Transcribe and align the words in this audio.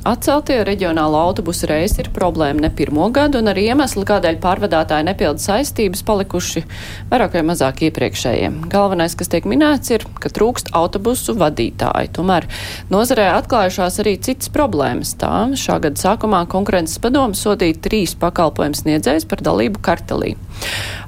Atceltie 0.00 0.62
reģionālo 0.64 1.18
autobusu 1.20 1.68
reisi 1.68 1.98
ir 2.00 2.06
problēma 2.14 2.64
ne 2.64 2.70
pirmo 2.72 3.10
gadu, 3.12 3.42
un 3.42 3.50
arī 3.52 3.66
iemesli, 3.68 4.06
kādēļ 4.08 4.38
pārvadātāji 4.40 5.04
nepilda 5.10 5.42
saistības, 5.44 6.00
palikuši 6.08 6.62
vairāk 7.10 7.36
vai 7.36 7.42
mazāk 7.50 7.82
iepriekšējiem. 7.84 8.56
Galvenais, 8.72 9.12
kas 9.18 9.28
tiek 9.28 9.44
minēts, 9.50 9.92
ir, 9.92 10.06
ka 10.22 10.32
trūkst 10.32 10.72
autobusu 10.76 11.34
vadītāji. 11.36 12.14
Tomēr 12.16 12.48
nozarē 12.88 13.26
atklājušās 13.34 14.00
arī 14.00 14.14
citas 14.24 14.48
problēmas. 14.54 15.12
Tā 15.20 15.50
šā 15.60 15.76
gada 15.84 16.00
sākumā 16.00 16.46
konkurences 16.48 16.96
padomu 17.04 17.36
sodīja 17.36 17.76
trīs 17.84 18.16
pakalpojumu 18.20 18.80
sniedzējus 18.80 19.28
par 19.28 19.44
dalību 19.44 19.84
kartelī. 19.84 20.32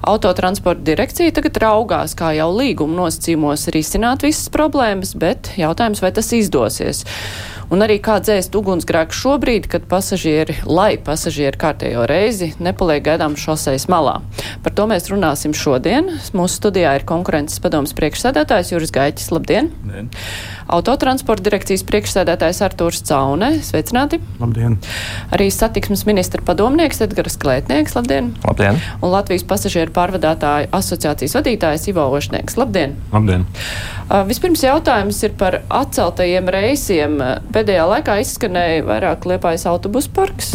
Autotransporta 0.05 0.85
direkcija 0.85 1.33
tagad 1.41 1.57
raugās, 1.65 2.13
kā 2.19 2.35
jau 2.37 2.51
līguma 2.52 3.07
nosacījumos 3.07 3.71
risināt 3.73 4.29
visas 4.29 4.52
problēmas, 4.52 5.16
bet 5.16 5.55
jautājums, 5.57 6.05
vai 6.05 6.13
tas 6.13 6.29
izdosies. 6.37 7.07
Un 7.73 7.81
arī 7.81 7.97
kā 8.05 8.19
dzēst 8.21 8.53
ugunsgrēku 8.59 9.17
šobrīd, 9.17 9.65
kad 9.73 9.87
pasažieri, 9.89 10.59
lai 10.69 10.99
pasažieri 11.01 11.57
kārtējo 11.57 12.03
reizi 12.05 12.51
nepaliek 12.61 13.01
gaidām 13.07 13.33
šoseis 13.41 13.87
malā. 13.89 14.19
Par 14.61 14.75
to 14.77 14.85
mēs 14.91 15.09
runāsim 15.09 15.55
šodien. 15.57 16.11
Mūsu 16.37 16.59
studijā 16.61 16.93
ir 16.99 17.07
konkurences 17.09 17.63
padomas 17.65 17.95
priekšsēdētājs 17.97 18.75
Juris 18.75 18.93
Gaiķis. 18.93 19.30
Labdien! 19.33 19.71
Labdien. 19.87 20.11
Autotransporta 20.73 21.47
direkcijas 21.49 21.83
priekšsēdētājs 21.89 22.61
Artūrs 22.66 23.01
Caune. 23.09 23.49
Sveicināti! 23.65 24.21
Labdien! 24.41 24.77
Arī 25.33 25.49
satiksmes 25.52 26.05
ministra 26.09 26.45
padomnieks 26.45 27.01
Edgars 27.05 27.39
Klētnieks. 27.41 27.97
Labdien! 27.97 28.35
Labdien! 28.45 28.83
Un 29.01 29.15
Latvijas 29.16 29.46
pasažieru 29.49 29.96
pārvadātāju 29.96 30.68
asociācijas 30.77 31.39
vadītājs 31.41 31.89
Ivo 31.89 32.05
Ošnieks. 32.18 32.61
Labdien! 32.61 32.99
Labdien! 33.16 33.49
Uh, 34.13 34.23
vispirms 34.29 34.61
jautājums 34.65 35.18
ir 35.24 35.33
par 35.41 35.63
atceltajiem 35.73 36.52
reisiem. 36.52 37.18
Pēdējā 37.63 37.82
laikā 37.87 38.16
izskanēja 38.18 38.82
vairāk 38.82 39.23
liepājas 39.30 39.68
autobusu 39.71 40.10
parks. 40.16 40.49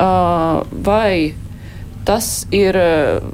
Vai 0.00 1.34
tas 2.08 2.46
ir, 2.56 2.72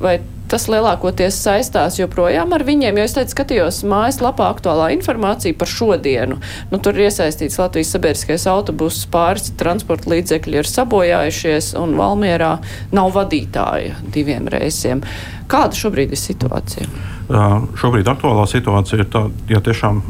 vai 0.03 0.17
tas 0.51 0.67
lielākoties 0.67 1.39
saistās 1.39 2.01
joprojām 2.01 2.51
ar 2.57 2.65
viņiem, 2.67 2.99
jo 2.99 3.07
es 3.07 3.15
teicu, 3.15 3.37
skatījos 3.37 3.79
mājaslapā 3.87 4.49
aktuālā 4.57 4.91
informācija 4.97 5.55
par 5.55 5.71
šodienu. 5.71 6.41
Nu, 6.75 6.83
tur 6.83 6.99
ir 6.99 7.07
iesaistīts 7.07 7.61
Latvijas 7.63 7.95
sabiedriskais 7.95 8.51
autobuss, 8.51 9.07
pāris 9.07 9.55
transporta 9.63 10.11
līdzekļi 10.11 10.65
ir 10.65 10.75
sabojājušies 10.75 11.77
un 11.79 11.95
Valmierā 12.01 12.57
nav 12.91 13.15
vadītāja 13.15 13.95
diviem 14.11 14.51
reisiem. 14.51 15.07
Kāda 15.47 15.79
šobrīd 15.79 16.19
ir 16.19 16.27
situācija? 16.27 16.91
Šobrīd 17.29 18.09
aktuālā 18.11 18.45
situācija 18.51 19.01
ir 19.01 19.09
tā, 19.09 19.23
ja 19.49 19.63
tiešām 19.65 20.03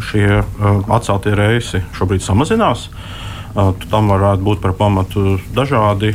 šie 0.00 0.28
atceltie 0.96 1.34
reisi 1.36 1.82
šobrīd 1.98 2.24
samazinās. 2.24 2.88
Uh, 2.88 3.24
tam 3.54 4.10
varētu 4.10 4.42
būt 4.42 4.60
par 4.64 4.74
pamatu 4.78 5.36
dažādi, 5.54 6.10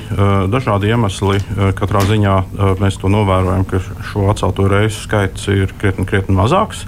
dažādi 0.51 0.91
iemesli. 0.91 1.39
Katrā 1.79 2.03
ziņā 2.09 2.35
mēs 2.81 2.99
to 2.99 3.11
novērojam, 3.11 3.63
ka 3.69 3.79
šo 4.11 4.27
atcelto 4.33 4.67
reisu 4.67 5.05
skaits 5.05 5.47
ir 5.53 5.71
krietni, 5.79 6.05
krietni 6.09 6.35
mazāks. 6.35 6.83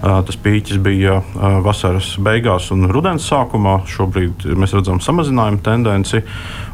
Tas 0.00 0.38
pīķis 0.40 0.78
bija 0.80 1.18
vasaras 1.60 2.14
beigās 2.24 2.70
un 2.72 2.88
rudens 2.88 3.26
sākumā. 3.28 3.82
Šobrīd 3.84 4.46
mēs 4.56 4.72
redzam 4.72 5.02
samazinājumu 5.04 5.60
tendenci. 5.60 6.22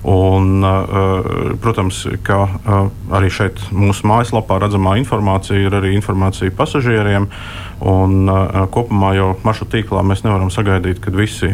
Un, 0.06 0.62
protams, 1.58 2.04
ka 2.22 2.44
arī 3.18 3.32
šeit 3.34 3.58
mūsu 3.74 4.06
mājaslapā 4.06 4.60
redzamā 4.62 4.94
informācija 5.02 5.58
ir 5.66 5.74
arī 5.74 5.96
informācija 5.98 6.54
pasažieriem. 6.54 7.26
Un, 7.76 8.24
kopumā 8.72 9.10
jau 9.18 9.26
maršrutu 9.44 9.74
tīklā 9.76 10.00
mēs 10.06 10.22
nevaram 10.24 10.48
sagaidīt, 10.52 10.96
ka 11.04 11.12
visi 11.12 11.50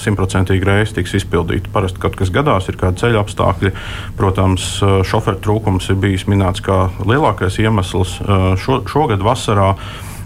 simtprocentīgi 0.00 0.64
reisi 0.64 0.96
tiks 0.96 1.12
izpildīti. 1.20 1.68
Parasti 1.74 2.00
kaut 2.00 2.16
kas 2.16 2.32
gadās, 2.32 2.70
ir 2.70 2.78
kādi 2.80 3.02
ceļa 3.02 3.20
apstākļi. 3.20 3.74
Protams, 4.16 4.70
šoferu 5.04 5.42
trūkums 5.44 5.90
ir 5.92 6.00
bijis 6.00 6.24
minēts 6.30 6.64
kā 6.64 6.86
lielākais 7.04 7.60
iemesls 7.60 8.16
šo, 8.64 8.80
šogad 8.88 9.20
vasarā. 9.24 9.74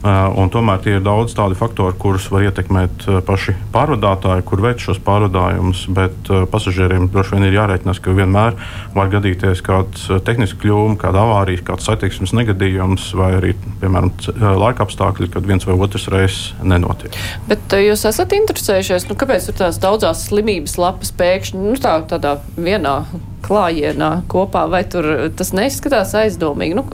Un 0.03 0.51
tomēr 0.51 0.81
tie 0.83 0.97
ir 0.97 1.03
daudz 1.05 1.37
tādi 1.39 1.55
faktori, 1.55 1.95
kurus 2.01 2.25
var 2.33 2.43
ietekmēt 2.49 3.05
uh, 3.07 3.21
paši 3.23 3.55
pārvadātāji, 3.75 4.43
kur 4.49 4.63
veic 4.65 4.83
šos 4.83 4.99
pārvadājumus. 5.05 5.85
Bet 5.95 6.31
uh, 6.33 6.43
pasažieriem 6.51 7.07
droši 7.13 7.37
vien 7.37 7.47
ir 7.47 7.55
jārēķinās, 7.61 8.01
ka 8.03 8.15
vienmēr 8.17 8.59
var 8.97 9.13
gadīties 9.13 9.63
kāds 9.63 10.09
tehnisks 10.27 10.59
kļūme, 10.63 10.99
kāda 11.01 11.23
avārija, 11.23 11.63
kāds 11.71 11.87
satiksmes 11.87 12.35
negadījums 12.35 13.13
vai 13.19 13.31
arī, 13.39 13.55
piemēram, 13.83 14.11
laika 14.59 14.89
apstākļi, 14.89 15.31
kad 15.33 15.47
viens 15.47 15.67
vai 15.69 15.79
otrs 15.79 16.09
reizes 16.11 16.53
nenotiek. 16.67 17.15
Bet 17.47 17.79
jūs 17.79 18.03
esat 18.11 18.35
interesējušies, 18.37 19.07
nu, 19.11 19.19
kāpēc 19.19 19.53
ir 19.53 19.61
tās 19.63 19.79
daudzās 19.83 20.27
slimības 20.29 20.81
lapas 20.83 21.15
pēkšņi 21.19 21.63
nu, 21.63 21.77
tā, 21.83 22.01
tādā 22.11 22.41
vienā 22.59 23.05
klājienā 23.43 24.11
kopā, 24.33 24.67
vai 24.71 24.83
tur 24.89 25.09
tas 25.37 25.53
neizskatās 25.57 26.15
aizdomīgi, 26.19 26.79
nu, 26.79 26.85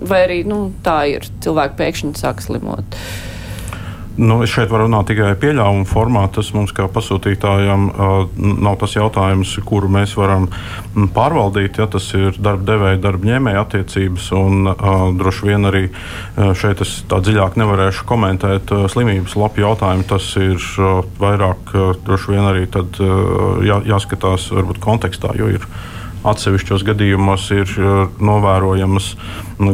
vai 0.00 0.24
arī 0.26 0.40
nu, 0.48 0.62
tā 0.84 1.02
ir 1.12 1.28
cilvēki 1.44 1.78
pēkšņi 1.80 2.14
sāk 2.20 2.42
slimot. 2.44 2.98
Nu, 4.20 4.42
es 4.44 4.52
šeit 4.52 4.68
varu 4.68 4.84
runāt 4.84 5.06
tikai 5.08 5.30
pieļāvumu 5.40 5.86
formā. 5.88 6.26
Tas 6.34 6.50
mums, 6.52 6.74
kā 6.76 6.84
pasūtītājam, 6.92 7.86
nav 8.36 8.76
tas 8.82 8.92
jautājums, 8.98 9.54
kuru 9.64 9.88
mēs 9.92 10.12
varam 10.18 10.48
pārvaldīt. 11.16 11.80
Ja, 11.80 11.86
tas 11.88 12.10
ir 12.18 12.36
darba 12.36 12.66
devēja, 12.68 13.00
darba 13.00 13.30
ņēmēja 13.30 13.64
attiecības. 13.64 14.28
Un, 14.36 14.68
droši 15.16 15.48
vien 15.48 15.64
arī 15.70 15.86
šeit 16.36 16.84
es 16.84 16.98
tā 17.08 17.22
dziļāk 17.24 17.56
nevarēšu 17.62 18.04
komentēt 18.10 18.74
slimības 18.92 19.38
lapu 19.40 19.64
jautājumu. 19.64 20.04
Tas 20.12 20.28
ir 20.36 20.60
vairāk 21.22 21.72
droši 22.04 22.36
vien 22.36 22.44
arī 22.52 22.68
tad, 22.68 23.00
jā, 23.64 23.80
jāskatās 23.88 24.50
varbūt 24.52 24.84
kontekstā, 24.84 25.32
jo 25.40 25.48
ir 25.56 25.64
atsevišķos 26.28 26.84
gadījumos 26.84 27.46
ir 27.56 27.70
novērojamas 28.20 29.14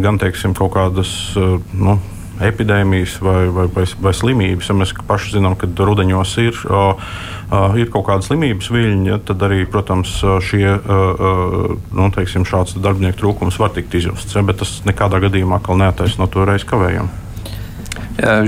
gan 0.06 0.22
teiksim, 0.22 0.54
kaut 0.54 0.76
kādas. 0.78 1.10
Nu, 1.74 1.98
epidēmijas 2.44 3.16
vai, 3.24 3.46
vai, 3.52 3.66
vai, 3.72 3.84
vai 4.02 4.12
slimības. 4.16 4.70
Ja 4.70 4.76
mēs 4.76 4.92
paši 5.08 5.36
zinām, 5.36 5.56
ka 5.58 5.68
rudenos 5.78 6.34
ir, 6.42 6.58
ir 7.80 7.92
kaut 7.94 8.06
kāda 8.08 8.26
slimības 8.26 8.70
viļņa, 8.72 9.06
ja, 9.10 9.18
tad 9.28 9.44
arī, 9.46 9.62
protams, 9.70 10.18
šie, 10.44 10.64
nu, 11.96 12.08
teiksim, 12.14 12.44
šāds 12.48 12.76
darbinieku 12.82 13.22
trūkums 13.22 13.60
var 13.62 13.72
tikt 13.76 13.96
izjusts. 14.00 14.36
Ja, 14.36 14.44
bet 14.46 14.60
tas 14.62 14.78
nekādā 14.88 15.20
gadījumā 15.26 15.62
neataisno 15.76 16.28
to 16.32 16.44
reizi 16.48 16.68
kavējumu. 16.68 17.24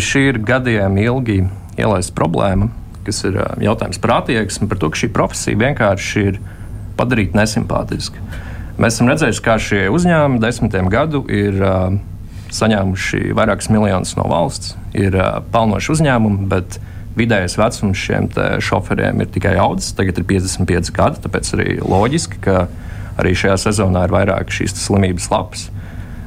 Šī 0.00 0.28
ir 0.30 0.42
gadiem 0.44 0.96
ilgi 1.00 1.42
ielaista 1.78 2.14
problēma, 2.16 2.70
kas 3.06 3.22
ir 3.28 3.36
jautājums 3.64 4.00
par 4.02 4.18
attieksmi, 4.20 4.68
par 4.68 4.80
to, 4.80 4.92
ka 4.92 5.00
šī 5.00 5.10
profesija 5.14 5.60
vienkārši 5.60 6.24
ir 6.28 6.38
padarīta 6.98 7.38
nesimpātiska. 7.38 8.20
Mēs 8.78 8.96
esam 8.96 9.08
redzējuši, 9.10 9.42
kā 9.42 9.56
šie 9.58 9.80
uzņēmumi 9.90 10.40
desmitiem 10.42 10.88
gadu 10.92 11.24
ir 11.32 11.56
uh, 11.58 11.96
saņēmuši 12.54 13.34
vairākus 13.36 13.70
miljonus 13.72 14.14
no 14.18 14.26
valsts, 14.30 14.76
ir 14.96 15.16
uh, 15.18 15.40
pelnoši 15.52 15.92
uzņēmumi, 15.96 16.46
bet 16.50 16.78
vidējais 17.18 17.56
vecums 17.58 17.98
šiem 17.98 18.28
šoferiem 18.62 19.24
ir 19.24 19.30
tikai 19.34 19.56
audzis. 19.58 19.94
Tagad 19.98 20.20
ir 20.20 20.28
55 20.28 20.92
gadi, 20.94 21.22
tāpēc 21.24 21.50
arī 21.56 21.80
loģiski, 21.82 22.38
ka 22.44 22.68
arī 23.18 23.34
šajā 23.38 23.56
sezonā 23.66 24.06
ir 24.06 24.14
vairāk 24.14 24.54
šīs 24.54 24.76
slimības 24.78 25.26
lapas. 25.32 25.66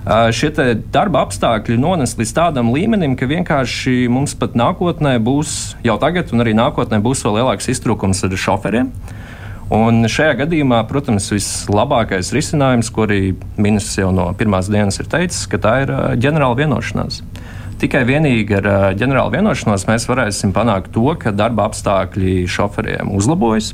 Uh, 0.02 0.28
šie 0.34 0.50
darba 0.92 1.22
apstākļi 1.28 1.78
nones 1.80 2.18
līdz 2.18 2.36
tādam 2.36 2.72
līmenim, 2.74 3.14
ka 3.16 3.30
vienkārši 3.30 4.10
mums 4.12 4.34
pat 4.36 4.58
nākotnē 4.58 5.20
būs, 5.22 5.76
jau 5.86 6.00
tagad, 6.02 6.34
un 6.34 6.42
arī 6.44 6.56
nākotnē 6.58 6.98
būs 7.06 7.22
vēl 7.28 7.42
lielāks 7.42 7.70
iztrūkums 7.72 8.26
ar 8.26 8.40
šoferiem. 8.46 8.90
Uh, 8.90 9.31
Un 9.72 10.04
šajā 10.12 10.34
gadījumā, 10.42 10.82
protams, 10.90 11.30
vislabākais 11.32 12.34
risinājums, 12.36 12.90
ko 12.92 13.06
arī 13.06 13.22
ministrs 13.56 14.02
jau 14.02 14.10
no 14.12 14.26
pirmās 14.36 14.68
dienas 14.68 15.00
ir 15.00 15.08
teicis, 15.12 15.46
ka 15.48 15.62
tā 15.64 15.76
ir 15.86 15.94
ģenerāla 16.20 16.58
vienošanās. 16.60 17.22
Tikai 17.80 18.04
vienīgi 18.06 18.58
ar 18.60 18.68
ģenerālu 19.00 19.32
vienošanos 19.38 19.88
mēs 19.88 20.10
varēsim 20.10 20.52
panākt 20.54 20.92
to, 20.94 21.08
ka 21.18 21.32
darba 21.34 21.70
apstākļi 21.70 22.44
šoferiem 22.52 23.16
uzlabojas. 23.16 23.72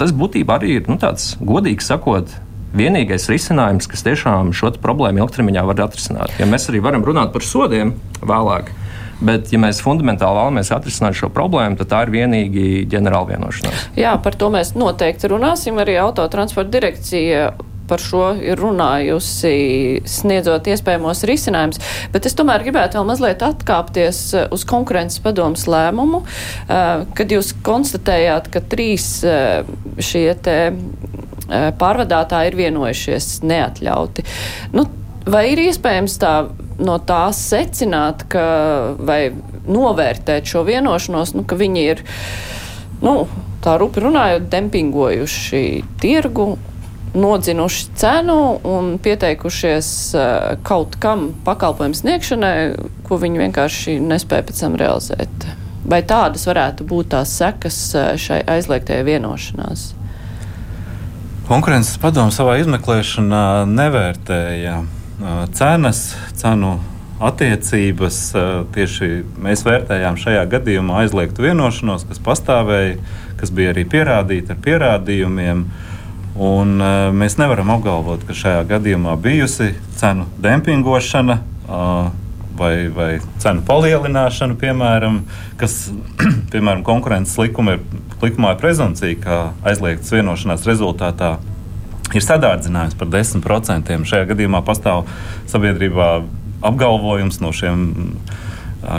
Tas 0.00 0.16
būtībā 0.16 0.56
arī 0.56 0.80
ir 0.80 0.88
nu, 0.90 0.96
tāds, 0.98 1.34
godīgi 1.38 1.84
sakot, 1.84 2.32
vienīgais 2.76 3.28
risinājums, 3.30 3.86
kas 3.92 4.02
tiešām 4.08 4.50
šo 4.56 4.72
problēmu 4.82 5.22
ilgtermiņā 5.22 5.62
var 5.68 5.84
atrisināt. 5.84 6.32
Ja 6.40 6.48
mēs 6.48 6.66
arī 6.72 6.80
varam 6.82 7.04
runāt 7.06 7.36
par 7.36 7.44
sodiem 7.44 7.94
vēlāk, 8.24 8.72
Bet, 9.20 9.48
ja 9.52 9.60
mēs 9.60 9.80
fundamentāli 9.84 10.36
vēlamies 10.36 10.72
atrisināt 10.76 11.16
šo 11.16 11.30
problēmu, 11.32 11.78
tad 11.80 11.92
tā 11.92 12.02
ir 12.04 12.12
vienīgi 12.12 12.66
ģenerāla 12.92 13.30
vienošanās. 13.32 13.86
Jā, 13.96 14.12
par 14.22 14.36
to 14.36 14.50
mēs 14.52 14.74
noteikti 14.76 15.30
runāsim. 15.32 15.80
Arī 15.80 15.96
autotransporta 16.02 16.74
direkcija 16.76 17.48
par 17.88 18.02
šo 18.02 18.30
ir 18.42 18.58
runājusi, 18.60 20.02
sniedzot 20.10 20.68
iespējamos 20.70 21.22
risinājumus. 21.28 21.80
Bet 22.14 22.26
es 22.28 22.36
tomēr 22.38 22.64
gribētu 22.66 22.98
vēl 22.98 23.08
mazliet 23.08 23.44
atkāpties 23.46 24.22
eh, 24.34 24.46
uz 24.54 24.66
konkurences 24.68 25.22
padomus 25.24 25.66
lēmumu, 25.70 26.22
eh, 26.24 27.06
kad 27.16 27.34
jūs 27.34 27.54
konstatējāt, 27.66 28.50
ka 28.52 28.62
trīs 28.74 29.08
eh, 29.24 29.62
šie 30.02 30.28
te 30.42 30.58
pārvadātāji 31.46 32.50
ir 32.50 32.56
vienojušies 32.58 33.26
neatļauti. 33.46 34.24
Nu, 34.74 34.88
vai 35.30 35.44
ir 35.52 35.60
iespējams 35.68 36.16
tā 36.18 36.32
no 36.78 36.98
tās 36.98 37.40
secināt, 37.50 38.26
ka, 38.32 38.46
vai 38.98 39.20
novērtēt 39.66 40.48
šo 40.48 40.64
vienošanos, 40.66 41.34
nu, 41.36 41.44
ka 41.48 41.58
viņi 41.58 41.84
ir, 41.94 42.02
nu, 43.04 43.18
tā 43.64 43.76
rupi 43.80 44.04
runājot, 44.04 44.48
dempingojuši 44.52 45.66
tirgu, 46.02 46.54
nodzinuši 47.16 47.86
cenu 47.96 48.38
un 48.68 48.96
pieteikušies 49.02 49.88
uh, 50.14 50.24
kaut 50.66 50.98
kam 51.00 51.30
pakalpojumu 51.46 51.96
sniegšanai, 51.96 52.56
ko 53.06 53.16
viņi 53.22 53.40
vienkārši 53.46 53.96
nespēja 54.04 54.44
pēc 54.50 54.60
tam 54.66 54.76
realizēt. 54.76 55.46
Vai 55.86 56.02
tādas 56.02 56.44
varētu 56.48 56.84
būt 56.88 57.12
tās 57.14 57.32
sekas 57.38 57.78
šai 58.20 58.40
aizliegtajai 58.56 59.06
vienošanās? 59.06 59.92
Konkurences 61.46 61.94
padomu 62.02 62.34
savā 62.34 62.56
izmeklēšanā 62.58 63.46
nevērtēja 63.70 64.80
cenas, 65.56 66.16
cenu 66.36 66.76
attiecības. 67.22 68.20
Tieši 68.74 69.10
mēs 69.40 69.64
vērtējām 69.66 70.18
šajā 70.20 70.44
gadījumā 70.52 71.02
aizliegtu 71.04 71.46
vienošanos, 71.46 72.04
kas 72.08 72.20
pastāvēja, 72.22 72.98
kas 73.40 73.52
bija 73.54 73.72
arī 73.72 73.86
pierādīta 73.88 74.56
ar 74.56 74.62
pierādījumiem. 74.64 75.64
Un, 76.36 76.76
mēs 77.16 77.38
nevaram 77.40 77.72
apgalvot, 77.78 78.26
ka 78.28 78.36
šajā 78.36 78.66
gadījumā 78.68 79.16
bijusi 79.24 79.70
cenu 79.96 80.26
dempingošana 80.44 81.38
vai, 82.56 82.74
vai 82.92 83.10
cenu 83.40 83.64
palielināšanu, 83.64 84.58
piemēram, 84.60 85.22
kas 85.60 85.86
piemēram, 86.52 86.84
konkurences 86.86 87.38
likuma 87.40 87.78
ir, 87.78 87.84
likumā 88.20 88.52
ir 88.52 88.60
prezumcija, 88.60 89.20
ka 89.22 89.38
aizliegtas 89.66 90.12
vienošanās 90.12 90.68
rezultātā 90.68 91.36
ir 92.14 92.24
sadārdzinājums 92.24 92.96
par 92.98 93.10
10%. 93.12 93.94
Šajā 94.06 94.30
gadījumā 94.30 94.62
pastāv 94.66 95.06
sabiedrībā 95.50 96.10
apgalvojums 96.66 97.40
no 97.42 97.52
šiem 97.54 97.88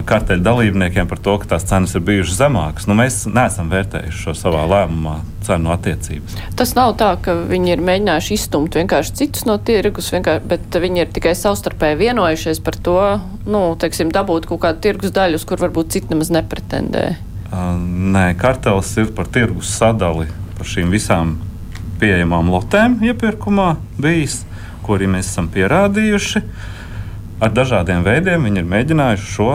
karteļu 0.07 0.44
dalībniekiem 0.44 1.07
par 1.07 1.19
to, 1.24 1.36
ka 1.39 1.48
tās 1.54 1.65
cenas 1.68 1.94
ir 1.95 2.04
bijušas 2.06 2.39
zemākas. 2.42 2.88
Nu, 2.89 2.95
mēs 2.98 3.21
neesam 3.30 3.69
vērtējuši 3.71 4.24
šo 4.25 4.33
savā 4.36 4.65
lēmumā 4.68 5.19
cenu 5.45 5.71
attiecības. 5.71 6.36
Tas 6.59 6.74
nav 6.75 6.95
tā, 7.00 7.13
ka 7.24 7.36
viņi 7.48 7.75
ir 7.75 7.83
mēģinājuši 7.88 8.36
izstumt 8.36 8.75
vienkārši 8.80 9.15
citus 9.21 9.45
no 9.48 9.57
tirgus, 9.62 10.12
bet 10.50 10.80
viņi 10.83 11.04
ir 11.06 11.13
tikai 11.15 11.36
savstarpēji 11.38 12.01
vienojušies 12.01 12.62
par 12.65 12.80
to, 12.83 13.00
nu, 13.48 13.63
teiksim, 13.80 14.12
dabūt 14.15 14.50
kaut 14.50 14.63
kādu 14.65 14.83
tirgus 14.89 15.15
daļu, 15.15 15.39
uz 15.39 15.48
kur 15.48 15.62
varbūt 15.63 15.95
citi 15.95 16.12
nemaz 16.12 16.33
nepretendē. 16.36 17.07
Uh, 17.48 17.77
nē, 18.18 18.33
kartels 18.39 18.92
ir 19.00 19.13
par 19.15 19.30
tirgus 19.31 19.71
sadali 19.71 20.27
par 20.57 20.68
šīm 20.68 20.92
visām 20.92 21.38
pieejamām 22.02 22.52
lotēm 22.54 23.00
iepirkumā 23.06 23.76
bijis, 24.02 24.42
ko 24.86 24.98
arī 24.98 25.10
mēs 25.18 25.32
esam 25.32 25.50
pierādījuši. 25.54 26.44
Ar 27.44 27.54
dažādiem 27.54 28.06
veidiem 28.06 28.48
viņi 28.48 28.64
ir 28.64 28.70
mēģinājuši 28.72 29.32
šo 29.34 29.50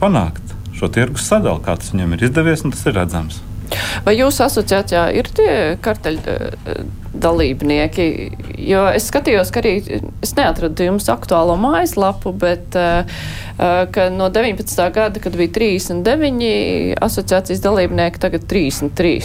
panākt, 0.00 0.54
šo 0.76 0.88
tirgus 0.92 1.26
sadali, 1.28 1.60
kā 1.64 1.76
tas 1.76 1.92
viņiem 1.92 2.14
ir 2.16 2.28
izdevies, 2.28 2.64
un 2.64 2.72
tas 2.74 2.86
ir 2.88 2.96
redzams. 2.96 3.42
Vai 4.04 4.12
jūsu 4.18 4.42
asociācijā 4.44 5.06
ir 5.16 5.28
tie 5.32 5.52
karteļu 5.80 6.34
dalībnieki? 7.22 8.06
Jo 8.60 8.82
es 8.92 9.06
skatījos, 9.08 9.52
ka 9.52 9.62
arī 9.62 10.02
es 10.24 10.34
neatradu 10.36 10.88
jums 10.90 11.08
aktuālo 11.12 11.56
mājaslapu, 11.60 12.34
bet 12.36 12.76
ka 12.76 14.06
no 14.12 14.28
19. 14.32 14.84
gada, 14.92 15.22
kad 15.24 15.36
bija 15.40 15.54
39 15.56 17.00
asociācijas 17.08 17.64
dalībnieki, 17.64 18.20
tagad 18.20 18.44
33, 18.50 19.16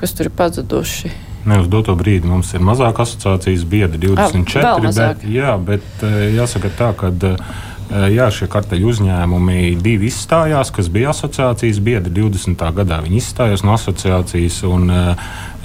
kas 0.00 0.16
tur 0.16 0.28
ir 0.28 0.36
pazuduši. 0.36 1.12
Ne 1.48 1.60
uz 1.62 1.68
doto 1.72 1.94
brīdi 1.96 2.28
mums 2.28 2.50
ir 2.52 2.60
mazāk 2.64 3.00
asociācijas 3.00 3.64
biedri, 3.64 4.00
24. 4.10 4.60
A, 4.60 4.92
bet, 4.92 5.24
jā, 5.24 5.54
bet 5.64 6.04
jāsaka 6.36 6.72
tā, 6.76 6.90
ka 6.98 7.12
Eh, 7.30 7.36
jā, 7.90 8.28
šie 8.34 8.46
karteļu 8.50 8.90
uzņēmumi 8.92 9.76
divi 9.82 10.08
izstājās, 10.10 10.70
kas 10.74 10.90
bija 10.92 11.10
asociācijas 11.14 11.80
biedri 11.82 12.12
20. 12.14 12.62
gadā. 12.76 13.00
Viņi 13.04 13.18
izstājās 13.18 13.64
no 13.66 13.74
asociācijas, 13.74 14.60
un, 14.68 14.90
eh, 14.90 15.24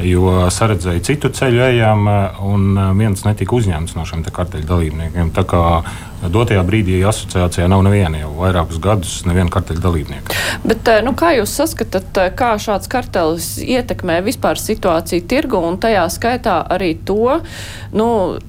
jo 0.10 0.48
saredzēja 0.50 1.04
citu 1.06 1.30
ceļu 1.30 1.62
ejām, 1.70 2.08
eh, 2.08 2.42
un 2.42 2.98
viens 2.98 3.24
netika 3.24 3.56
uzņemts 3.56 3.96
no 3.96 4.06
šiem 4.06 4.24
karteļu 4.24 4.66
dalībniekiem. 4.66 5.32
Tā 5.32 5.44
kā 5.46 5.84
dotajā 6.30 6.64
brīdī 6.66 7.02
asociācijā 7.06 7.68
nav 7.70 7.84
neviena 7.84 8.20
jau 8.20 8.34
vairākus 8.40 8.80
gadus, 8.80 9.24
neviena 9.26 9.50
karteļu 9.50 9.80
dalībnieka. 9.80 10.36
Bet, 10.66 11.04
nu, 11.04 11.14
kā 11.14 11.36
jūs 11.38 11.54
saskatāt, 11.54 12.36
kā 12.36 12.56
šāds 12.58 12.90
kartelis 12.90 13.60
ietekmē 13.60 14.24
vispār 14.24 14.58
situāciju 14.58 15.28
tirgu 15.28 15.62
un 15.62 15.78
tajā 15.78 16.10
skaitā 16.10 16.68
arī 16.68 16.98
to, 17.06 17.42
nu, 17.94 18.40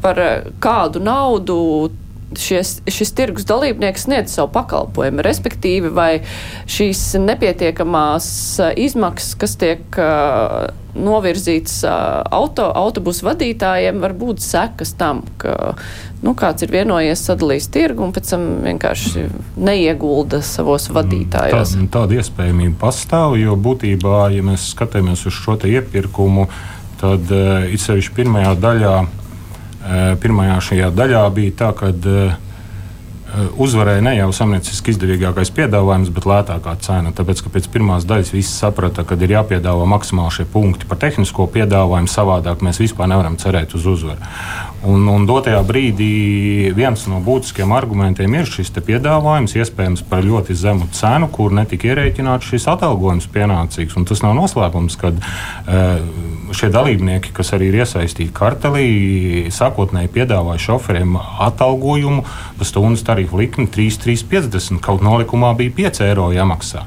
par 0.00 0.16
kādu 0.60 1.02
naudu 1.02 1.90
šies, 2.36 2.78
šis 2.88 3.12
tirgus 3.16 3.46
dalībnieks 3.48 4.04
sniedz 4.04 4.34
savu 4.34 4.50
pakalpojumu, 4.52 5.22
respektīvi, 5.24 5.90
vai 5.94 6.10
šīs 6.68 7.16
nepietiekamās 7.22 8.28
izmaksas, 8.76 9.34
kas 9.40 9.56
tiek 9.60 9.98
uh, 10.00 10.68
novirzītas 10.98 11.78
uh, 11.86 11.94
auto, 12.34 12.68
autobusu 12.76 13.28
vadītājiem, 13.28 14.00
var 14.02 14.16
būt 14.18 14.42
sekas 14.44 14.92
tam, 14.98 15.22
ka 15.40 15.74
nu, 16.24 16.34
kāds 16.38 16.66
ir 16.66 16.74
vienojies 16.74 17.22
sadalījis 17.28 17.70
tirgu 17.74 18.04
un 18.08 18.16
pēc 18.16 18.32
tam 18.34 18.48
vienkārši 18.66 19.28
neiegulda 19.56 20.42
savos 20.44 20.90
vadītājos. 20.92 21.76
Tā, 21.78 21.86
tāda 22.00 22.18
iespējamība 22.18 22.76
pastāv, 22.82 23.38
jo 23.40 23.56
būtībā, 23.56 24.26
ja 24.34 24.44
mēs 24.44 24.72
skatāmies 24.74 25.24
uz 25.28 25.38
šo 25.38 25.56
iepirkumu, 25.68 26.48
tad 27.00 27.32
uh, 27.32 27.64
it 27.70 27.80
sevišķi 27.84 28.20
pirmajā 28.20 28.52
daļā 28.58 28.98
Eh, 29.06 29.27
pirmajā 30.22 30.58
šajā 30.70 30.90
daļā 30.94 31.24
bija 31.34 31.54
tā, 31.62 31.72
ka 31.76 31.90
eh, 31.92 33.50
uzvarēja 33.60 34.02
ne 34.04 34.14
jau 34.16 34.28
samnieciski 34.32 34.94
izdevīgākais 34.94 35.52
piedāvājums, 35.54 36.10
bet 36.14 36.26
lētākā 36.28 36.74
cena. 36.84 37.12
Tāpēc, 37.14 37.42
ka 37.44 37.52
pēc 37.52 37.68
pirmās 37.72 38.06
daļas 38.08 38.32
visi 38.34 38.50
saprata, 38.50 39.04
ka 39.04 39.18
ir 39.20 39.34
jāpiedāvā 39.36 39.84
maksimāli 39.90 40.38
šie 40.38 40.46
punkti 40.48 40.88
par 40.88 41.00
tehnisko 41.02 41.46
piedāvājumu, 41.54 42.10
savādāk 42.10 42.64
mēs 42.64 42.80
vispār 42.82 43.10
nevaram 43.12 43.36
cerēt 43.40 43.76
uz 43.78 43.86
uzvaru. 43.86 44.32
Un, 44.88 45.04
un 45.10 45.26
dotajā 45.28 45.60
brīdī 45.66 46.72
viens 46.76 47.04
no 47.10 47.20
būtiskiem 47.24 47.72
argumentiem 47.74 48.34
ir 48.38 48.48
šis 48.48 48.72
piedāvājums, 48.78 49.56
iespējams, 49.58 50.04
par 50.08 50.26
ļoti 50.26 50.56
zemu 50.56 50.88
cenu, 50.94 51.28
kur 51.34 51.54
netika 51.54 51.92
ierēķināts 51.92 52.52
šis 52.54 52.68
atalgojums 52.70 53.28
pienācīgs. 53.34 53.98
Un 53.98 54.06
tas 54.08 54.22
nav 54.24 54.36
noslēpums, 54.38 54.96
ka 55.00 55.12
uh, 55.12 56.37
šie 56.56 56.70
dalībnieki, 56.72 57.32
kas 57.36 57.52
arī 57.56 57.70
ir 57.70 57.80
iesaistīti 57.82 58.32
kartelī, 58.36 58.86
sākotnēji 59.54 60.12
piedāvāja 60.14 60.62
šoferiem 60.68 61.18
atalgojumu 61.48 62.24
par 62.58 62.68
stundas 62.68 63.04
tarifu 63.06 63.40
likmi 63.40 63.68
3,350. 63.74 64.82
Kaut 64.84 65.04
nolikumā 65.04 65.54
bija 65.58 65.74
5 65.90 66.04
eiro 66.08 66.30
jāmaksā. 66.34 66.84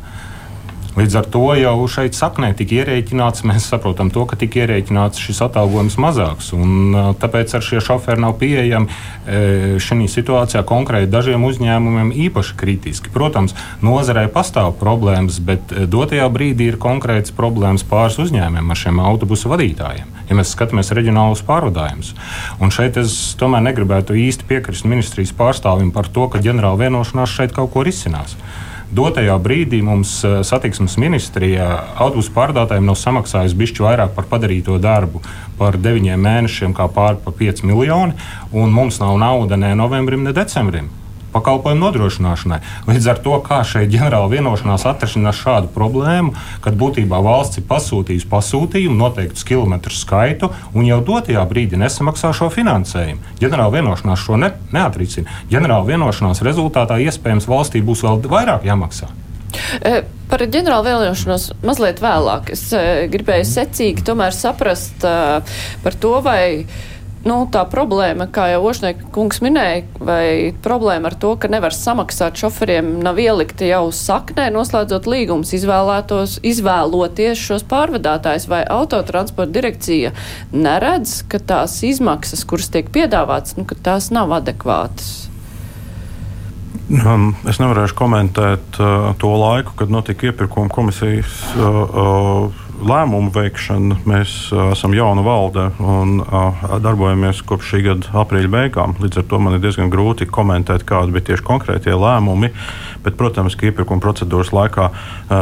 Līdz 0.91 1.15
ar 1.15 1.27
to 1.31 1.45
jau 1.55 1.75
šeit 1.87 2.17
saknē 2.17 2.49
tika 2.59 2.81
ierēķināts, 2.81 3.45
mēs 3.47 3.69
saprotam 3.71 4.09
to, 4.11 4.25
ka 4.27 4.35
tika 4.39 4.65
ierēķināts 4.65 5.21
šis 5.23 5.39
atalgojums 5.45 5.95
mazāks. 6.01 6.49
Un, 6.51 6.97
tāpēc 7.21 7.53
ar 7.55 7.63
šie 7.63 7.79
šoferi 7.83 8.19
nav 8.19 8.35
pieejami 8.41 9.79
šajā 9.79 10.09
situācijā 10.11 10.63
konkrēti 10.67 11.07
dažiem 11.11 11.45
uzņēmumiem 11.47 12.11
īpaši 12.27 12.57
kritiski. 12.59 13.11
Protams, 13.13 13.55
nozarē 13.85 14.25
pastāv 14.33 14.73
problēmas, 14.81 15.39
bet 15.39 15.71
dotajā 15.71 16.27
brīdī 16.33 16.73
ir 16.73 16.79
konkrēts 16.81 17.31
problēmas 17.35 17.85
pāris 17.87 18.19
uzņēmumiem 18.25 18.73
ar 18.75 18.81
šiem 18.81 18.99
autobusu 19.03 19.51
vadītājiem. 19.51 20.09
Ja 20.27 20.39
mēs 20.39 20.51
skatāmies 20.55 20.91
reģionālus 20.95 21.43
pārvadājumus, 21.47 22.11
un 22.63 22.71
šeit 22.71 22.99
es 22.99 23.15
tomēr 23.39 23.63
negribētu 23.69 24.15
īsti 24.15 24.47
piekrist 24.47 24.87
ministrijas 24.87 25.31
pārstāvim 25.35 25.91
par 25.95 26.11
to, 26.11 26.27
ka 26.31 26.43
ģenerāla 26.43 26.85
vienošanās 26.85 27.31
šeit 27.39 27.55
kaut 27.55 27.71
ko 27.75 27.83
risinās 27.87 28.35
dotajā 28.95 29.35
brīdī 29.41 29.81
mums 29.85 30.13
eh, 30.27 30.39
satiksmes 30.47 30.97
ministrija 31.01 31.67
autobusu 31.95 32.33
pārdotājiem 32.35 32.87
nav 32.91 32.99
samaksājusi 32.99 33.59
bišķi 33.63 33.85
vairāk 33.87 34.15
par 34.15 34.29
padarīto 34.31 34.77
darbu 34.81 35.23
par 35.59 35.77
deviņiem 35.77 36.25
mēnešiem, 36.27 36.77
kā 36.77 36.87
pāri 36.91 37.21
par 37.23 37.37
5 37.37 37.65
miljoni, 37.69 38.17
un 38.51 38.73
mums 38.73 38.99
nav 39.03 39.17
nauda 39.21 39.59
ne 39.59 39.75
novembrim, 39.77 40.23
ne 40.27 40.33
decembrim 40.35 40.89
pakalpojumu 41.33 41.85
nodrošināšanai. 41.85 42.59
Līdz 42.89 43.09
ar 43.13 43.21
to, 43.23 43.37
kā 43.45 43.61
šeit 43.67 43.91
ģenerāla 43.93 44.29
vienošanās 44.31 44.85
atrasinās 44.89 45.39
šādu 45.41 45.71
problēmu, 45.75 46.35
kad 46.63 46.77
būtībā 46.79 47.21
valsts 47.23 47.61
ir 47.61 47.67
pasūtījusi 47.69 48.29
pasūtījumu, 48.31 48.97
noteiktu 48.99 49.47
kilometru 49.53 49.95
skaitu, 49.95 50.51
un 50.75 50.87
jau 50.87 51.01
dotajā 51.05 51.43
brīdī 51.49 51.79
nesamaksā 51.81 52.33
šo 52.37 52.51
finansējumu. 52.53 53.35
Ģenerāla 53.41 53.77
vienošanās 53.79 54.27
šo 54.27 54.39
ne, 54.41 54.53
neatrisina. 54.75 55.41
Ģenerāla 55.51 55.87
vienošanās 55.93 56.43
rezultātā 56.45 57.01
iespējams 57.07 57.49
valstī 57.49 57.83
būs 57.85 58.05
vēl 58.05 58.23
vairāk 58.31 58.67
jāmaksā. 58.67 59.11
E, 59.83 60.01
par 60.31 60.43
ģenerālu 60.47 60.87
vēlēšanos 60.87 61.47
mazliet 61.67 62.01
vēlāk. 62.03 62.53
Es 62.55 62.63
e, 62.75 63.07
gribēju 63.11 63.47
secīgi 63.47 64.05
tomēr 64.07 64.35
saprast 64.35 65.03
e, 65.07 65.15
par 65.83 65.97
to, 65.99 66.13
vai 66.23 66.41
nu, 67.27 67.37
tā 67.51 67.63
problēma, 67.69 68.27
kā 68.33 68.47
jau 68.51 68.61
Ošnieka 68.69 69.09
kungs 69.13 69.41
minēja, 69.43 69.83
vai 70.01 70.53
problēma 70.63 71.11
ar 71.11 71.17
to, 71.21 71.33
ka 71.41 71.49
nevar 71.51 71.75
samaksāt 71.75 72.39
šoferiem, 72.41 72.93
nav 73.05 73.19
ielikta 73.21 73.67
jau 73.69 73.83
saknē, 73.95 74.49
noslēdzot 74.55 75.09
līgumus, 75.09 75.53
izvēloties 75.57 77.41
šos 77.41 77.65
pārvadātājus, 77.71 78.47
vai 78.51 78.63
autotransporta 78.65 79.53
direkcija 79.53 80.13
neredz, 80.53 81.21
ka 81.31 81.41
tās 81.41 81.77
izmaksas, 81.87 82.45
kuras 82.47 82.71
tiek 82.73 82.89
piedāvātas, 82.93 83.57
nu, 83.59 83.67
tās 83.81 84.09
nav 84.13 84.33
adekvātas. 84.41 85.31
Um, 86.91 87.29
es 87.47 87.55
nevarēšu 87.61 87.95
komentēt 87.95 88.79
uh, 88.81 89.13
to 89.19 89.29
laiku, 89.39 89.71
kad 89.79 89.91
notika 89.93 90.27
iepirkuma 90.27 90.67
komisijas 90.73 91.37
uh, 91.55 91.63
uh, 91.63 92.60
lēmumu 92.81 93.31
veikšana. 93.35 93.99
Mēs 94.09 94.35
esam 94.71 94.95
jauna 94.97 95.23
valde 95.25 95.67
un 95.79 96.19
darbojamies 96.83 97.43
kopš 97.47 97.73
šī 97.73 97.81
gada 97.85 98.13
aprīļa 98.23 98.51
beigām. 98.51 98.95
Līdz 99.01 99.21
ar 99.21 99.27
to 99.31 99.39
man 99.41 99.57
ir 99.57 99.63
diezgan 99.63 99.91
grūti 99.93 100.27
komentēt, 100.29 100.85
kādi 100.89 101.15
bija 101.15 101.31
tieši 101.31 101.45
konkrētie 101.47 101.93
lēmumi. 101.97 102.51
Bet, 103.01 103.17
protams, 103.17 103.55
ka 103.57 103.69
iepirkuma 103.69 104.03
procedūras 104.03 104.53
laikā 104.53 104.89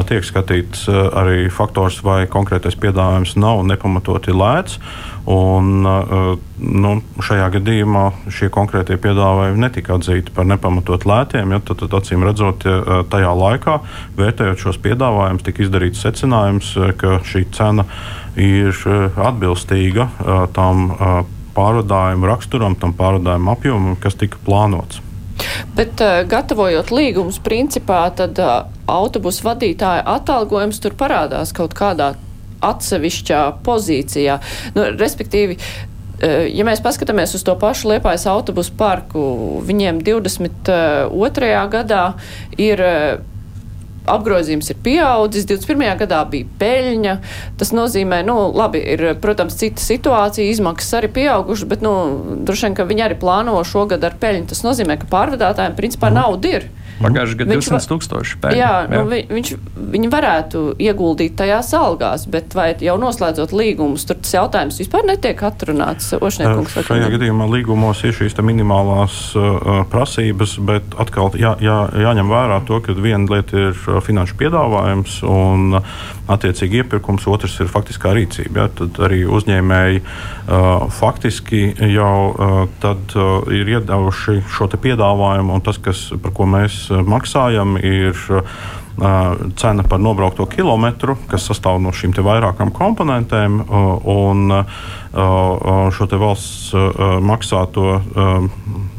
tiek 0.08 0.28
skatīts 0.28 0.86
arī 0.90 1.50
faktors, 1.52 2.00
vai 2.06 2.24
konkrētais 2.32 2.78
piedāvājums 2.80 3.36
nav 3.40 3.66
nepamatoti 3.68 4.36
lēts. 4.36 4.80
Un, 5.30 5.84
uh, 5.86 6.40
nu, 6.58 6.92
šajā 7.22 7.52
gadījumā 7.54 8.06
šie 8.34 8.48
konkrētie 8.54 8.98
piedāvājumi 8.98 9.62
netika 9.62 9.94
atzīti 10.00 10.34
par 10.34 10.48
nepamatot 10.50 11.06
lētiem. 11.06 11.54
Ja, 11.54 11.60
tad, 11.62 11.84
tad, 11.84 11.94
acīm 12.00 12.26
redzot, 12.26 12.66
ja, 12.66 13.04
tajā 13.12 13.34
laikā, 13.38 13.76
vērtējot 14.18 14.64
šos 14.64 14.80
piedāvājumus, 14.82 15.46
tika 15.46 15.62
izdarīts 15.66 16.02
secinājums, 16.02 16.72
ka 16.98 17.20
šī 17.30 17.44
cena 17.54 17.86
ir 18.40 18.74
atbilstīga 19.30 20.10
tam 20.56 20.90
pārvadājumu 21.60 22.30
raksturam, 22.30 22.78
tam 22.80 22.96
pārvadājumu 22.98 23.54
apjomam, 23.54 24.00
kas 24.02 24.18
tika 24.20 24.42
plānots. 24.48 25.04
Bet, 25.76 26.02
uh, 26.04 26.24
gatavojot 26.28 26.92
līgumus, 26.92 27.40
principā 27.44 28.02
tad 28.16 28.40
uh, 28.44 28.66
autobusu 28.90 29.46
vadītāja 29.46 30.04
atalgojums 30.18 30.82
tur 30.84 30.98
parādās 31.00 31.54
kaut 31.56 31.76
kādā 31.78 32.14
atsevišķā 32.66 33.42
pozīcijā. 33.66 34.40
Nu, 34.76 34.90
respektīvi, 35.00 35.58
uh, 35.60 36.46
ja 36.50 36.68
mēs 36.68 36.84
paskatāmies 36.86 37.36
uz 37.38 37.46
to 37.48 37.56
pašu 37.60 37.94
Liepājas 37.94 38.28
autobusu 38.32 38.76
parku, 38.80 39.26
viņiem 39.68 40.04
22. 40.06 41.52
gadā 41.76 42.06
ir 42.60 42.86
uh, 42.86 43.28
apgrozījums 44.10 44.70
ir 44.72 44.80
pieaudzis, 44.84 45.48
21. 45.50 45.86
gadā 46.04 46.22
bija 46.30 46.48
peļņa. 46.62 47.16
Tas 47.60 47.74
nozīmē, 47.76 48.22
nu, 48.28 48.38
labi, 48.56 48.82
ir, 48.96 49.06
protams, 49.22 49.58
cita 49.60 49.84
situācija, 49.84 50.50
izmaksas 50.50 51.00
arī 51.00 51.12
pieaugušas, 51.20 51.68
bet, 51.70 51.86
nu, 51.86 51.94
droši 52.48 52.68
vien, 52.68 52.78
ka 52.80 52.88
viņi 52.90 53.06
arī 53.10 53.20
plāno 53.22 53.58
šogad 53.68 54.06
ar 54.06 54.18
peļņu. 54.22 54.50
Tas 54.54 54.66
nozīmē, 54.66 55.00
ka 55.02 55.10
pārvadātājiem 55.12 55.78
principā 55.80 56.12
mm. 56.12 56.22
nauda 56.22 56.56
ir. 56.60 56.70
Pagājušajā 57.00 57.40
gadā 57.40 57.56
200 57.56 57.90
tūkstoši 57.90 58.40
pēļņi. 58.44 58.60
Jā, 58.60 58.72
jā. 58.84 59.00
Nu, 59.00 59.04
vi, 59.08 59.22
viņš, 59.30 59.52
viņi 59.96 60.10
varētu 60.12 60.64
ieguldīt 60.84 61.38
tajās 61.40 61.72
algās, 61.78 62.26
bet 62.32 62.56
vai 62.58 62.72
jau 62.84 62.98
noslēdzot 63.00 63.54
līgumus, 63.56 64.06
tur 64.10 64.20
tas 64.20 64.36
jautājums 64.36 64.80
vispār 64.82 65.08
netiek 65.08 65.40
atrunāts. 65.48 66.12
Ošniekungs, 66.20 66.76
Šajā 66.90 67.06
ne? 67.06 67.12
gadījumā 67.16 67.48
līgumos 67.54 68.04
ir 68.04 68.16
šīs 68.18 68.36
minimālās 68.44 69.20
uh, 69.40 69.84
prasības, 69.92 70.58
bet 70.68 70.96
atkal 71.00 71.32
jā, 71.40 71.56
jā, 71.64 71.80
jāņem 72.04 72.32
vērā 72.32 72.60
to, 72.68 72.82
ka 72.84 72.96
viena 72.98 73.28
lieta 73.32 73.70
ir 73.70 73.80
finanšu 74.06 74.38
piedāvājums 74.40 75.22
un 75.28 75.80
attiecīgi 76.30 76.84
iepirkums, 76.84 77.28
otrs 77.32 77.58
ir 77.64 77.72
faktiskā 77.72 78.14
rīcība. 78.16 78.66
Ja? 78.66 78.68
Tad 78.82 79.00
arī 79.08 79.24
uzņēmēji 79.30 80.04
uh, 80.04 80.86
faktiski 81.00 81.64
jau 81.94 82.14
uh, 82.30 82.60
tad, 82.84 83.16
uh, 83.16 83.48
ir 83.56 83.72
iedevuši 83.78 84.40
šo 84.52 84.70
piedāvājumu, 84.70 85.56
un 85.58 85.66
tas, 85.66 85.80
kas, 85.82 86.10
par 86.22 86.36
ko 86.36 86.46
mēs 86.50 86.89
maksājam, 86.90 87.78
ir 87.78 88.18
cena 89.56 89.84
par 89.88 90.02
nobraukto 90.04 90.44
kilometru, 90.52 91.14
kas 91.32 91.46
sastāv 91.48 91.78
no 91.80 91.94
šīm 91.96 92.12
vairākām 92.20 92.74
komponentēm, 92.76 93.62
un 94.12 94.52
šo 95.96 96.08
valsts 96.20 96.74
maksāto 97.24 97.86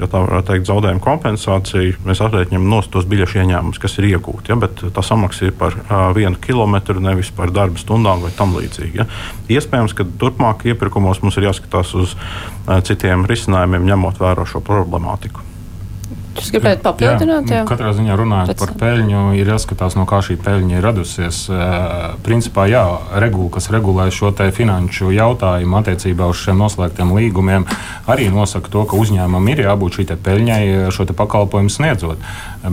ja 0.01 0.09
teikt, 0.09 0.65
zaudējumu 0.71 1.03
kompensāciju 1.05 2.01
mēs 2.07 2.23
aprēķinām 2.25 2.65
no 2.71 2.81
tos 2.89 3.05
biļešu 3.11 3.43
ieņēmumus, 3.43 3.83
kas 3.83 3.99
ir 4.01 4.09
iegūti. 4.15 4.55
Ja, 4.55 4.57
bet 4.63 4.81
tā 4.81 5.05
samaksa 5.05 5.51
ir 5.51 5.55
par 5.61 5.77
vienu 6.17 6.41
kilometru, 6.41 7.03
nevis 7.05 7.29
par 7.37 7.53
darba 7.53 7.77
stundām 7.81 8.25
vai 8.25 8.33
tam 8.37 8.57
līdzīgi. 8.57 9.03
Ja. 9.03 9.09
Iespējams, 9.53 9.93
ka 9.99 10.09
turpmāk 10.23 10.65
iepirkumos 10.73 11.21
mums 11.21 11.37
ir 11.37 11.51
jāskatās 11.51 11.93
uz 12.01 12.17
citiem 12.89 13.29
risinājumiem, 13.29 13.85
ņemot 13.93 14.25
vērā 14.25 14.49
šo 14.49 14.65
problemātiku. 14.65 15.50
Jūs 16.31 16.53
gribētu 16.55 16.85
papildināt? 16.85 17.49
Jā, 17.51 17.61
jā. 17.61 17.65
Katrā 17.67 17.91
ziņā 17.97 18.15
runājot 18.19 18.53
Pēc 18.53 18.61
par 18.63 18.73
peļņu, 18.79 19.23
ir 19.39 19.49
jāskatās, 19.51 19.97
no 19.99 20.05
kā 20.09 20.21
šī 20.23 20.37
peļņa 20.41 20.77
ir 20.77 20.85
radusies. 20.87 21.41
Principā, 22.27 22.67
jā, 22.71 22.85
regula, 23.23 23.51
kas 23.57 23.67
regulē 23.75 24.07
šo 24.15 24.31
finanšu 24.55 25.11
jautājumu 25.17 25.81
attiecībā 25.81 26.29
uz 26.31 26.39
šiem 26.45 26.61
noslēgtiem 26.63 27.11
līgumiem, 27.17 27.67
arī 28.07 28.29
nosaka 28.31 28.71
to, 28.71 28.85
ka 28.87 28.99
uzņēmumam 29.01 29.51
ir 29.51 29.65
jābūt 29.67 29.99
šī 29.99 30.07
peļņai, 30.23 30.63
šo 30.95 31.09
te 31.11 31.17
pakalpojumu 31.19 31.73
sniedzot. 31.73 32.23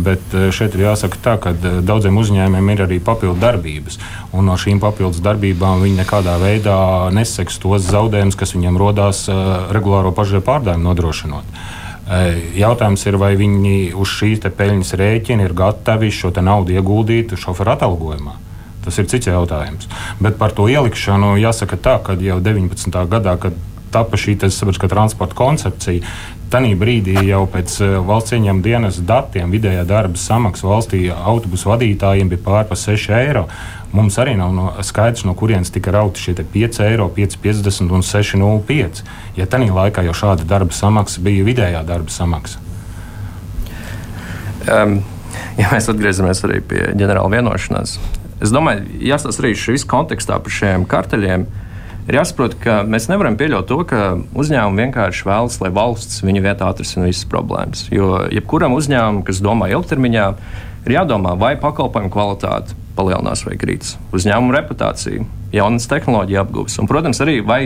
Bet 0.05 0.37
šeit 0.53 0.77
ir 0.77 0.85
jāsaka 0.89 1.21
tā, 1.23 1.35
ka 1.41 1.55
daudziem 1.57 2.17
uzņēmumiem 2.21 2.73
ir 2.75 2.85
arī 2.85 3.01
papildu 3.01 3.39
darbības, 3.41 3.97
un 4.37 4.47
no 4.51 4.57
šīm 4.59 4.83
papildus 4.83 5.23
darbībām 5.25 5.81
viņi 5.81 6.01
nekādā 6.03 6.37
veidā 6.43 6.77
neseks 7.15 7.57
tos 7.63 7.89
zaudējumus, 7.89 8.37
kas 8.37 8.53
viņiem 8.53 8.77
rodās 8.77 9.25
regulāro 9.73 10.13
pašreizēju 10.13 10.45
pārdājumu 10.45 10.89
nodrošinot. 10.91 11.59
Jautājums 12.07 13.03
ir, 13.09 13.17
vai 13.19 13.33
viņi 13.35 13.93
uz 13.99 14.11
šīs 14.15 14.45
peļņas 14.55 14.93
rēķina 14.99 15.43
ir 15.43 15.55
gatavi 15.57 16.11
šo 16.13 16.31
naudu 16.39 16.77
ieguldīt 16.77 17.35
šoferu 17.35 17.75
atalgojumā. 17.75 18.37
Tas 18.85 18.95
ir 19.01 19.09
cits 19.11 19.27
jautājums. 19.27 19.89
Bet 20.23 20.37
par 20.39 20.55
to 20.55 20.69
ielikšanu 20.71 21.35
jāsaka 21.41 21.75
tā, 21.75 21.97
ka 21.99 22.15
jau 22.15 22.39
19. 22.39 22.95
gadā, 23.11 23.35
kad 23.35 23.57
tapa 23.91 24.19
šī 24.19 24.37
sabiedriskā 24.39 24.87
transporta 24.91 25.35
koncepcija, 25.35 26.07
Tanī 26.47 26.77
brīdī 26.79 27.25
jau 27.27 27.41
pēc 27.51 27.73
valsts 28.07 28.31
ieņēmuma 28.37 28.63
dienas 28.63 29.01
datiem 29.03 29.51
vidējā 29.51 29.81
darba 29.87 30.15
samaksa 30.15 30.69
valstī 30.69 31.01
autobusu 31.11 31.73
vadītājiem 31.73 32.29
bija 32.31 32.43
pār 32.45 32.69
pa 32.69 32.77
6 32.79 33.11
eiro. 33.17 33.41
Mums 33.95 34.17
arī 34.19 34.33
nav 34.35 34.51
no, 34.51 34.67
skaidrs, 34.83 35.23
no 35.23 35.33
kurienes 35.37 35.71
tika 35.71 35.93
rauti 35.95 36.19
šie 36.19 36.33
5 36.35 36.81
eiro, 36.83 37.07
5,50 37.15 37.93
un 37.95 38.03
6,05. 38.03 39.03
Ja 39.39 39.47
tajā 39.47 39.71
laikā 39.71 40.03
jau 40.09 40.15
šāda 40.15 40.47
darba 40.47 40.75
samaksa 40.75 41.23
bija 41.23 41.45
vidējā 41.47 41.83
darba 41.87 42.11
samaksa. 42.11 42.59
Um, 44.67 44.99
ja 45.55 45.69
mēs 45.71 45.87
atgriežamies 45.87 46.43
arī 46.43 46.59
pie 46.67 46.81
ģenerāla 46.99 47.37
vienošanās, 47.37 47.95
es 48.43 48.51
domāju, 48.51 48.83
jāstāsta 49.07 49.45
arī 49.45 49.53
šis 49.55 49.87
kontekstā 49.87 50.41
par 50.43 50.53
šiem 50.53 50.83
karteļiem. 50.89 51.45
Ir 52.07 52.15
jāsaprot, 52.15 52.57
ka 52.63 52.81
mēs 52.87 53.07
nevaram 53.11 53.35
pieļaut 53.39 53.67
to, 53.67 53.77
ka 53.87 54.01
uzņēmumi 54.39 54.83
vienkārši 54.83 55.27
vēlas, 55.27 55.57
lai 55.63 55.71
valsts 55.75 56.21
viņu 56.23 56.43
vietā 56.43 56.67
atrisina 56.71 57.07
visas 57.07 57.27
problēmas. 57.27 57.85
Jo 57.91 58.25
jebkuram 58.31 58.75
uzņēmumam, 58.75 59.23
kas 59.27 59.41
domā 59.43 59.67
ilgtermiņā, 59.75 60.27
ir 60.87 60.95
jādomā, 60.95 61.35
vai 61.39 61.55
pakalpojumu 61.59 62.11
kvalitāte 62.11 62.75
palielinās 62.97 63.45
vai 63.47 63.55
krītas. 63.59 63.95
Uzņēmuma 64.15 64.57
reputācija, 64.59 65.25
jaunas 65.53 65.87
tehnoloģija 65.91 66.43
apgūves 66.43 66.77
un, 66.81 66.89
protams, 66.89 67.21
arī 67.23 67.39
vai 67.45 67.61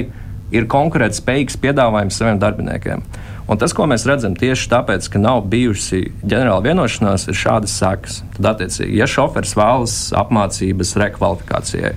ir 0.52 0.68
konkurētspējīgs 0.72 1.58
piedāvājums 1.64 2.18
saviem 2.20 2.40
darbiniekiem. 2.42 3.04
Un 3.52 3.60
tas, 3.60 3.74
ko 3.76 3.88
mēs 3.90 4.06
redzam 4.08 4.36
tieši 4.38 4.70
tāpēc, 4.72 5.08
ka 5.12 5.20
nav 5.20 5.46
bijusi 5.52 6.06
ģenerāla 6.22 6.64
vienošanās, 6.70 7.28
ir 7.28 7.40
šādas 7.40 7.74
sekas. 7.82 8.22
Tad, 8.36 8.54
attiecīgi, 8.54 9.00
ja 9.00 9.10
šoferis 9.10 9.56
vēlas 9.60 9.98
apmācības 10.16 10.96
rekvalifikācijai, 11.02 11.96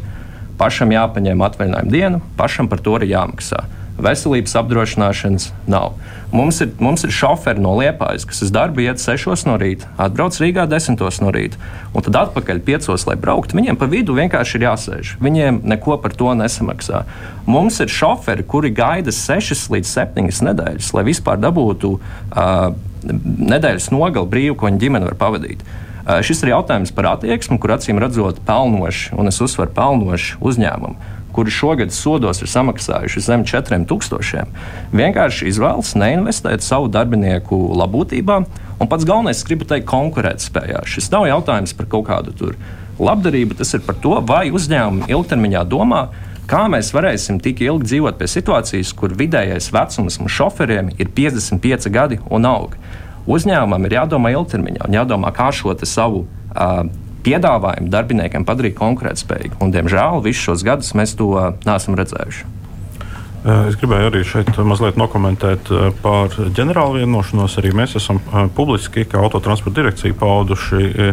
pašam 0.58 0.94
jāpaņem 0.94 1.46
atvaļinājuma 1.46 1.94
diena, 1.94 2.22
pašam 2.38 2.70
par 2.70 2.82
to 2.82 2.96
arī 2.98 3.12
jāmaksā 3.12 3.66
veselības 3.98 4.54
apdrošināšanas 4.58 5.50
nav. 5.70 5.94
Mums 6.34 6.58
ir, 6.64 6.72
mums 6.82 7.04
ir 7.06 7.12
šoferi 7.14 7.62
no 7.62 7.76
Liepājas, 7.78 8.24
kas 8.26 8.42
uz 8.42 8.50
darbu 8.54 8.82
iet 8.82 8.98
6 8.98 9.46
no 9.46 9.54
rīta, 9.60 9.86
atbrauc 10.02 10.34
Rīgā 10.42 10.64
10 10.66 10.98
no 11.22 11.30
rīta, 11.34 11.60
un 11.94 12.02
tad 12.02 12.18
atpakaļ 12.24 12.62
5, 12.66 12.90
lai 13.06 13.14
brauktu. 13.20 13.54
Viņiem 13.54 13.78
pa 13.78 13.86
vidu 13.90 14.16
vienkārši 14.18 14.58
ir 14.58 14.66
jāsēž. 14.66 15.14
Viņiem 15.22 15.62
neko 15.62 16.00
par 16.02 16.16
to 16.18 16.34
nesamaksā. 16.34 17.04
Mums 17.46 17.78
ir 17.84 17.92
šoferi, 17.92 18.42
kuri 18.42 18.74
gaida 18.74 19.14
6 19.14 19.70
līdz 19.76 19.94
7 19.94 20.26
nedēļas, 20.50 20.90
lai 20.96 21.06
vispār 21.06 21.38
dabūtu 21.38 21.94
uh, 21.94 22.66
nedēļas 23.54 23.92
nogali 23.94 24.30
brīvu, 24.34 24.58
ko 24.58 24.72
viņa 24.72 24.82
ģimene 24.82 25.12
var 25.12 25.20
pavadīt. 25.20 25.62
Uh, 26.04 26.18
šis 26.26 26.42
ir 26.42 26.56
jautājums 26.56 26.90
par 26.92 27.14
attieksmi, 27.14 27.60
kur 27.62 27.78
acīm 27.78 28.02
redzot 28.02 28.42
pelnoši, 28.44 29.14
un 29.14 29.30
es 29.30 29.38
uzsveru 29.44 29.70
pelnoši 29.76 30.40
uzņēmumu 30.42 31.14
kuri 31.34 31.50
šogad 31.50 31.92
sodos 31.92 32.42
ir 32.42 32.50
samaksājuši 32.50 33.22
zem 33.26 33.44
4000, 33.48 34.44
vienkārši 34.94 35.50
izvēlas 35.50 35.94
neinvestēt 35.98 36.62
savu 36.62 36.88
darbinieku 36.92 37.58
labklājībā. 37.74 38.38
Un 38.82 38.90
pats 38.90 39.06
galvenais, 39.06 39.38
es 39.38 39.46
gribu 39.46 39.66
teikt, 39.70 39.86
konkurētspējā. 39.90 40.84
Šis 40.90 41.10
nav 41.12 41.28
jautājums 41.30 41.74
par 41.78 41.90
kaut 41.90 42.08
kādu 42.08 42.34
tur 42.38 42.58
labdarību, 42.98 43.58
tas 43.58 43.74
ir 43.74 43.82
par 43.86 43.98
to, 44.02 44.16
vai 44.26 44.48
uzņēmumi 44.54 45.10
ilgtermiņā 45.10 45.64
domā, 45.70 46.04
kā 46.50 46.64
mēs 46.70 46.92
varēsim 46.94 47.40
tik 47.42 47.62
ilgi 47.64 47.90
dzīvot 47.90 48.18
pie 48.20 48.28
situācijas, 48.30 48.92
kur 48.98 49.14
vidējais 49.18 49.70
vecums 49.74 50.20
mums 50.20 50.36
šoferiem 50.38 50.92
ir 50.98 51.10
55 51.16 51.90
gadi 51.94 52.20
un 52.30 52.46
aug. 52.50 52.76
Uzņēmumam 53.24 53.86
ir 53.88 53.96
jādomā 53.98 54.34
ilgtermiņā 54.34 54.84
un 54.86 54.98
jādomā, 54.98 55.30
kā 55.34 55.48
šo 55.54 55.72
savu 55.88 56.26
uh, 56.26 56.84
piedāvājumu 57.24 57.90
darbiniekiem 57.92 58.44
padarīt 58.48 58.76
konkurētspējīgu. 58.78 59.60
Un, 59.64 59.72
diemžēl 59.74 60.22
visus 60.24 60.44
šos 60.48 60.66
gadus 60.66 60.92
mēs 60.98 61.16
to 61.18 61.30
neesam 61.64 61.96
redzējuši. 61.98 62.63
Es 63.44 63.74
gribēju 63.76 64.06
arī 64.08 64.22
šeit 64.24 64.56
mazliet 64.64 64.96
nokomentēt 64.96 65.68
par 66.00 66.32
ģenerālu 66.32 67.02
vienošanos. 67.02 67.58
Arī 67.60 67.74
mēs 67.76 67.92
esam 68.00 68.22
publiski, 68.56 69.04
kā 69.04 69.20
autotransporta 69.20 69.82
direkcija, 69.82 70.16
pauduši 70.16 71.12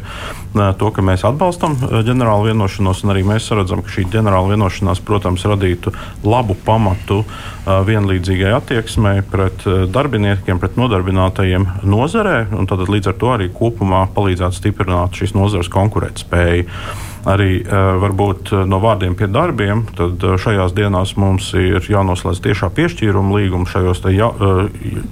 to, 0.79 0.91
ka 0.95 1.03
mēs 1.03 1.25
atbalstam 1.27 1.75
ģenerālu 2.07 2.53
vienošanos, 2.53 3.03
arī 3.11 3.25
mēs 3.27 3.49
redzam, 3.51 3.83
ka 3.83 3.91
šī 3.91 4.07
ģenerāla 4.15 4.53
vienošanās, 4.53 5.03
protams, 5.03 5.43
radītu 5.51 5.91
labu 6.23 6.55
pamatu 6.55 7.25
vienlīdzīgai 7.67 8.55
attieksmei 8.61 9.27
pret 9.27 9.67
darbiniekiem, 9.91 10.63
pret 10.63 10.79
nodarbinātajiem 10.79 11.67
nozarē, 11.83 12.45
tad 12.71 12.87
līdz 12.87 13.11
ar 13.11 13.19
to 13.19 13.35
arī 13.35 13.51
kopumā 13.51 14.05
palīdzētu 14.15 14.61
stiprināt 14.63 15.19
šīs 15.19 15.35
nozares 15.35 15.71
konkurētspēju 15.71 17.10
arī 17.29 17.61
uh, 17.61 17.95
varbūt 18.01 18.53
no 18.69 18.79
vārdiem 18.81 19.15
pie 19.17 19.29
darbiem, 19.31 19.85
tad 19.97 20.23
uh, 20.25 20.37
šajās 20.41 20.73
dienās 20.77 21.15
mums 21.21 21.51
ir 21.57 21.85
jānoslēdz 21.85 22.41
tiešā 22.47 22.71
piešķīruma 22.77 23.37
līguma 23.37 23.69
šajos 23.69 24.05
ja, 24.15 24.31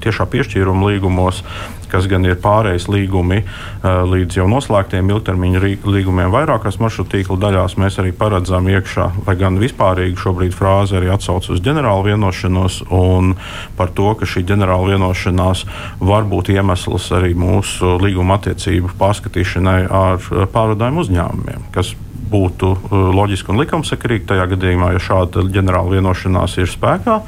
tiešā 0.03 0.29
piešķīruma 0.33 0.93
līgumos 0.93 1.43
kas 1.91 2.07
gan 2.09 2.25
ir 2.27 2.39
pārējais 2.41 2.87
līgumi 2.91 3.41
līdz 3.83 4.39
jau 4.39 4.47
noslēgtiem 4.51 5.11
ilgtermiņa 5.13 5.61
līgumiem 5.89 6.33
vairākās 6.33 6.79
maršrutu 6.81 7.17
tīkla 7.17 7.39
daļās. 7.45 7.77
Mēs 7.81 7.99
arī 8.01 8.13
paredzam 8.15 8.67
iekšā, 8.71 9.09
lai 9.27 9.37
gan 9.39 9.59
vispārīgi 9.61 10.19
šobrīd 10.19 10.55
frāze 10.55 10.99
arī 10.99 11.11
atsauc 11.13 11.49
uz 11.53 11.63
ģenerālu 11.65 12.09
vienošanos 12.11 12.81
un 12.95 13.35
par 13.77 13.93
to, 13.95 14.11
ka 14.19 14.29
šī 14.29 14.45
ģenerāla 14.49 14.95
vienošanās 14.95 15.65
var 15.99 16.27
būt 16.29 16.53
iemesls 16.55 17.09
arī 17.15 17.33
mūsu 17.37 17.97
līguma 18.03 18.39
attiecību 18.39 18.93
pārskatīšanai 18.99 19.79
ar 19.89 20.21
pārvadājumu 20.53 21.05
uzņēmumiem, 21.05 21.67
kas 21.75 21.95
būtu 22.29 22.75
loģiski 23.15 23.53
un 23.53 23.63
likumsakarīgi 23.63 24.29
tajā 24.29 24.45
gadījumā, 24.53 24.93
ja 24.95 25.01
šāda 25.01 25.47
ģenerāla 25.49 25.97
vienošanās 25.97 26.59
ir 26.61 26.69
spēkā. 26.69 27.19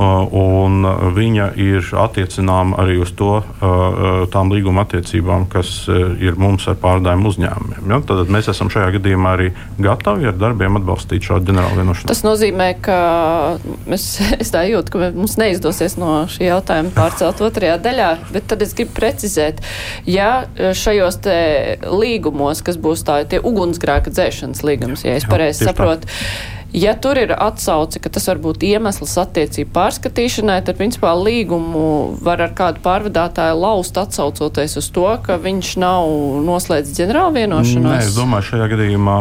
Un 0.00 0.86
viņa 1.12 1.50
ir 1.60 1.84
attiecināma 2.00 2.78
arī 2.80 2.96
uz 3.02 3.10
to, 3.16 3.42
tām 4.32 4.52
līguma 4.54 4.86
attiecībām, 4.86 5.44
kas 5.52 5.84
ir 5.90 6.38
mums 6.40 6.64
ar 6.70 6.78
pārdājumu 6.80 7.28
uzņēmumiem. 7.28 7.90
Ja? 7.90 7.98
Tad 8.08 8.30
mēs 8.32 8.48
esam 8.48 8.70
šajā 8.72 8.94
gadījumā 8.96 9.34
arī 9.36 9.50
gatavi 9.82 10.30
ar 10.30 10.38
darbiem 10.40 10.78
atbalstīt 10.80 11.26
šādu 11.28 11.50
ģenerālu 11.50 11.82
vienošanos. 11.82 12.08
Tas 12.08 12.24
nozīmē, 12.24 12.70
ka 12.80 13.00
mēs, 13.90 14.06
es 14.42 14.54
tā 14.54 14.64
jūtu, 14.70 14.94
ka 14.94 15.10
mums 15.18 15.36
neizdosies 15.40 15.98
no 16.00 16.22
šī 16.32 16.48
jautājuma 16.48 16.94
pārcelt 16.96 17.42
otrajā 17.44 17.76
daļā, 17.84 18.10
bet 18.32 18.48
tad 18.54 18.64
es 18.64 18.72
gribu 18.78 18.96
precizēt, 18.96 19.60
ja 20.08 20.46
šajos 20.56 21.20
līgumos, 21.90 22.64
kas 22.64 22.80
būs 22.80 23.04
tā, 23.04 23.20
tie 23.28 23.42
ugunsgrēka 23.44 24.14
dzēšanas 24.14 24.64
līgums, 24.64 25.04
ja 25.04 25.18
es 25.20 25.28
pareizi 25.28 25.68
saprotu. 25.68 26.08
Tā 26.08 26.59
Ja 26.72 26.94
tur 26.94 27.18
ir 27.18 27.32
atsauce, 27.34 27.98
ka 27.98 28.12
tas 28.14 28.28
var 28.30 28.38
būt 28.42 28.62
iemesls 28.62 29.16
attiecību 29.18 29.72
pārskatīšanai, 29.74 30.60
tad 30.62 30.78
principā 30.78 31.16
līgumu 31.18 32.20
var 32.22 32.44
ar 32.44 32.54
kādu 32.54 32.78
pārvadātāju 32.84 33.56
laust 33.58 33.98
atsaucoties 33.98 34.76
uz 34.78 34.90
to, 34.94 35.08
ka 35.24 35.40
viņš 35.42 35.72
nav 35.82 36.12
noslēdzis 36.46 37.00
ģenerāla 37.00 37.34
vienošanos. 37.40 37.90
Nē, 37.90 37.98
es 38.04 38.14
domāju, 38.14 38.52
šajā 38.52 38.70
gadījumā 38.70 39.16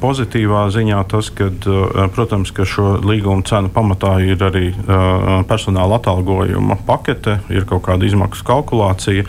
pozitīvā 0.00 0.64
ziņā 0.72 1.02
tas, 1.12 1.28
ka, 1.36 1.50
protams, 2.16 2.54
ka 2.56 2.64
šo 2.64 2.96
līgumu 3.04 3.44
cenu 3.44 3.68
pamatā 3.76 4.16
ir 4.24 4.48
arī 4.48 4.72
personāla 5.50 6.00
atalgojuma 6.00 6.80
pakete, 6.88 7.42
ir 7.52 7.68
kaut 7.68 7.84
kāda 7.90 8.08
izmaksu 8.08 8.46
kalkulācija. 8.48 9.28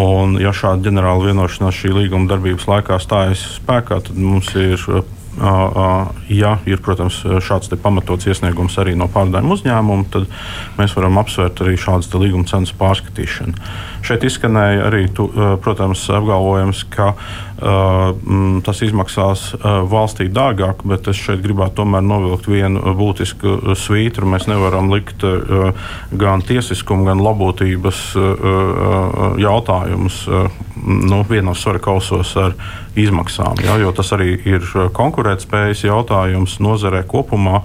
Un, 0.00 0.38
ja 0.40 0.54
šāda 0.56 0.86
ģenerāla 0.86 1.26
vienošanās 1.28 1.76
šī 1.76 1.90
līguma 1.92 2.24
darbības 2.30 2.64
laikā 2.70 2.96
stājas 3.02 3.42
spēkā, 3.58 4.00
tad 4.06 4.16
mums 4.16 4.48
ir 4.56 4.80
Ja 5.32 6.56
ir, 6.68 6.80
protams, 6.84 7.22
šāds 7.44 7.72
pamatots 7.80 8.28
iesniegums 8.28 8.76
arī 8.82 8.92
no 8.98 9.08
pārdevuma 9.08 9.56
uzņēmuma, 9.56 10.10
tad 10.12 10.26
mēs 10.76 10.92
varam 10.98 11.16
apsvērt 11.22 11.62
arī 11.64 11.78
šādas 11.80 12.12
līguma 12.12 12.44
cenas 12.50 12.74
pārskatīšanu. 12.76 13.56
Šeit 14.04 14.26
izskanēja 14.28 14.84
arī, 14.90 15.06
tu, 15.14 15.30
protams, 15.64 16.04
apgalvojums, 16.12 16.84
ka 16.92 17.14
uh, 17.14 17.42
tas 18.66 18.82
izmaksās 18.82 19.44
valstī 19.62 20.26
dārgāk, 20.32 20.82
bet 20.88 21.08
es 21.08 21.20
šeit 21.20 21.42
gribētu 21.44 21.80
tomēr 21.82 22.02
novilkt 22.04 22.48
vienu 22.50 22.94
būtisku 22.98 23.76
svītru. 23.78 24.26
Mēs 24.26 24.48
nevaram 24.50 24.90
likt 24.92 25.24
gan 26.18 26.42
tiesiskumu, 26.46 27.06
gan 27.06 27.22
labotības 27.22 28.04
jautājumus 29.42 30.22
nu, 30.82 31.22
vienos 31.28 31.62
svara 31.62 31.82
kausos 31.82 32.34
ar 32.36 32.56
izmaksām, 32.98 33.60
ja, 33.64 33.78
jo 33.80 33.92
tas 33.96 34.12
arī 34.16 34.34
ir 34.48 34.64
konkurētspējas 34.94 35.86
jautājums 35.88 36.58
nozarē 36.62 37.04
kopumā. 37.08 37.62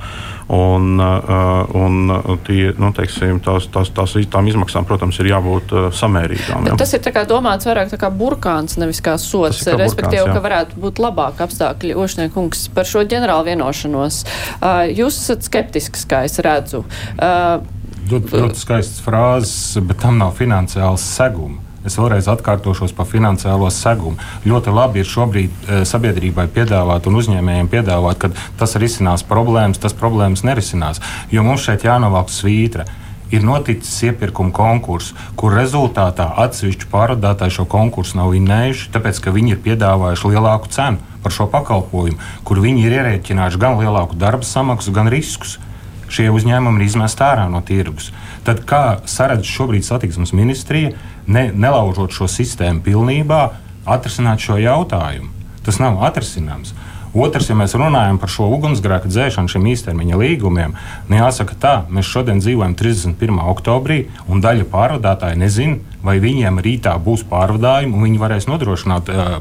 Un, 0.48 0.96
uh, 0.96 1.68
un 1.76 2.08
tie, 2.48 2.70
nu, 2.80 2.94
teiksim, 2.96 3.42
tās, 3.44 3.66
tās, 3.68 3.90
tās, 3.92 4.14
tām 4.32 4.48
izmaksām, 4.48 4.86
protams, 4.88 5.20
ir 5.20 5.28
jābūt 5.34 5.74
uh, 5.76 5.88
samērīgām. 5.92 6.70
Ja. 6.70 6.78
Tas 6.80 6.96
ir 6.96 7.04
domāts 7.28 7.68
vairāk 7.68 7.92
kā 8.00 8.08
burkāns, 8.08 8.78
nevis 8.80 9.04
kā 9.04 9.18
sots. 9.20 9.66
Kā 9.68 9.76
respektīvi, 9.76 10.24
burkāns, 10.24 10.32
jā. 10.32 10.38
ka 10.38 10.46
varētu 10.48 10.80
būt 10.86 11.04
labāk 11.04 11.44
apstākļi. 11.44 11.98
Ošniekungs 12.00 12.70
par 12.72 12.88
šo 12.88 13.04
ģenerālu 13.04 13.50
vienošanos. 13.52 14.24
Uh, 14.62 14.88
jūs 14.88 15.20
esat 15.20 15.44
skeptisks, 15.52 16.08
kā 16.08 16.24
es 16.30 16.40
redzu. 16.40 16.86
Ļoti, 18.08 18.38
ļoti 18.40 18.64
skaists 18.64 19.04
frāzes, 19.04 19.82
bet 19.84 20.00
tam 20.00 20.22
nav 20.22 20.38
finansiāls 20.40 21.04
segums. 21.04 21.67
Es 21.86 21.98
vēlreiz 22.00 22.28
atkārtošos 22.32 22.94
par 22.98 23.08
finansiālo 23.10 23.70
segumu. 23.74 24.18
Ļoti 24.48 24.74
labi 24.74 25.04
ir 25.04 25.10
šobrīd 25.10 25.52
e, 25.68 25.82
sabiedrībai 25.88 26.48
piedāvāt 26.54 27.10
un 27.10 27.20
uzņēmējiem 27.22 27.70
piedāvāt, 27.72 28.22
ka 28.22 28.32
tas 28.60 28.78
risinās 28.82 29.26
problēmas, 29.28 29.82
tas 29.82 29.96
problēmas 29.98 30.46
nerisinās. 30.48 31.02
Jo 31.32 31.46
mums 31.48 31.68
šeit 31.68 31.86
jānovāk 31.88 32.34
svītra 32.34 32.88
ir 33.32 33.44
noticis 33.44 33.92
iepirkuma 34.08 34.54
konkurss, 34.56 35.14
kur 35.40 35.56
rezultātā 35.58 36.30
atsevišķu 36.46 36.90
pārvadātāji 36.92 37.58
šo 37.60 37.68
konkursu 37.70 38.20
nav 38.20 38.32
vinnējuši, 38.36 38.90
tāpēc 38.94 39.22
ka 39.24 39.36
viņi 39.36 39.56
ir 39.56 39.64
piedāvājuši 39.66 40.34
lielāku 40.34 40.72
cenu 40.74 41.18
par 41.24 41.36
šo 41.36 41.50
pakalpojumu, 41.52 42.20
kur 42.48 42.62
viņi 42.64 42.86
ir 42.88 43.00
ierēķinājuši 43.02 43.62
gan 43.62 43.80
lielāku 43.82 44.16
darba 44.20 44.48
samaksu, 44.48 44.96
gan 44.96 45.12
riskus. 45.12 45.58
Šie 46.10 46.30
uzņēmumi 46.32 46.82
ir 46.82 46.88
izmesti 46.88 47.24
ārā 47.26 47.48
no 47.52 47.62
tirgus. 47.66 48.12
Tad 48.48 48.64
kā 48.68 49.00
saredz 49.10 49.48
šobrīd 49.50 49.86
satiksmes 49.86 50.34
ministrija, 50.38 50.94
ne, 51.28 51.50
nelaužot 51.52 52.16
šo 52.16 52.30
sistēmu 52.32 52.84
pilnībā, 52.86 53.42
atrisināt 53.88 54.44
šo 54.44 54.60
jautājumu. 54.62 55.34
Tas 55.68 55.82
nav 55.84 56.00
atrisināms. 56.08 56.74
Otrs, 57.18 57.48
ja 57.50 57.56
mēs 57.58 57.74
runājam 57.78 58.20
par 58.22 58.30
šo 58.30 58.50
ugunsgrēku 58.54 59.10
dzēšanu, 59.10 59.50
šiem 59.50 59.66
īstermiņa 59.72 60.20
līgumiem, 60.22 60.76
nu 61.08 61.18
jāsaka 61.18 61.56
tā, 61.58 61.74
mēs 61.90 62.06
šodien 62.06 62.42
dzīvojam 62.44 62.76
31. 62.78 63.40
oktobrī, 63.54 64.04
un 64.30 64.44
daļa 64.44 64.68
pārvadātāji 64.70 65.40
nezina, 65.42 65.80
vai 66.04 66.20
viņiem 66.22 66.62
rītā 66.62 66.94
būs 67.02 67.24
pārvadājumi, 67.32 67.96
un 67.96 68.06
viņi 68.06 68.22
varēs 68.22 68.50
nodrošināt 68.52 69.10
uh, 69.10 69.40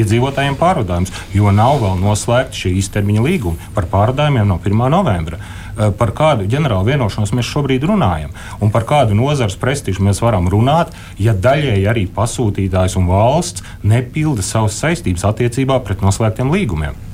iedzīvotājiem 0.00 0.56
pārvadājumus, 0.60 1.12
jo 1.34 1.52
nav 1.54 1.80
vēl 1.82 2.00
noslēgti 2.02 2.64
šie 2.64 2.74
īstermiņa 2.80 3.26
līgumi 3.28 3.70
par 3.76 3.88
pārvadājumiem 3.92 4.48
no 4.48 4.58
1. 4.62 4.88
novembra. 4.92 5.38
Eh, 5.74 5.90
par 5.98 6.12
kādu 6.14 6.46
ģenerālu 6.46 6.86
vienošanos 6.92 7.32
mēs 7.34 7.48
šobrīd 7.50 7.82
runājam 7.88 8.30
un 8.62 8.70
par 8.70 8.86
kādu 8.86 9.16
nozares 9.18 9.56
prestižu 9.58 10.04
mēs 10.06 10.22
varam 10.22 10.46
runāt, 10.50 10.94
ja 11.18 11.34
daļēji 11.34 11.88
arī 11.90 12.06
pasūtītājs 12.14 12.94
un 13.00 13.10
valsts 13.10 13.64
nepilda 13.82 14.42
savas 14.42 14.78
saistības 14.78 15.26
attiecībā 15.32 15.80
pret 15.82 16.04
noslēgtiem 16.04 16.54
līgumiem. 16.54 17.13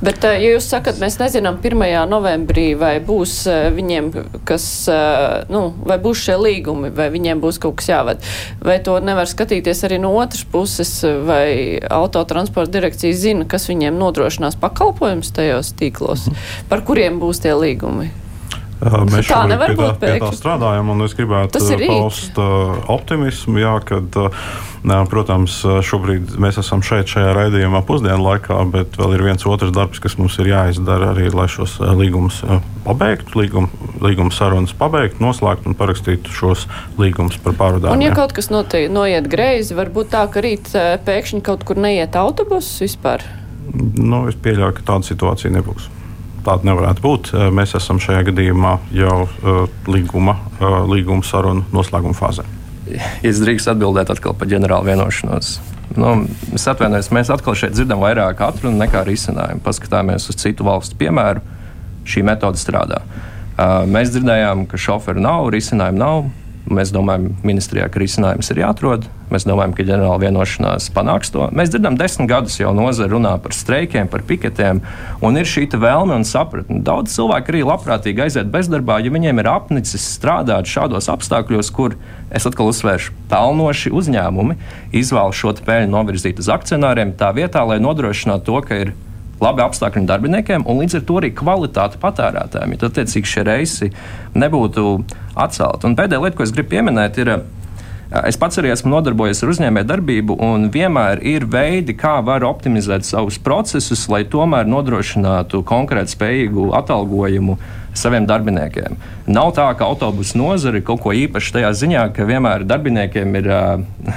Bet, 0.00 0.20
eh, 0.24 0.36
ja 0.42 0.52
jūs 0.54 0.68
sakat, 0.68 1.00
mēs 1.00 1.18
nezinām 1.20 1.58
1. 1.64 2.04
novembrī, 2.10 2.68
vai 2.78 2.98
būs 3.04 3.34
eh, 3.50 3.68
viņiem, 3.74 4.10
kas, 4.48 4.66
eh, 4.92 5.48
nu, 5.52 5.62
vai 5.88 5.98
būs 6.02 6.26
šie 6.26 6.36
līgumi, 6.38 6.92
vai 6.94 7.08
viņiem 7.14 7.40
būs 7.42 7.60
kaut 7.62 7.78
kas 7.80 7.90
jāved, 7.90 8.28
vai 8.64 8.78
to 8.84 8.98
nevar 9.04 9.30
skatīties 9.30 9.84
arī 9.88 10.00
no 10.02 10.12
otras 10.20 10.44
puses, 10.44 10.92
vai 11.26 11.80
autotransporta 11.80 12.76
direkcija 12.78 13.16
zina, 13.16 13.48
kas 13.48 13.68
viņiem 13.70 13.98
nodrošinās 13.98 14.58
pakalpojums 14.60 15.32
tajos 15.34 15.74
tīklos, 15.78 16.28
par 16.68 16.84
kuriem 16.86 17.20
būs 17.22 17.44
tie 17.44 17.56
līgumi? 17.56 18.12
Mēs 18.78 19.26
tā 19.26 19.40
nevar 19.50 19.72
būt. 19.74 19.96
Pie 19.98 20.06
tā, 20.06 20.14
pie 20.14 20.22
tā 20.22 20.30
strādājam, 20.36 20.92
un 20.92 21.02
es 21.02 21.14
gribētu 21.18 21.58
paust 21.82 22.36
uh, 22.38 22.76
optimismu, 22.94 23.58
jā, 23.58 23.72
kad, 23.82 24.18
uh, 24.22 25.08
protams, 25.10 25.56
šobrīd 25.82 26.36
mēs 26.38 26.60
esam 26.62 26.84
šeit, 26.86 27.10
šajā 27.10 27.32
raidījumā 27.34 27.82
pusdienu 27.88 28.22
laikā, 28.22 28.60
bet 28.70 28.94
vēl 29.00 29.16
ir 29.16 29.24
viens 29.26 29.46
otrs 29.50 29.74
darbs, 29.74 29.98
kas 30.04 30.14
mums 30.20 30.38
ir 30.38 30.52
jāizdara 30.52 31.10
arī, 31.10 31.26
lai 31.34 31.48
šos 31.50 31.80
līgumus 31.98 32.38
pabeigtu, 32.86 33.40
līguma, 33.42 33.90
līguma 34.04 34.34
sarunas 34.34 34.76
pabeigtu, 34.78 35.24
noslēgtu 35.26 35.72
un 35.72 35.78
parakstītu 35.78 36.38
šos 36.38 36.68
līgumus 37.02 37.40
par 37.42 37.58
pārvadājumu. 37.58 37.98
Un, 37.98 38.06
ja 38.06 38.14
kaut 38.14 38.36
kas 38.36 38.52
notiek, 38.54 38.86
noiet 38.94 39.26
greizi, 39.30 39.74
varbūt 39.78 40.14
tā, 40.14 40.22
ka 40.30 40.44
rīt 40.44 40.70
pēkšņi 41.08 41.42
kaut 41.50 41.66
kur 41.66 41.82
neiet 41.82 42.14
autobuss 42.20 42.78
vispār? 42.84 43.26
Nu, 43.74 44.28
es 44.30 44.38
pieļauju, 44.38 44.78
ka 44.78 44.90
tāda 44.94 45.10
situācija 45.10 45.52
nebūs 45.58 45.90
tāda 46.46 46.68
nevarētu 46.70 47.04
būt. 47.04 47.32
Mēs 47.54 47.74
esam 47.78 48.00
šajā 48.02 48.26
gadījumā 48.30 48.76
jau 48.96 49.26
līguma, 49.90 50.36
līguma 50.88 51.26
sarunu 51.26 51.66
noslēguma 51.74 52.16
fāzē. 52.18 52.46
Es 53.26 53.40
drīkstu 53.42 53.74
atbildēt 53.74 54.08
atkal 54.14 54.36
par 54.38 54.48
ģenerālu 54.48 54.88
vienošanos. 54.88 55.58
Nu, 55.98 56.12
es 56.56 56.64
atvainojos, 56.68 57.10
mēs 57.16 57.30
atkal 57.32 57.56
šeit 57.56 57.74
dzirdam 57.76 58.00
vairāk 58.04 58.40
atrunu 58.44 58.76
nekā 58.80 59.02
risinājumu. 59.08 59.60
Paskatāmies 59.64 60.28
uz 60.28 60.36
citu 60.40 60.66
valstu 60.68 60.96
piemēru. 61.00 61.42
Šī 62.08 62.22
metode 62.24 62.60
strādā. 62.60 63.02
Mēs 63.88 64.12
dzirdējām, 64.14 64.66
ka 64.70 64.80
šoferu 64.80 65.20
nav, 65.20 65.48
risinājumu 65.52 66.00
nav. 66.00 66.28
Mēs 66.68 66.90
domājam, 66.92 67.30
ministrijā, 67.46 67.86
ka 67.88 68.00
risinājums 68.02 68.50
ir 68.52 68.60
jāatrod. 68.60 69.06
Mēs 69.32 69.46
domājam, 69.48 69.72
ka 69.76 69.84
ģenerāla 69.88 70.20
vienošanās 70.20 70.88
panāks 70.92 71.32
to. 71.32 71.46
Mēs 71.56 71.72
dzirdam, 71.72 71.96
desmit 72.00 72.28
gadus 72.28 72.58
jau 72.60 72.74
nozara 72.76 73.12
runā 73.12 73.34
par 73.40 73.56
streikiem, 73.56 74.08
par 74.12 74.24
piketiem, 74.28 74.82
un 75.24 75.40
ir 75.40 75.48
šī 75.48 75.66
vēlme 75.80 76.16
un 76.16 76.28
sapratne. 76.28 76.80
Daudz 76.84 77.14
cilvēku 77.16 77.54
arī 77.54 77.64
labprātīgi 77.68 78.24
aiziet 78.26 78.52
bezdarbā, 78.52 79.00
ja 79.04 79.12
viņiem 79.14 79.40
ir 79.40 79.50
apnicis 79.52 80.04
strādāt 80.16 80.68
šādos 80.68 81.08
apstākļos, 81.12 81.72
kur, 81.76 81.96
es 82.28 82.48
atkal 82.48 82.72
uzsvēršu, 82.72 83.16
pelnoši 83.32 83.92
uzņēmumi 83.96 84.60
izvēlas 84.96 85.40
šo 85.40 85.56
peļņu 85.64 85.92
novirzīt 85.92 86.40
uz 86.40 86.52
akcionāriem 86.52 87.16
tā 87.20 87.32
vietā, 87.36 87.64
lai 87.68 87.80
nodrošinātu 87.84 88.48
to, 88.48 88.64
ka 88.68 88.82
ir 88.84 88.96
labi 89.42 89.62
apstākļi 89.62 90.04
darbiniekiem 90.08 90.66
un 90.68 90.82
līdz 90.82 90.98
ar 90.98 91.06
to 91.06 91.18
arī 91.20 91.30
kvalitāte 91.36 92.00
patērētājiem. 92.02 92.74
Ja 92.74 92.82
tad, 92.82 92.94
attiecīgi, 92.94 93.32
šie 93.32 93.44
reisi 93.46 93.90
nebūtu 94.38 94.84
atcelti. 95.38 95.88
Un 95.88 95.96
pēdējā 95.98 96.24
lieta, 96.24 96.36
ko 96.38 96.46
es 96.46 96.54
gribu 96.54 96.76
pieminēt, 96.76 97.22
ir. 97.22 97.38
Es 98.24 98.38
pats 98.40 98.56
arī 98.56 98.70
esmu 98.72 98.88
nodarbojies 98.88 99.42
ar 99.44 99.50
uzņēmējdarbību, 99.52 100.38
un 100.40 100.70
vienmēr 100.72 101.20
ir 101.28 101.44
veidi, 101.44 101.92
kā 101.92 102.14
var 102.24 102.46
optimizēt 102.48 103.04
savus 103.04 103.36
procesus, 103.36 104.06
lai 104.08 104.22
tomēr 104.24 104.64
nodrošinātu 104.64 105.60
konkrētu 105.68 106.14
spējīgu 106.14 106.70
atalgojumu 106.78 107.58
saviem 107.96 108.26
darbiniekiem. 108.28 108.96
Nav 109.28 109.52
tā, 109.56 109.66
ka 109.78 109.88
autobusu 109.88 110.38
nozare 110.40 110.80
ir 110.80 110.86
kaut 110.86 111.02
ko 111.04 111.12
īpaši 111.16 111.54
tajā 111.58 111.74
ziņā, 111.82 112.06
ka 112.16 112.26
vienmēr 112.28 112.64
darbiniekiem 112.68 113.38
ir 113.40 113.52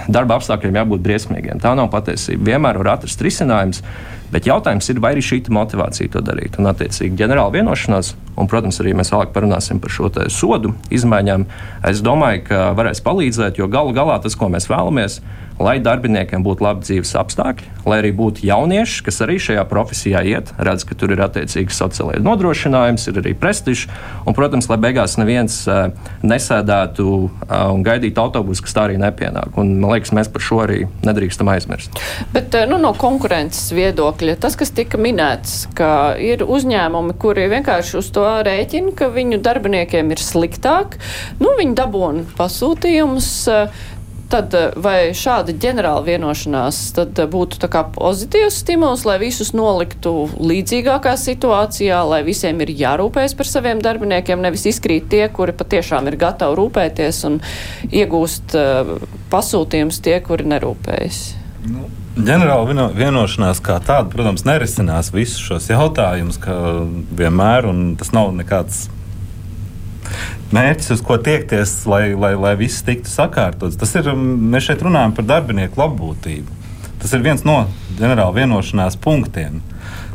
darba 0.08 0.40
apstākļiem 0.40 0.82
jābūt 0.82 1.06
briesmīgiem. 1.06 1.62
Tā 1.64 1.76
nav 1.78 1.92
patiesība. 1.94 2.54
Vienmēr 2.54 2.82
var 2.82 2.96
atrast 2.98 3.24
risinājums. 3.24 3.84
Bet 4.32 4.48
jautājums 4.48 4.88
ir, 4.88 5.00
vai 5.04 5.12
ir 5.18 5.26
šī 5.26 5.42
motivācija 5.52 6.14
to 6.14 6.22
darīt. 6.24 6.56
Un, 6.60 6.70
attiecīgi, 6.72 7.18
ģenerāla 7.20 7.52
vienošanās, 7.58 8.14
un, 8.40 8.48
protams, 8.48 8.80
arī 8.80 8.94
mēs 8.96 9.12
vēlāk 9.12 9.34
parunāsim 9.36 9.82
par 9.84 9.92
šo 9.92 10.08
sodu 10.32 10.72
izmaiņām. 10.94 11.44
Es 11.90 12.00
domāju, 12.06 12.46
ka 12.48 12.62
varēs 12.78 13.04
palīdzēt, 13.04 13.60
jo 13.60 13.68
galu 13.72 13.92
galā 13.98 14.22
tas, 14.24 14.38
ko 14.40 14.48
mēs 14.54 14.70
vēlamies, 14.72 15.20
lai 15.63 15.78
darbiniekiem 15.84 16.43
būtu 16.45 16.65
labi 16.65 16.86
dzīves 16.86 17.13
apstākļi, 17.19 17.69
lai 17.89 18.00
arī 18.02 18.12
būtu 18.15 18.45
jaunieši, 18.47 19.04
kas 19.06 19.21
arī 19.26 19.38
šajā 19.41 19.63
profesijā 19.69 20.24
iet, 20.28 20.52
redz, 20.62 20.86
ka 20.88 20.97
tur 20.97 21.13
ir 21.13 21.21
attiecīgs 21.26 21.78
sociālais 21.82 22.21
nodrošinājums, 22.26 23.08
ir 23.10 23.21
arī 23.21 23.34
prestižs, 23.38 23.88
un, 24.26 24.36
protams, 24.38 24.69
lai 24.71 24.80
beigās 24.82 25.17
neviens 25.21 25.62
uh, 25.69 25.89
nesēdētu 26.26 27.08
uh, 27.08 27.30
un 27.74 27.86
gaidītu 27.86 28.21
autobusu, 28.24 28.65
kas 28.65 28.78
tā 28.78 28.88
arī 28.89 29.00
nepienāk. 29.02 29.56
Un, 29.62 29.76
man 29.82 29.95
liekas, 29.95 30.13
mēs 30.15 30.32
par 30.32 30.45
šo 30.45 30.62
arī 30.65 30.84
nedrīkstam 31.06 31.50
aizmirst. 31.54 32.02
Bet 32.36 32.56
nu, 32.69 32.80
no 32.82 32.93
konkurences 32.97 33.71
viedokļa, 33.76 34.38
tas, 34.41 34.58
kas 34.60 34.74
tika 34.76 35.00
minēts, 35.02 35.65
ka 35.78 36.17
ir 36.21 36.45
uzņēmumi, 36.45 37.17
kuri 37.21 37.47
vienkārši 37.52 37.97
uz 38.02 38.12
to 38.15 38.28
rēķina, 38.47 38.95
ka 38.97 39.12
viņu 39.13 39.41
darbiniekiem 39.43 40.13
ir 40.13 40.21
sliktāk, 40.21 41.00
nu, 41.41 41.56
viņi 41.60 41.78
dabūna 41.78 42.28
pasūtījumus. 42.38 43.32
Tad 44.32 44.54
eh, 44.56 44.70
vai 44.80 45.12
šāda 45.17 45.52
ģenerāla 45.60 46.06
vienošanās 46.06 46.78
tad 46.96 47.20
eh, 47.20 47.28
būtu 47.28 47.60
tā 47.60 47.67
kā 47.72 47.84
pozitīvs 47.91 48.62
stimuls, 48.63 49.04
lai 49.08 49.17
visus 49.20 49.52
noliktu 49.58 50.13
līdzīgākā 50.39 51.17
situācijā, 51.20 52.00
lai 52.08 52.22
visiem 52.28 52.62
ir 52.63 52.72
jārūpējas 52.80 53.36
par 53.36 53.50
saviem 53.50 53.82
darbiniekiem, 53.84 54.39
nevis 54.39 54.63
izkrīt 54.72 55.10
tie, 55.12 55.26
kuri 55.36 55.56
patiešām 55.58 56.08
ir 56.08 56.20
gatavi 56.22 56.60
rūpēties 56.62 57.20
un 57.28 57.41
iegūst 57.91 58.56
uh, 58.56 58.94
pasūtījums 59.34 60.00
tie, 60.06 60.15
kuri 60.24 60.48
nerūpējas? 60.54 61.20
Nu. 61.67 61.89
Ģenerāla 62.12 62.89
vienošanās 62.91 63.62
kā 63.63 63.78
tāda, 63.84 64.10
protams, 64.12 64.44
nerisinās 64.44 65.13
visus 65.15 65.39
šos 65.39 65.70
jautājumus, 65.72 66.39
kā 66.44 66.56
vienmēr, 67.20 67.67
un 67.72 67.94
tas 68.00 68.12
nav 68.15 68.34
nekāds 68.36 68.89
mērķis, 70.56 70.92
uz 70.96 71.04
ko 71.06 71.18
tiekties, 71.22 71.74
lai, 71.90 72.12
lai, 72.18 72.34
lai 72.40 72.56
viss 72.60 72.84
tiktu 72.86 73.12
sakārtots. 73.12 73.80
Tas 73.80 73.94
ir, 74.00 74.12
mēs 74.16 74.68
šeit 74.68 74.84
runājam 74.86 75.16
par 75.18 75.28
darbinieku 75.30 75.80
labbūtību. 75.82 76.60
Tas 77.02 77.14
ir 77.16 77.24
viens 77.26 77.42
no 77.48 77.64
ģenerāla 77.98 78.36
vienošanās 78.36 79.00
punktiem. 79.02 79.62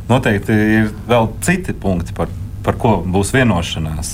Noteikti 0.07 0.55
ir 0.55 0.93
vēl 1.09 1.33
citi 1.43 1.75
punkti, 1.75 2.15
par, 2.15 2.31
par 2.67 2.79
ko 2.79 3.01
būs 3.03 3.33
vienošanās, 3.35 4.13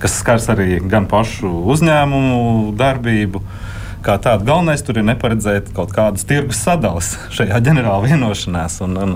kas 0.00 0.18
skars 0.22 0.48
arī 0.54 0.78
gan 0.88 1.08
pašu 1.10 1.50
uzņēmumu 1.74 2.72
darbību. 2.80 3.42
Kā 4.04 4.18
tāda 4.20 4.44
galvenais 4.44 4.82
tur 4.84 5.00
ir 5.00 5.06
neparedzēt 5.08 5.70
kaut 5.76 5.92
kādas 5.96 6.26
tirgus 6.28 6.60
sadalas 6.64 7.14
šajā 7.36 7.60
ģenerāla 7.64 8.08
vienošanās. 8.08 8.78
Un, 8.84 8.96
un, 9.00 9.14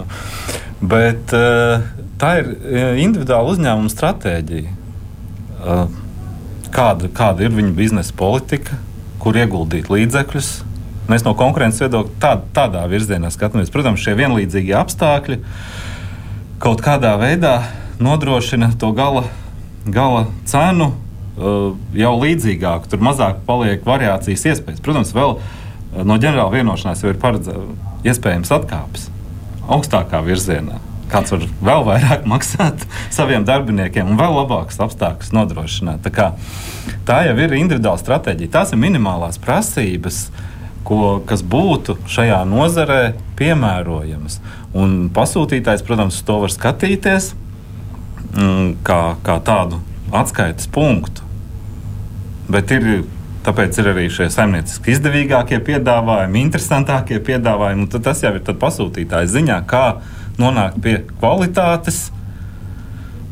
bet 0.80 1.32
eh, 1.36 1.88
tā 2.20 2.34
ir 2.42 2.52
eh, 2.52 3.00
individuāla 3.04 3.54
uzņēmuma 3.54 3.92
stratēģija 3.92 4.68
eh, 4.68 5.98
kāda, 6.72 7.10
kāda 7.12 7.46
ir 7.46 7.54
viņa 7.56 7.74
biznesa 7.76 8.14
politika, 8.16 8.78
kur 9.22 9.36
ieguldīt 9.38 9.90
līdzekļus. 9.92 10.50
Mēs 11.08 11.24
no 11.24 11.32
konkurences 11.38 11.82
viedokļa 11.86 12.16
tā, 12.20 12.32
tādā 12.56 12.84
virzienā 12.90 13.30
skatāmies. 13.32 13.72
Protams, 13.72 14.02
šie 14.04 14.16
vienlīdzīgie 14.18 14.74
apstākļi 14.76 15.38
kaut 16.62 16.82
kādā 16.84 17.14
veidā 17.20 17.54
nodrošina 18.02 18.72
to 18.80 18.92
gala, 18.96 19.24
gala 19.88 20.26
cenu 20.48 20.90
uh, 20.92 21.72
jau 21.96 22.14
līdzīgāku. 22.20 22.90
Tur 22.92 23.04
mazāk 23.08 23.40
paliek 23.48 23.86
variācijas 23.86 24.44
iespējas. 24.52 24.82
Protams, 24.84 25.14
vēl 25.16 25.38
uh, 25.38 26.02
no 26.04 26.18
ģenerāla 26.20 26.58
vienošanās 26.58 27.04
jau 27.04 27.14
ir 27.14 27.22
paredzēts 27.22 27.86
iespējams 28.08 28.52
atkāpes 28.54 29.08
augstākā 29.68 30.20
virzienā 30.24 30.78
kāds 31.10 31.32
var 31.34 31.46
vēl 31.70 31.86
vairāk 31.88 32.26
maksāt 32.32 32.84
saviem 33.14 33.46
darbiniekiem 33.48 34.12
un 34.12 34.20
vēl 34.20 34.36
labākus 34.40 34.80
apstākļus 34.84 35.34
nodrošināt. 35.36 36.04
Tā, 36.04 36.12
kā, 36.14 36.28
tā 37.08 37.22
jau 37.28 37.34
ir 37.40 37.56
individuāla 37.58 38.00
stratēģija. 38.00 38.54
Tās 38.58 38.74
ir 38.74 38.82
minimālās 38.82 39.40
prasības, 39.42 40.26
ko, 40.88 41.18
kas 41.28 41.44
būtu 41.44 41.98
šajā 42.08 42.40
nozarē 42.48 43.02
piemērojamas. 43.40 44.40
Un 44.78 44.96
pasūtītājs, 45.14 45.84
protams, 45.84 46.22
to 46.24 46.40
var 46.44 46.54
skatīties 46.54 47.32
mm, 48.36 48.78
kā, 48.86 49.02
kā 49.26 49.38
tādu 49.44 49.82
atskaites 50.16 50.70
punktu. 50.72 51.26
Bet 52.48 52.72
ir 52.72 52.88
Tāpēc 53.48 53.78
ir 53.80 53.86
arī 53.92 54.02
šie 54.12 54.26
saimnieciski 54.32 54.92
izdevīgākie 54.92 55.60
piedāvājumi, 55.64 56.42
interesantākie 56.44 57.16
piedāvājumi. 57.24 57.86
Tas 57.94 58.20
jau 58.20 58.34
ir 58.36 58.42
pasūtītāja 58.44 59.30
ziņā, 59.32 59.62
kā 59.70 59.84
nonākt 60.38 60.80
pie 60.82 60.96
kvalitātes. 61.18 62.08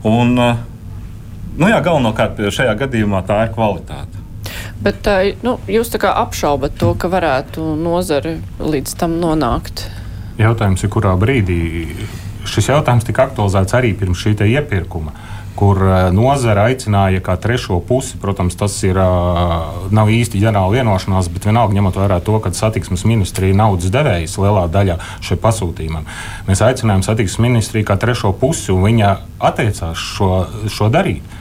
Un, 0.07 0.37
eh, 0.39 0.57
nu 1.57 1.71
jā, 1.71 1.81
galvenokārt 1.83 2.41
šajā 2.51 2.77
gadījumā 2.83 3.23
tā 3.27 3.43
ir 3.47 3.55
kvalitāte. 3.55 4.23
Bet 4.83 5.07
eh, 5.11 5.35
nu, 5.43 5.57
jūs 5.67 5.95
apšaubat 5.97 6.77
to, 6.79 6.95
ka 6.95 7.09
varētu 7.09 7.75
nozare 7.81 8.39
līdz 8.61 8.97
tam 8.99 9.19
nonākt? 9.23 9.89
Jautājums 10.39 10.85
ir, 10.85 10.93
kurā 10.93 11.17
brīdī 11.17 11.61
šis 12.47 12.69
jautājums 12.69 13.07
tika 13.07 13.27
aktualizēts 13.27 13.75
arī 13.75 13.95
pirms 13.99 14.21
šī 14.23 14.37
iepirkuma. 14.47 15.11
Uh, 15.11 15.36
kur 15.57 15.81
eh, 15.81 15.95
nozara 16.15 16.67
aicināja 16.71 17.23
kā 17.25 17.37
trešo 17.41 17.81
pusi. 17.89 18.19
Protams, 18.23 18.57
tas 18.59 18.77
ir, 18.87 18.99
eh, 19.01 19.55
nav 19.97 20.13
īsti 20.13 20.41
ģenerāla 20.43 20.79
vienošanās, 20.79 21.31
bet 21.33 21.49
vienalga 21.49 21.77
ņemot 21.77 22.01
vērā 22.01 22.21
to, 22.25 22.39
ka 22.45 22.53
satiksmes 22.57 23.07
ministrija 23.09 23.57
naudas 23.57 23.93
devējs 23.95 24.37
lielā 24.43 24.67
daļā 24.73 24.99
šim 25.25 25.41
pasūtījumam. 25.43 26.07
Mēs 26.49 26.65
aicinājām 26.67 27.05
satiksmes 27.07 27.47
ministriju 27.49 27.89
kā 27.89 27.99
trešo 28.01 28.35
pusi, 28.37 28.71
un 28.75 28.85
viņa 28.87 29.17
atteicās 29.51 30.05
šo, 30.17 30.31
šo 30.73 30.93
darīt. 30.93 31.35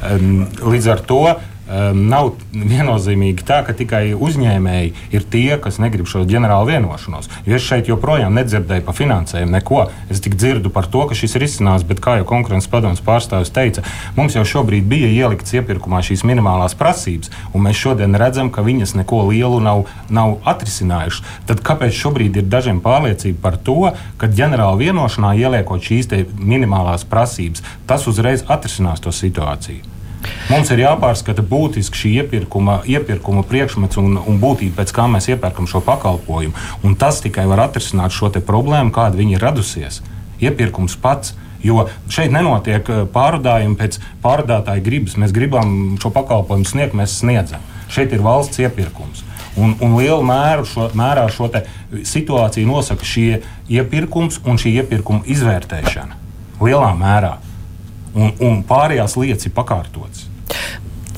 Līdz 0.00 0.86
ar 0.88 1.00
to 1.04 1.24
um, 1.70 2.02
nav 2.10 2.32
viennozīmīgi 2.52 3.46
tā, 3.46 3.60
ka 3.66 3.74
tikai 3.76 4.10
uzņēmēji 4.16 4.92
ir 5.14 5.26
tie, 5.32 5.56
kas 5.62 5.78
negrib 5.82 6.08
šo 6.10 6.24
ģenerālu 6.28 6.70
vienošanos. 6.72 7.30
Jo 7.46 7.56
es 7.58 7.66
šeit 7.66 7.90
joprojām 7.90 8.34
nedzirdēju 8.36 8.84
par 8.86 8.96
finansējumu 8.98 9.54
neko. 9.54 9.84
Es 10.12 10.22
tik 10.24 10.36
dzirdu 10.40 10.72
par 10.74 10.88
to, 10.90 11.04
ka 11.08 11.18
šis 11.18 11.36
ir 11.38 11.46
izcinās, 11.46 11.86
bet 11.86 12.02
kā 12.02 12.18
jau 12.20 12.28
konkurences 12.28 12.70
padomus 12.70 13.02
pārstāvis 13.04 13.52
teica, 13.54 13.84
mums 14.16 14.36
jau 14.36 14.44
šobrīd 14.46 14.88
bija 14.90 15.10
ieliktas 15.10 15.54
iepirkumā 15.58 16.02
šīs 16.06 16.24
minimālās 16.28 16.76
prasības, 16.78 17.32
un 17.54 17.66
mēs 17.66 17.80
šodien 17.80 18.18
redzam, 18.18 18.50
ka 18.52 18.64
viņas 18.66 18.96
neko 19.00 19.22
lielu 19.30 19.60
nav, 19.64 19.86
nav 20.10 20.38
atrisinājušas. 20.50 21.38
Tad 21.50 21.62
kāpēc 21.66 21.94
šobrīd 21.96 22.40
ir 22.40 22.50
dažiem 22.50 22.82
pārliecība 22.84 23.42
par 23.46 23.60
to, 23.62 23.92
ka 24.20 24.30
ģenerāla 24.30 24.80
vienošanā 24.80 25.36
ieliekot 25.38 25.84
šīs 25.84 26.10
minimālās 26.40 27.06
prasības, 27.08 27.64
tas 27.86 28.06
uzreiz 28.10 28.44
atrisinās 28.48 29.02
to 29.04 29.14
situāciju? 29.14 29.99
Mums 30.50 30.70
ir 30.74 30.82
jāpārskata 30.82 31.44
būtiski 31.46 32.00
šī 32.02 32.10
iepirkuma, 32.22 32.80
iepirkuma 32.90 33.44
priekšmets 33.46 34.00
un, 34.02 34.18
un 34.18 34.40
būtība, 34.42 34.80
pēc 34.80 34.92
kā 34.96 35.06
mēs 35.10 35.30
iepērkam 35.30 35.68
šo 35.70 35.82
pakalpojumu. 35.86 36.56
Un 36.84 36.96
tas 36.98 37.22
tikai 37.24 37.46
var 37.50 37.64
atrisināt 37.68 38.14
šo 38.16 38.32
problēmu, 38.34 38.92
kāda 38.94 39.20
viņa 39.20 39.36
ir 39.36 39.46
radusies. 39.46 40.02
Iepirkums 40.42 40.98
pats. 41.00 41.36
Jo 41.60 41.84
šeit 42.08 42.32
nenotiek 42.32 42.86
eh, 42.88 43.02
pārvadājumi 43.12 43.76
pēc 43.76 43.98
pārvadātāja 44.22 44.80
gribas. 44.84 45.18
Mēs 45.20 45.34
gribam 45.36 45.98
šo 46.00 46.08
pakalpojumu 46.14 46.64
sniegt, 46.64 46.96
mēs 46.96 47.18
sniedzam. 47.20 47.60
Šeit 47.92 48.14
ir 48.16 48.24
valsts 48.24 48.62
iepirkums. 48.62 49.20
Un, 49.60 49.74
un 49.82 49.98
lielā 49.98 50.22
mērā 50.24 50.64
šo, 50.64 50.88
mērā 50.96 51.26
šo 51.34 51.50
situāciju 52.06 52.70
nosaka 52.70 53.04
šie 53.04 53.42
iepirkums 53.68 54.40
un 54.48 54.60
šī 54.62 54.72
iepirkuma 54.80 55.26
izvērtēšana. 55.28 56.16
Lielā 56.64 56.90
mērā. 56.96 57.36
Un, 58.14 58.34
un 58.40 58.62
pārējās 58.68 59.16
lietas 59.20 59.48
ir 59.48 59.56
pakārtotas 59.56 60.28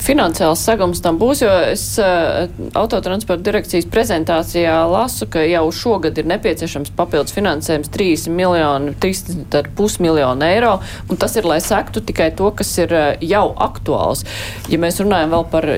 finansiāls 0.02 0.62
segums 0.66 1.00
tam 1.02 1.18
būs, 1.20 1.42
jo 1.44 1.50
es 1.70 1.84
uh, 2.02 2.48
autotransporta 2.78 3.44
direkcijas 3.46 3.86
prezentācijā 3.90 4.74
lasu, 4.90 5.28
ka 5.30 5.44
jau 5.46 5.64
šogad 5.74 6.18
ir 6.18 6.28
nepieciešams 6.32 6.92
papildus 6.98 7.34
finansējums 7.36 7.90
3 7.94 8.26
miljoni, 8.34 8.96
3,5 9.02 10.02
miljonu 10.02 10.46
eiro, 10.48 10.76
un 11.08 11.20
tas 11.20 11.36
ir, 11.38 11.48
lai 11.48 11.60
sektu 11.62 12.02
tikai 12.04 12.32
to, 12.38 12.50
kas 12.58 12.72
ir 12.82 12.94
uh, 12.96 13.10
jau 13.22 13.48
aktuāls. 13.62 14.26
Ja 14.72 14.80
mēs 14.82 15.00
runājam 15.02 15.36
vēl 15.36 15.46
par 15.54 15.70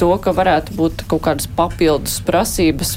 to, 0.00 0.10
ka 0.22 0.32
varētu 0.36 0.76
būt 0.76 1.04
kaut 1.08 1.24
kādas 1.26 1.48
papildus 1.56 2.20
prasības 2.24 2.94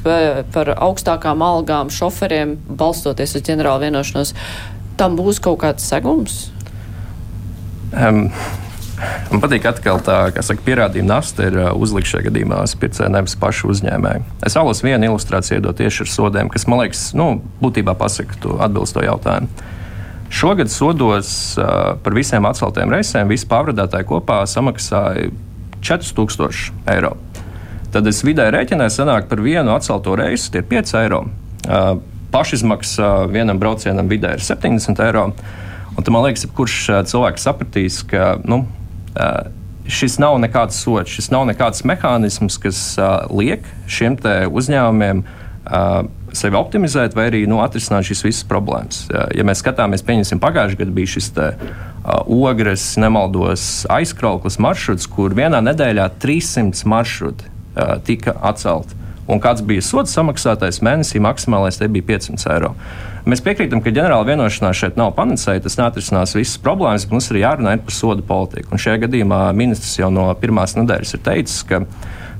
par 0.55 0.71
augstākām 0.75 1.43
algām 1.43 1.91
šoferiem, 1.91 2.55
balstoties 2.79 3.35
uz 3.35 3.43
ģenerālu 3.47 3.89
vienošanos, 3.89 4.35
tam 4.99 5.17
būs 5.19 5.41
kaut 5.43 5.59
kāds 5.65 5.87
segums? 5.87 6.52
Um, 7.93 8.27
Man 9.31 9.41
patīk, 9.41 9.65
ka 9.65 9.95
tā 10.05 10.17
saka, 10.45 10.61
pierādījuma 10.63 11.15
nasta 11.15 11.47
ir 11.49 11.57
uh, 11.57 11.69
uzlikta 11.75 12.13
šajā 12.13 12.27
gadījumā 12.27 12.61
pircēji, 12.79 13.11
nevis 13.11 13.35
pašu 13.39 13.71
uzņēmēji. 13.73 14.21
Es 14.47 14.55
vēlos 14.57 14.83
vienu 14.85 15.09
ilustrāciju 15.09 15.59
iedot 15.59 15.79
tieši 15.79 16.05
ar 16.05 16.11
sodiem, 16.11 16.51
kas 16.53 16.67
man 16.69 16.83
liekas, 16.83 17.01
nu, 17.17 17.27
būtībā 17.61 17.97
pasaka, 17.99 18.37
tu 18.43 18.55
atbilst 18.63 18.95
to 18.95 19.03
jautājumu. 19.03 19.49
Šogad 20.33 20.71
sodos 20.73 21.33
uh, 21.57 21.93
par 22.05 22.15
visiem 22.15 22.45
atceltiem 22.49 22.93
reisiem 22.93 23.29
visi 23.29 23.49
pārvadātāji 23.49 24.07
kopā 24.09 24.39
samaksāja 24.49 25.29
4000 25.83 26.71
eiro. 26.93 27.15
Tad 27.93 28.07
es 28.09 28.23
vidēji 28.25 28.55
rēķināju, 28.55 28.93
sanāk 28.95 29.27
par 29.29 29.43
vienu 29.45 29.75
atcelto 29.75 30.15
reisu, 30.17 30.49
tie 30.53 30.63
ir 30.63 30.69
5 30.69 30.95
eiro. 31.03 31.25
Uh, 31.67 31.97
pašizmaksa 32.33 33.27
vienam 33.29 33.59
braucienam 33.61 34.09
vidēji 34.09 34.41
ir 34.41 34.47
70 34.47 35.03
eiro. 35.05 35.27
Un 35.93 36.01
tad 36.01 36.11
man 36.13 36.25
liekas, 36.25 36.47
kurš 36.57 36.79
cilvēks 37.09 37.45
sapratīs, 37.45 38.01
ka 38.09 38.37
nu, 38.49 38.63
šis 39.85 40.17
nav 40.21 40.39
nekāds 40.41 40.79
sots, 40.81 41.13
šis 41.13 41.29
nav 41.33 41.45
nekāds 41.49 41.83
mehānisms, 41.87 42.57
kas 42.61 42.81
liek 43.29 43.67
šiem 43.85 44.17
uzņēmumiem 44.49 45.23
sevi 46.33 46.57
optimizēt 46.57 47.15
vai 47.15 47.27
arī 47.29 47.43
nu, 47.47 47.61
atrisināt 47.63 48.07
šīs 48.09 48.23
visas 48.25 48.47
problēmas. 48.49 49.05
Ja 49.37 49.45
mēs 49.47 49.61
skatāmies, 49.63 50.03
pieņemsim, 50.05 50.41
pagājušajā 50.43 50.81
gadā 50.81 50.95
bija 50.97 51.11
šis 51.13 51.29
te, 51.35 51.49
uh, 51.53 51.83
ogres, 52.27 52.95
nemaldos, 52.99 53.85
aizkrauklis 53.91 54.59
maršruts, 54.61 55.07
kur 55.07 55.35
vienā 55.37 55.61
nedēļā 55.63 56.09
300 56.23 56.89
maršruti 56.89 57.47
uh, 57.47 57.95
tika 58.03 58.35
atcelti. 58.41 58.97
Un 59.27 59.39
kāds 59.43 59.63
bija 59.63 59.83
soda 59.85 60.11
samaksātais 60.11 60.81
mēnesī, 60.83 61.21
maksimālais 61.23 61.79
te 61.79 61.87
bija 61.91 62.09
500 62.11 62.49
eiro. 62.55 62.73
Mēs 63.29 63.39
piekrītam, 63.39 63.79
ka 63.79 63.93
ģenerāla 63.95 64.27
vienošanās 64.27 64.75
šeit 64.75 64.97
nav 64.99 65.13
panacēja, 65.15 65.63
tas 65.63 65.77
neatrisinās 65.79 66.35
visas 66.35 66.59
problēmas, 66.59 67.05
bet 67.07 67.15
mums 67.15 67.29
ir 67.31 67.39
jārunā 67.39 67.77
par 67.85 67.95
sodu 67.95 68.25
politiku. 68.27 68.73
Un 68.75 68.83
šajā 68.83 69.05
gadījumā 69.05 69.45
ministrs 69.55 69.95
jau 70.01 70.11
no 70.11 70.27
pirmās 70.41 70.75
nedēļas 70.75 71.15
ir 71.15 71.23
teicis, 71.23 71.63
ka 71.69 71.85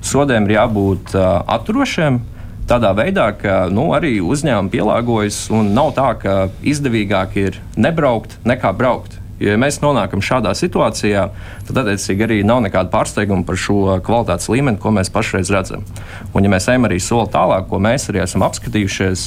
sodiem 0.04 0.50
ir 0.50 0.58
jābūt 0.58 1.16
uh, 1.16 1.40
atturošiem. 1.56 2.20
Tādā 2.68 2.92
veidā, 2.96 3.30
ka 3.36 3.56
nu, 3.72 3.90
arī 3.96 4.18
uzņēmumi 4.24 4.72
pielāgojas, 4.76 5.46
un 5.56 5.72
nav 5.76 5.96
tā, 5.96 6.12
ka 6.20 6.38
izdevīgāk 6.68 7.36
ir 7.40 7.60
nebraukt 7.80 8.36
nekā 8.48 8.76
braukt. 8.76 9.23
Ja 9.42 9.56
mēs 9.60 9.80
nonākam 9.82 10.22
šādā 10.24 10.54
situācijā, 10.56 11.24
tad 11.68 11.80
attiecīgi 11.82 12.26
arī 12.28 12.42
nav 12.46 12.62
nekāda 12.66 12.92
pārsteiguma 12.94 13.46
par 13.48 13.58
šo 13.60 13.98
kvalitātes 14.06 14.50
līmeni, 14.54 14.80
ko 14.80 14.94
mēs 14.94 15.10
pašreiz 15.14 15.52
redzam. 15.54 15.88
Un, 16.34 16.46
ja 16.46 16.52
mēs 16.54 16.70
ejam 16.70 16.86
arī 16.90 17.00
soli 17.02 17.32
tālāk, 17.34 17.66
ko 17.72 17.82
mēs 17.82 18.08
arī 18.14 18.22
esam 18.24 18.46
apskatījušies, 18.46 19.26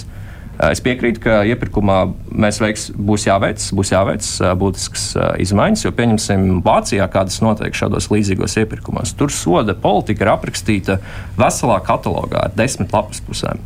es 0.71 0.81
piekrītu, 0.81 1.21
ka 1.27 1.41
iepirkumā 1.51 1.99
mēs 2.33 2.63
veiks, 2.63 2.89
būs 2.97 3.27
jāveic, 3.27 3.67
būs 3.77 3.93
jāveic 3.93 4.31
būtisks 4.63 5.09
izmaiņas, 5.45 5.85
jo 5.85 5.93
pieņemsim 5.99 6.47
Vācijā, 6.65 7.11
kādas 7.13 7.43
notiek 7.45 7.77
šādos 7.77 8.09
līdzīgos 8.15 8.57
iepirkumos. 8.63 9.13
Tur 9.19 9.35
soda 9.35 9.77
politika 9.77 10.25
ir 10.25 10.33
aprakstīta 10.33 11.01
veselā 11.37 11.83
katalogā 11.85 12.47
ar 12.47 12.57
desmit 12.57 12.95
lapas 12.95 13.21
pusēm. 13.27 13.61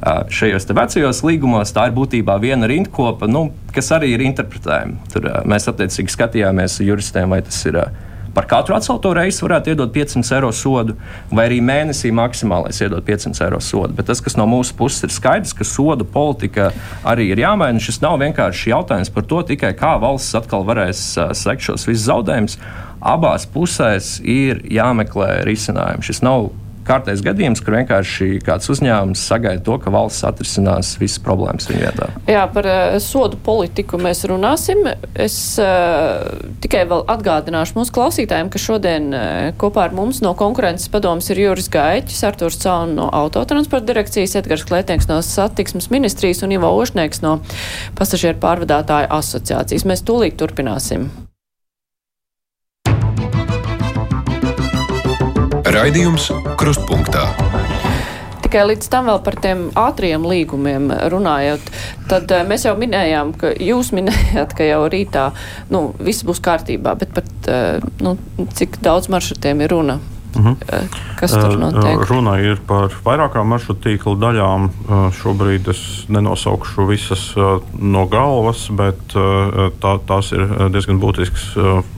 Šajos 0.00 0.68
vecajos 0.72 1.24
līgumos 1.26 1.74
tā 1.76 1.90
ir 1.90 1.96
būtībā 1.96 2.38
viena 2.40 2.68
rindkopa, 2.70 3.28
nu, 3.28 3.50
kas 3.74 3.90
arī 3.92 4.14
ir 4.14 4.24
interpretējama. 4.24 5.10
Tur 5.12 5.26
mēs 5.48 5.68
attiecīgi 5.68 6.14
skatījāmies 6.14 6.78
juristiem, 6.84 7.28
vai 7.34 7.42
tas 7.44 7.60
ir 7.68 7.82
Par 8.34 8.46
katru 8.46 8.76
atcelto 8.76 9.10
reizi 9.16 9.42
varētu 9.42 9.72
iedot 9.72 9.90
500 9.90 10.36
eiro 10.36 10.50
sodu, 10.54 10.94
vai 11.34 11.48
arī 11.48 11.58
mēnesī 11.66 12.12
maksimālais 12.14 12.78
iedot 12.78 13.02
500 13.06 13.42
eiro 13.46 13.58
sodu. 13.64 13.96
Bet 13.98 14.06
tas, 14.06 14.22
kas 14.22 14.38
no 14.38 14.46
mūsu 14.46 14.76
puses 14.78 15.02
ir 15.08 15.14
skaidrs, 15.14 15.54
ka 15.56 15.66
sodu 15.66 16.06
politika 16.06 16.68
arī 17.02 17.32
ir 17.32 17.42
jāmaina. 17.42 17.82
Šis 17.82 17.98
nav 18.04 18.20
vienkārši 18.22 18.70
jautājums 18.70 19.10
par 19.10 19.26
to, 19.26 19.42
tikai 19.50 19.72
kā 19.78 19.96
valsts 20.02 20.38
atkal 20.38 20.62
varēs 20.68 21.02
sekt 21.40 21.66
šos 21.66 21.88
visus 21.90 22.06
zaudējumus. 22.06 22.58
Abās 23.00 23.48
pusēs 23.50 24.18
ir 24.22 24.62
jāmeklē 24.70 25.40
risinājumi. 25.48 26.06
Šis 26.06 26.22
nav 26.22 26.52
kārtējs 26.90 27.22
gadījums, 27.24 27.62
kur 27.64 27.76
vienkārši 27.78 28.40
kāds 28.44 28.70
uzņēmums 28.72 29.22
sagaida 29.30 29.62
to, 29.66 29.78
ka 29.82 29.92
valsts 29.94 30.26
atrisinās 30.28 30.92
visas 31.00 31.22
problēmas 31.24 31.68
viņa 31.70 31.84
vietā. 31.86 32.10
Jā, 32.30 32.44
par 32.52 32.68
uh, 32.68 32.96
sodu 33.02 33.38
politiku 33.44 34.00
mēs 34.02 34.24
runāsim. 34.30 34.82
Es 35.14 35.36
uh, 35.62 36.26
tikai 36.62 36.84
vēl 36.90 37.06
atgādināšu 37.14 37.78
mūsu 37.78 37.94
klausītājiem, 37.96 38.50
ka 38.52 38.62
šodien 38.62 39.10
uh, 39.14 39.22
kopā 39.60 39.86
ar 39.88 39.96
mums 39.96 40.22
no 40.24 40.34
konkurences 40.38 40.90
padomas 40.92 41.30
ir 41.32 41.42
Juris 41.44 41.70
Gaiķis, 41.72 42.22
Arturs 42.28 42.60
Caun 42.62 42.96
no 42.98 43.08
autotransporta 43.22 43.92
direkcijas, 43.92 44.36
Edgars 44.40 44.66
Klētnieks 44.68 45.10
no 45.10 45.20
satiksmes 45.24 45.90
ministrijas 45.94 46.44
un 46.46 46.54
Ivo 46.56 46.72
Ošnieks 46.80 47.24
no 47.24 47.38
pasažieru 47.98 48.40
pārvadātāju 48.42 49.10
asociācijas. 49.20 49.88
Mēs 49.88 50.06
tūlīt 50.06 50.40
turpināsim. 50.40 51.10
Raidījums 55.70 56.24
Krustpunktā. 56.58 57.28
Tikai 58.42 58.64
līdz 58.72 58.88
tam 58.90 59.06
vēl 59.06 59.20
par 59.22 59.36
tiem 59.38 59.60
ātriem 59.78 60.24
līgumiem 60.26 60.88
runājot, 61.12 61.68
tad 62.10 62.32
eh, 62.34 62.42
mēs 62.48 62.64
jau 62.66 62.72
minējām, 62.80 63.30
ka 63.38 63.52
jūs 63.54 63.92
minējāt, 63.96 64.56
ka 64.58 64.66
jau 64.66 64.80
rītā 64.90 65.28
nu, 65.70 65.92
viss 66.02 66.26
būs 66.26 66.42
kārtībā, 66.42 66.96
bet 66.98 67.12
pat 67.14 67.50
eh, 67.52 67.78
nu, 68.02 68.16
cik 68.58 68.80
daudz 68.82 69.06
maršrutiem 69.14 69.62
ir 69.62 69.70
runa? 69.70 70.00
Uh 70.30 70.40
mhm. 70.40 70.56
eh, 70.66 70.80
-huh. 70.80 70.98
Kas 71.20 71.36
tur 71.36 71.54
notiek? 71.58 72.02
Runa 72.10 72.34
ir 72.40 72.58
par 72.66 72.90
vairākām 73.04 73.46
maršrutu 73.46 73.86
tīkla 73.86 74.16
daļām. 74.24 74.68
Šobrīd 75.22 75.68
es 75.70 76.04
nenosaukšu 76.08 76.86
visas 76.86 77.34
no 77.78 78.06
galvas, 78.06 78.66
bet 78.70 79.14
tā, 79.82 79.98
tās 80.06 80.32
ir 80.32 80.46
diezgan 80.70 80.98
būtiskas 80.98 81.54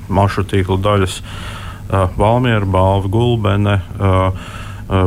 maršrutu 0.08 0.56
tīkla 0.56 0.80
daļas. 0.82 1.22
Valmiera, 2.18 2.66
Balva, 2.66 3.08
Gulbene. 3.08 3.80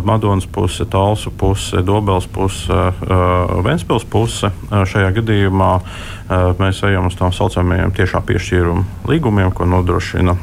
Madonas 0.04 0.48
puse, 0.50 0.86
Talsu 0.86 1.30
puse, 1.30 1.82
Dobels 1.86 2.26
puse, 2.28 2.74
Ventspils 3.63 4.06
puse. 4.10 4.50
Šajā 4.71 5.12
gadījumā 5.19 5.71
mēs 6.58 6.80
ejam 6.88 7.12
uz 7.12 7.17
tām 7.19 7.34
saucamajiem 7.36 7.93
tiešā 7.93 8.24
piešķīruma 8.26 9.10
līgumiem, 9.12 9.52
ko 9.54 9.67
nodrošina 9.69 10.34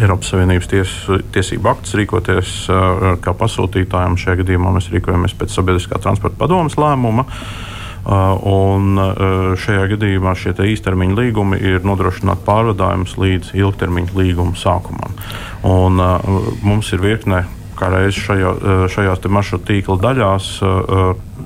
Eiropas 0.00 0.30
Savienības 0.32 0.70
ties, 0.72 0.94
tiesību 1.34 1.68
akts 1.68 1.92
rīkoties 1.98 2.54
kā 3.20 3.36
pasūtītājiem. 3.36 4.16
Šajā 4.24 4.40
gadījumā 4.40 4.72
mēs 4.78 4.88
rīkojamies 4.94 5.36
pēc 5.36 5.52
sabiedriskā 5.58 6.00
transporta 6.00 6.40
padomas 6.40 6.78
lēmuma. 6.80 7.26
Uh, 7.26 7.72
un 8.02 8.98
uh, 8.98 9.54
šajā 9.58 9.86
gadījumā 9.94 10.34
šie 10.38 10.54
īstermiņa 10.72 11.18
līgumi 11.20 11.60
ir 11.62 11.84
nodrošināti 11.86 12.42
pārvadājumus 12.46 13.16
līdz 13.20 13.52
ilgtermiņa 13.54 14.16
līguma 14.18 14.58
sākumam. 14.58 15.14
Un, 15.68 16.02
uh, 16.02 16.54
mums 16.66 16.90
ir 16.92 17.04
virkne 17.04 17.44
kā 17.78 17.88
reiz 17.90 18.18
šajā, 18.18 18.52
šajās 18.92 19.24
maršrutu 19.32 19.70
tīkla 19.70 19.98
daļās 20.02 20.48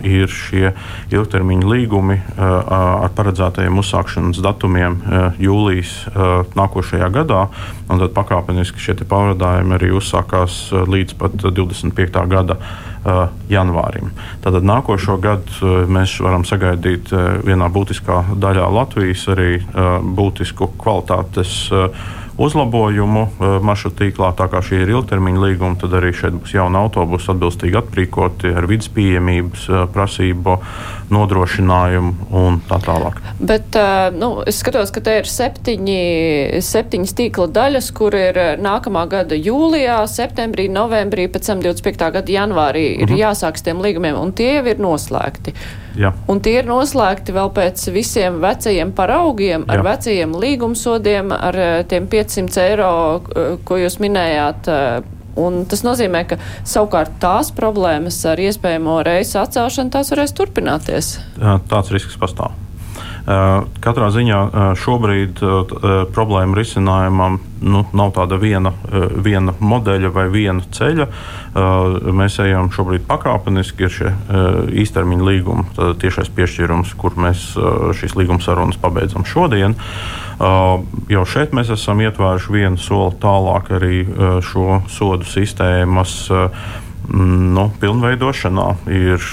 ir 0.07 0.33
šie 0.33 0.73
ilgtermiņa 1.13 1.71
līgumi 1.71 2.19
ar 2.39 3.13
paredzētajiem 3.17 3.79
uzsākšanas 3.83 4.43
datumiem 4.45 4.99
jūlijas 5.43 5.95
nākošajā 6.57 7.11
gadā. 7.15 7.47
Tad 7.87 8.11
pakāpeniski 8.17 8.83
šie 8.83 8.97
pārvadājumi 9.07 9.77
arī 9.77 9.93
uzsākās 9.97 10.67
līdz 10.73 11.17
pat 11.21 11.39
25. 11.43 12.27
gada 12.31 12.59
janvārim. 13.51 14.11
Tātad 14.43 14.67
nākošo 14.67 15.19
gadu 15.23 15.73
mēs 15.93 16.17
varam 16.25 16.47
sagaidīt 16.49 17.13
vienā 17.47 17.71
būtiskā 17.73 18.23
daļā 18.43 18.67
Latvijas 18.75 19.27
arī 19.31 19.61
būtisku 20.17 20.73
kvalitātes 20.81 21.69
uzlabojumu 22.39 23.23
eh, 23.27 23.57
maršrutu 23.65 24.05
tīklā. 24.05 24.33
Tā 24.37 24.49
kā 24.53 24.61
šie 24.65 24.83
ir 24.85 24.93
ilgtermiņa 24.93 25.43
līgumi, 25.43 25.79
tad 25.81 25.97
arī 25.99 26.13
šeit 26.17 26.37
būs 26.37 26.55
jauni 26.57 26.79
autobusi, 26.81 27.31
atbilstīgi 27.33 27.79
aprīkoti 27.81 28.53
ar 28.57 28.69
vidas 28.69 28.91
pieejamības 28.93 29.69
eh, 29.71 29.85
prasību, 29.95 30.59
nodrošinājumu 31.13 32.29
un 32.37 32.61
tā 32.69 32.81
tālāk. 32.85 33.23
Bet 33.41 33.79
eh, 33.81 34.11
nu, 34.17 34.31
es 34.47 34.61
skatos, 34.63 34.93
ka 34.95 35.03
te 35.07 35.17
ir 35.23 35.31
septiņi, 35.31 36.01
septiņas 36.67 37.17
tīkla 37.21 37.49
daļas, 37.57 37.91
kur 37.97 38.17
ir 38.19 38.43
nākamā 38.61 39.07
gada 39.11 39.39
jūlijā, 39.39 40.03
septembrī, 40.11 40.69
novembrī, 40.73 41.29
pēc 41.33 41.53
tam 41.53 41.65
25. 41.65 42.13
gada 42.21 42.39
janvārī 42.39 42.87
ir 43.01 43.09
mhm. 43.09 43.21
jāsāks 43.25 43.65
tiem 43.67 43.83
līgumiem, 43.85 44.19
un 44.21 44.37
tie 44.37 44.59
jau 44.59 44.69
ir 44.69 44.83
noslēgti. 44.83 45.57
Jā. 45.97 46.13
Un 46.29 46.41
tie 46.45 46.59
ir 46.61 46.69
noslēgti 46.69 47.35
vēl 47.37 47.51
pēc 47.57 47.87
visiem 47.95 48.41
vecajiem 48.43 48.93
paraugiem, 48.97 49.65
ar 49.69 49.81
Jā. 49.81 49.87
vecajiem 49.91 50.37
līgumsodiem, 50.43 51.33
ar 51.33 51.61
eh, 51.61 51.77
tiem 51.89 52.09
500 52.13 52.63
eiro, 52.67 52.91
eh, 53.33 53.57
ko 53.65 53.81
jūs 53.81 54.01
minējāt. 54.03 54.73
eh, 54.73 55.13
Un 55.37 55.67
tas 55.69 55.83
nozīmē, 55.85 56.23
ka 56.25 56.39
savukārt 56.65 57.19
tās 57.21 57.51
problēmas 57.53 58.23
ar 58.25 58.41
iespējamo 58.41 59.03
reisu 59.05 59.37
atcelšanu 59.43 59.93
tās 59.93 60.09
varēs 60.09 60.33
turpināties. 60.33 61.11
Tāds 61.69 61.93
risks 61.93 62.17
pastāv. 62.17 62.57
Uh, 63.27 63.65
Katrā 63.83 64.07
ziņā 64.15 64.37
uh, 64.39 64.67
šobrīd 64.79 65.41
uh, 65.43 65.73
problēma 66.15 66.55
risinājumam 66.55 67.41
nu, 67.67 67.81
nav 67.97 68.13
tāda 68.15 68.37
viena, 68.39 68.71
viena 69.25 69.55
modeļa 69.59 70.11
vai 70.13 70.27
viena 70.31 70.61
ceļa. 70.61 71.07
Mēs 72.13 72.37
ejam 72.45 72.69
šobrīd 72.71 73.07
pakāpeniski, 73.09 73.87
ir 73.87 73.95
šie 73.95 74.11
īstermiņa 74.83 75.25
līgumi, 75.25 75.65
tiešais 76.03 76.29
piešķīrums, 76.37 76.93
kur 77.01 77.17
mēs 77.17 77.47
šīs 77.97 78.13
līguma 78.21 78.45
sarunas 78.45 78.77
pabeidzam 78.83 79.25
šodien. 79.25 79.73
Jau 81.09 81.25
šeit 81.33 81.57
mēs 81.57 81.73
esam 81.73 82.05
ietvēruši 82.05 82.53
vienu 82.53 82.77
soli 82.77 83.17
tālāk 83.25 83.73
arī 83.79 84.05
šo 84.45 84.83
sodu 84.93 85.25
sistēmas 85.33 86.29
nu, 87.09 87.67
pilnveidošanā. 87.81 88.69
Ir 89.01 89.31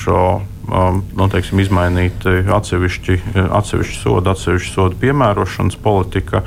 nu, 0.67 1.27
teiksim, 1.31 1.59
izmainīti 1.63 2.43
atsevišķi, 2.53 3.19
atsevišķi 3.49 3.99
sodi, 3.99 4.31
atsevišķi 4.33 4.73
sodu 4.75 5.01
piemērošanas 5.03 5.79
politika. 5.83 6.43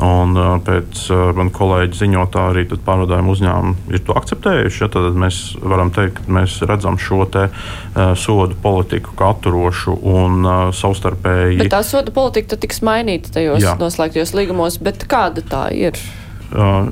Un, 0.00 0.30
uh, 0.32 0.54
pēc 0.64 1.02
manas 1.36 1.52
kolēģa 1.52 1.98
ziņotā 1.98 2.44
arī 2.54 2.62
pārvadājuma 2.72 3.34
uzņēmumi 3.34 3.92
ir 3.92 4.00
to 4.06 4.14
akceptējuši. 4.16 4.80
Ja, 4.80 4.88
tad 4.94 5.18
mēs 5.20 5.40
varam 5.60 5.90
teikt, 5.92 6.22
ka 6.24 6.36
mēs 6.38 6.54
redzam 6.64 6.96
šo 6.96 7.26
te, 7.28 7.42
uh, 7.50 8.14
sodu 8.16 8.56
politiku 8.62 9.12
kā 9.18 9.34
atturošu 9.34 9.98
un 10.00 10.40
uh, 10.40 10.62
savstarpēji. 10.72 11.60
Bet 11.60 11.74
tā 11.74 11.82
soda 11.84 12.16
politika 12.16 12.56
tiks 12.56 12.80
mainīta 12.86 13.34
tajos 13.36 13.60
Jā. 13.66 13.76
noslēgtajos 13.82 14.32
līgumos, 14.40 14.80
bet 14.80 15.04
kāda 15.10 15.44
tā 15.44 15.66
ir? 15.76 16.00
Uh, 16.48 16.88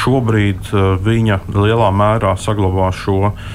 šobrīd 0.00 0.72
uh, 0.72 0.96
viņa 0.96 1.42
lielā 1.52 1.92
mērā 1.92 2.32
saglabā 2.40 2.88
šo 2.96 3.20
uh, 3.28 3.54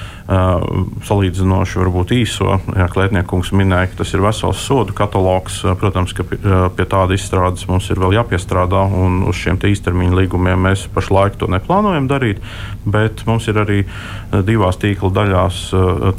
salīdzinoši 1.06 1.80
varbūt 1.82 2.14
īso. 2.16 2.56
Jā, 2.76 2.86
Klētniekungs 2.92 3.52
minēja, 3.56 3.90
ka 3.92 4.00
tas 4.02 4.14
ir 4.14 4.24
vesels 4.24 4.62
sodu 4.64 4.94
katalogs. 4.96 5.60
Protams, 5.80 6.14
ka 6.16 6.26
pie, 6.26 6.86
tāda 6.86 7.16
izstrādes 7.16 7.66
mums 7.70 7.88
ir 7.92 8.00
vēl 8.02 8.16
jāpiestrādā, 8.18 8.82
un 9.04 9.22
uz 9.28 9.38
šiem 9.40 9.60
te 9.60 9.70
īstermiņa 9.72 10.18
līgumiem 10.22 10.66
mēs 10.68 10.86
pašlaik 10.94 11.38
to 11.40 11.50
neplānojam 11.52 12.08
darīt. 12.10 12.42
Bet 12.84 13.24
mums 13.28 13.48
ir 13.52 13.62
arī 13.62 13.80
divās 14.46 14.80
tīkla 14.82 15.12
daļās 15.20 15.62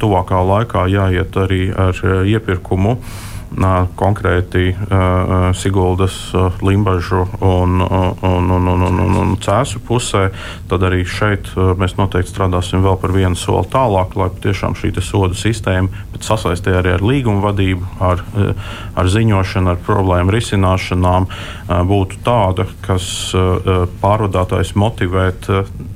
tuvākā 0.00 0.42
laikā 0.54 0.88
jāiet 0.92 1.38
arī 1.44 1.62
ar 1.74 2.02
iepirkumu. 2.24 2.98
Konkrēti 3.94 4.72
Siguldas, 5.54 6.16
Limbaģu 6.64 7.20
un, 7.40 7.80
un, 7.84 8.50
un, 8.50 8.50
un, 8.50 8.82
un, 8.88 8.98
un, 9.04 9.18
un 9.20 9.34
Cēsu 9.42 9.80
pusē, 9.86 10.26
tad 10.70 10.86
arī 10.86 11.04
šeit 11.06 11.52
mēs 11.78 11.96
noteikti 11.98 12.32
strādāsim 12.32 12.82
vēl 12.84 12.98
par 13.00 13.14
vienu 13.14 13.38
soli 13.38 13.70
tālāk, 13.70 14.16
lai 14.18 14.30
tiešām 14.42 14.74
šī 14.78 14.92
sodu 15.04 15.38
sistēma 15.38 16.04
sasaistē 16.24 16.78
arī 16.78 16.94
ar 16.96 17.04
līgumu 17.04 17.42
vadību, 17.44 17.88
ar, 18.02 18.22
ar 18.96 19.10
ziņošanu, 19.12 19.74
ar 19.74 19.80
problēmu 19.86 20.34
risināšanām 20.34 21.28
būtu 21.90 22.20
tāda, 22.26 22.66
kas 22.86 23.06
pārvadātājs 24.02 24.74
motivēt 24.80 25.50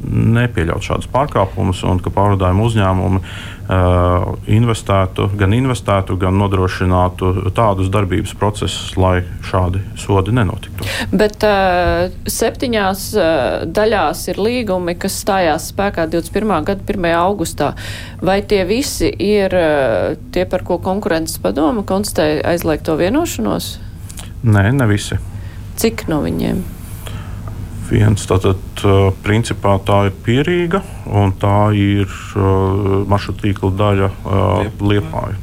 nepieļaut 0.09 0.85
šādus 0.85 1.11
pārkāpumus 1.13 1.85
un 1.89 2.03
ka 2.03 2.13
pārvadājumu 2.15 2.69
uzņēmumi 2.69 3.23
investētu, 3.69 5.29
gan 5.37 5.53
investētu, 5.53 6.17
gan 6.17 6.39
nodrošinātu 6.41 7.51
tādus 7.57 7.91
darbības 7.93 8.33
procesus, 8.39 8.95
lai 8.97 9.21
šādi 9.45 9.83
sodi 10.01 10.33
nenotiktu. 10.33 10.87
Bet 11.13 11.45
uh, 11.45 12.09
septiņās 12.25 13.03
uh, 13.19 13.67
daļās 13.69 14.25
ir 14.33 14.41
līgumi, 14.41 14.97
kas 15.01 15.19
stājās 15.21 15.69
spēkā 15.75 16.09
21. 16.09 16.55
gada 16.71 16.81
1. 16.81 17.11
augustā. 17.19 17.75
Vai 18.25 18.41
tie 18.49 18.65
visi 18.69 19.13
ir 19.13 19.53
uh, 19.53 20.17
tie, 20.33 20.47
par 20.49 20.65
ko 20.65 20.81
konkurences 20.81 21.37
padoma 21.43 21.85
konstatēja 21.85 22.47
aizliegto 22.55 22.97
vienošanos? 22.97 23.77
Nē, 24.49 24.69
ne 24.73 24.89
visi. 24.89 25.21
Cik 25.79 26.09
no 26.09 26.23
viņiem? 26.25 26.78
Viens 27.89 28.27
tātad, 28.29 28.83
principā 29.25 29.79
tā 29.87 30.03
ir 30.11 30.17
pierīga, 30.27 30.83
un 31.09 31.33
tā 31.41 31.71
ir 31.73 32.11
maršruta 33.09 33.47
tīkla 33.47 33.71
daļa 33.79 34.11
uh, 34.13 34.67
Liepāja. 34.85 35.39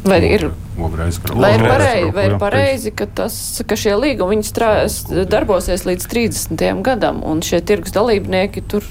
Vai 0.00 0.18
ir, 0.24 0.46
vai 0.80 1.50
ir, 1.54 1.62
pareizi, 1.68 2.10
vai 2.16 2.24
ir 2.30 2.36
pareizi, 2.40 2.92
ka, 2.96 3.04
tas, 3.04 3.34
ka 3.68 3.76
šie 3.76 3.92
līgumi 4.00 4.38
viņi 4.38 4.48
strās, 4.48 5.02
darbosies 5.28 5.84
līdz 5.84 6.08
30. 6.08 6.64
gadam, 6.86 7.20
un 7.20 7.44
šie 7.44 7.60
tirgus 7.60 7.92
dalībnieki 7.92 8.64
tur 8.64 8.86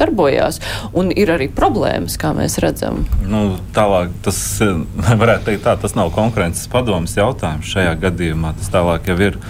darbojās, 0.00 0.60
un 0.96 1.10
ir 1.12 1.32
arī 1.34 1.48
problēmas, 1.52 2.18
kā 2.20 2.32
mēs 2.36 2.58
redzam. 2.62 3.04
Nu, 3.24 3.56
tālāk, 3.76 4.12
tas 4.24 4.38
varētu 5.22 5.48
teikt, 5.48 5.64
tā, 5.66 5.76
tas 5.80 5.96
nav 5.98 6.12
konkurences 6.16 6.68
padomas 6.72 7.16
jautājums 7.18 7.72
šajā 7.72 7.96
gadījumā. 8.04 8.54
Tas 8.60 8.72
tālāk 8.72 9.10
jau 9.10 9.18
ir 9.30 9.40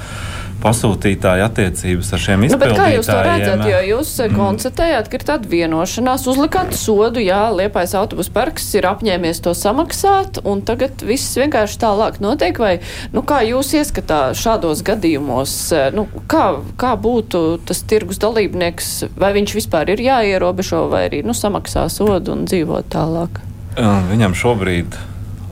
pasūtītāja 0.61 1.47
attiecības 1.49 2.13
ar 2.15 2.23
šiem 2.23 2.45
Nu, 2.51 2.59
bet 2.61 2.75
kā 2.77 2.89
jūs 2.93 3.09
to 3.09 3.17
redzat, 3.17 3.61
izpildītājiem. 3.61 3.71
jo 3.71 3.97
jūs 3.97 4.13
mm. 4.25 4.37
konstatējāt, 4.39 5.11
ka 5.11 5.19
ir 5.19 5.25
tāda 5.29 5.51
vienošanās, 5.51 6.27
uzlikāt 6.31 6.75
sodu, 6.79 7.23
jā, 7.23 7.41
Liepais 7.55 7.95
autobus 7.99 8.31
parks 8.33 8.69
ir 8.79 8.89
apņēmies 8.91 9.43
to 9.45 9.55
samaksāt, 9.57 10.41
un 10.49 10.63
tagad 10.67 11.05
viss 11.07 11.37
vienkārši 11.41 11.81
tālāk 11.83 12.21
notiek, 12.25 12.61
vai, 12.61 12.73
nu, 13.15 13.25
kā 13.27 13.43
jūs 13.47 13.73
ieskatā 13.81 14.21
šādos 14.39 14.85
gadījumos, 14.87 15.55
eh, 15.77 15.89
nu, 15.97 16.07
kā, 16.31 16.47
kā 16.81 16.95
būtu 17.01 17.61
tas 17.69 17.85
tirgus 17.89 18.21
dalībnieks, 18.23 18.91
vai 19.21 19.33
viņš 19.37 19.57
vispār 19.61 19.95
ir 19.95 20.05
jāierobežo, 20.05 20.87
vai 20.93 21.07
arī, 21.09 21.25
nu, 21.27 21.37
samaksā 21.37 21.89
sodu 21.93 22.37
un 22.37 22.47
dzīvo 22.51 22.83
tālāk? 22.91 23.43
Uh, 23.79 24.03
Viņam 24.11 24.35
šobrīd, 24.35 24.97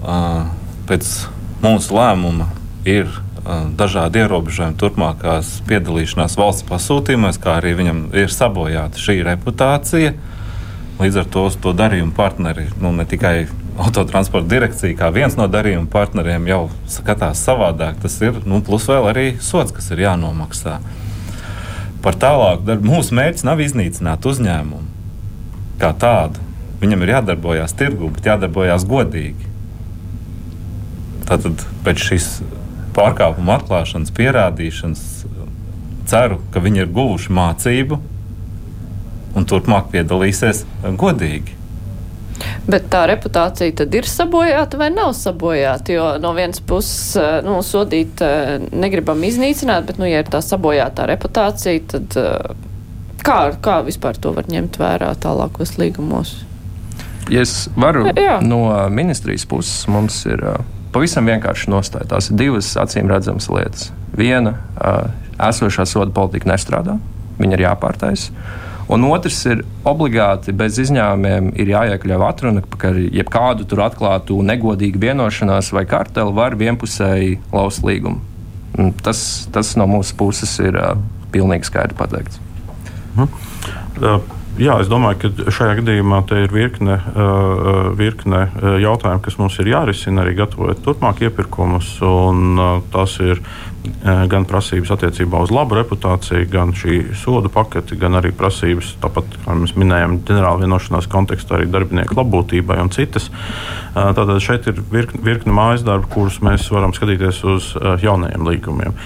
uh, 0.02 0.48
pēc 0.88 1.10
mūsu 1.62 1.94
lēmuma, 1.94 2.48
ir 2.88 3.08
dažādi 3.78 4.22
ierobežojumi 4.22 4.76
turpmākās 4.80 5.58
piedalīšanās 5.68 6.36
valsts 6.38 6.66
pasūtījumos, 6.68 7.38
kā 7.42 7.58
arī 7.60 7.74
viņam 7.78 8.02
ir 8.16 8.32
sabojāta 8.32 9.00
šī 9.00 9.20
reputācija. 9.28 10.12
Līdz 10.98 11.20
ar 11.22 11.28
to 11.30 11.44
to 11.62 11.72
darījumu 11.78 12.14
partneri, 12.16 12.66
nu, 12.82 12.90
ne 12.92 13.06
tikai 13.06 13.46
autotransporta 13.78 14.50
direkcija, 14.50 14.96
kā 14.98 15.12
viens 15.14 15.36
no 15.38 15.46
darījuma 15.50 15.86
partneriem, 15.92 16.48
jau 16.50 16.62
skatās 16.90 17.44
savādāk. 17.46 18.00
Tas 18.02 18.18
ir 18.24 18.40
nu, 18.48 18.58
plus 18.66 18.88
vēl 18.90 19.06
arī 19.12 19.26
sots, 19.40 19.74
kas 19.74 19.92
ir 19.94 20.02
jānomaksā. 20.08 20.80
Par 22.02 22.18
tālāku 22.18 22.66
darbu 22.66 22.90
mūsu 22.92 23.14
mērķis 23.18 23.46
nav 23.46 23.62
iznīcināt 23.62 24.26
uzņēmumu 24.26 24.86
kā 25.78 25.92
tādu. 25.94 26.42
Viņam 26.82 27.02
ir 27.02 27.14
jādarbojas 27.16 27.74
tirgu, 27.78 28.10
bet 28.14 28.26
jādarbojas 28.26 28.86
godīgi. 28.86 29.48
Tātad 31.28 31.62
pēc 31.86 32.04
šīs 32.10 32.28
pārkāpuma 32.98 33.58
atklāšanas, 33.60 34.14
pierādīšanas, 34.16 35.04
ceru, 36.08 36.40
ka 36.52 36.62
viņi 36.64 36.84
ir 36.84 36.90
guvuši 36.94 37.34
mācību 37.36 38.00
un 39.38 39.46
turpmāk 39.48 39.92
piedalīsies 39.92 40.64
godīgi. 40.98 41.58
Bet 42.68 42.86
tā 42.92 43.02
reputācija 43.10 43.74
tad 43.80 43.94
ir 43.96 44.06
sabojāta 44.08 44.78
vai 44.78 44.90
nav 44.94 45.14
sabojāta? 45.16 45.94
Jo 45.94 46.08
no 46.22 46.32
vienas 46.36 46.60
puses, 46.60 47.16
eh, 47.18 47.38
nu, 47.46 47.58
sodīt 47.66 48.22
eh, 48.22 48.58
negribam 48.70 49.22
iznīcināt, 49.26 49.88
bet, 49.88 49.98
nu, 49.98 50.06
ja 50.08 50.22
ir 50.22 50.30
tā 50.30 50.42
sabojātā 50.44 51.08
reputācija, 51.10 51.82
tad 51.94 52.18
eh, 52.20 52.52
kā, 53.24 53.38
kā 53.64 53.80
vispār 53.86 54.20
to 54.20 54.34
var 54.36 54.50
ņemt 54.52 54.78
vērā 54.80 55.14
tālākos 55.22 55.76
līgumos? 55.80 56.36
Ja 57.28 57.42
es 57.44 57.66
varu, 57.76 58.06
Jā. 58.16 58.38
no 58.40 58.62
ministrijas 58.88 59.44
puses 59.48 59.82
mums 59.90 60.22
ir 60.24 60.40
uh, 60.48 60.62
pavisam 60.98 61.28
vienkārši 61.30 61.70
nostāja. 61.70 62.08
Tās 62.10 62.32
ir 62.32 62.40
divas 62.40 62.72
acīm 62.80 63.10
redzamas 63.10 63.46
lietas. 63.52 63.90
Viena, 64.18 64.56
esošā 65.38 65.86
soda 65.86 66.10
politika 66.14 66.50
nestrādā, 66.50 66.96
viņa 67.38 67.54
ir 67.54 67.68
jāpārtaisa. 67.68 68.34
Un 68.88 69.04
otrs 69.04 69.42
ir 69.50 69.60
obligāti 69.86 70.54
bez 70.56 70.78
izņēmumiem 70.80 71.50
ir 71.60 71.70
jāiekļauj 71.74 72.24
atruna, 72.24 72.62
ka 72.80 72.94
jebkādu 72.96 73.66
tur 73.68 73.84
atklātu 73.84 74.40
negodīgu 74.48 75.02
vienošanās 75.02 75.68
vai 75.76 75.84
karteli 75.86 76.32
var 76.34 76.56
vienpusēji 76.58 77.36
laust 77.52 77.84
līgumu. 77.84 78.24
Tas, 79.04 79.20
tas 79.52 79.74
no 79.76 79.84
mūsu 79.90 80.16
puses 80.16 80.54
ir 80.64 80.78
uh, 80.80 80.96
pilnīgi 81.34 81.68
skaidri 81.68 81.98
pateikts. 81.98 82.40
Uh, 83.18 84.37
Jā, 84.58 84.74
es 84.82 84.88
domāju, 84.90 85.20
ka 85.22 85.52
šajā 85.54 85.76
gadījumā 85.78 86.24
ir 86.34 86.50
virkne, 86.50 86.96
uh, 86.98 87.92
virkne 87.94 88.40
uh, 88.48 88.72
jautājumu, 88.82 89.22
kas 89.22 89.36
mums 89.38 89.58
ir 89.62 89.70
jārisina 89.70 90.24
arī 90.24 90.34
gatavojot 90.40 90.82
turpmāk 90.82 91.22
iepirkumus. 91.28 91.92
Uh, 92.02 92.80
tas 92.90 93.14
ir 93.22 93.38
gan 94.02 94.44
prasības 94.48 94.90
attiecībā 94.94 95.40
uz 95.42 95.52
labu 95.54 95.76
reputāciju, 95.78 96.46
gan 96.52 96.72
šī 96.76 97.14
sodu 97.18 97.50
paketi, 97.52 97.96
gan 97.98 98.18
arī 98.18 98.32
prasības, 98.36 98.94
tāpat 99.02 99.38
kā 99.44 99.56
mēs 99.58 99.74
minējām, 99.78 100.18
ģenerāla 100.28 100.62
vienošanās 100.62 101.08
kontekstā 101.10 101.58
arī 101.58 101.68
darbinieku 101.72 102.16
labbūtībai 102.18 102.78
un 102.82 102.92
citas. 102.94 103.28
Tātad 103.94 104.34
šeit 104.44 104.68
ir 104.70 104.80
virkne, 104.92 105.22
virkne 105.24 105.54
mājas 105.56 105.84
darbu, 105.86 106.10
kurus 106.14 106.40
mēs 106.44 106.68
varam 106.74 106.94
skatīties 106.96 107.42
uz 107.48 107.70
jaunajiem 108.02 108.46
līgumiem. 108.48 108.96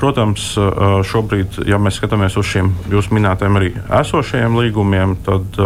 Protams, 0.00 0.52
šobrīd, 1.10 1.62
ja 1.70 1.80
mēs 1.82 2.00
skatāmies 2.00 2.38
uz 2.40 2.48
šiem 2.50 2.72
jūsu 2.92 3.14
minētajiem 3.18 3.60
arī 3.60 3.74
esošajiem 4.02 4.60
līgumiem, 4.62 5.18
tad 5.26 5.58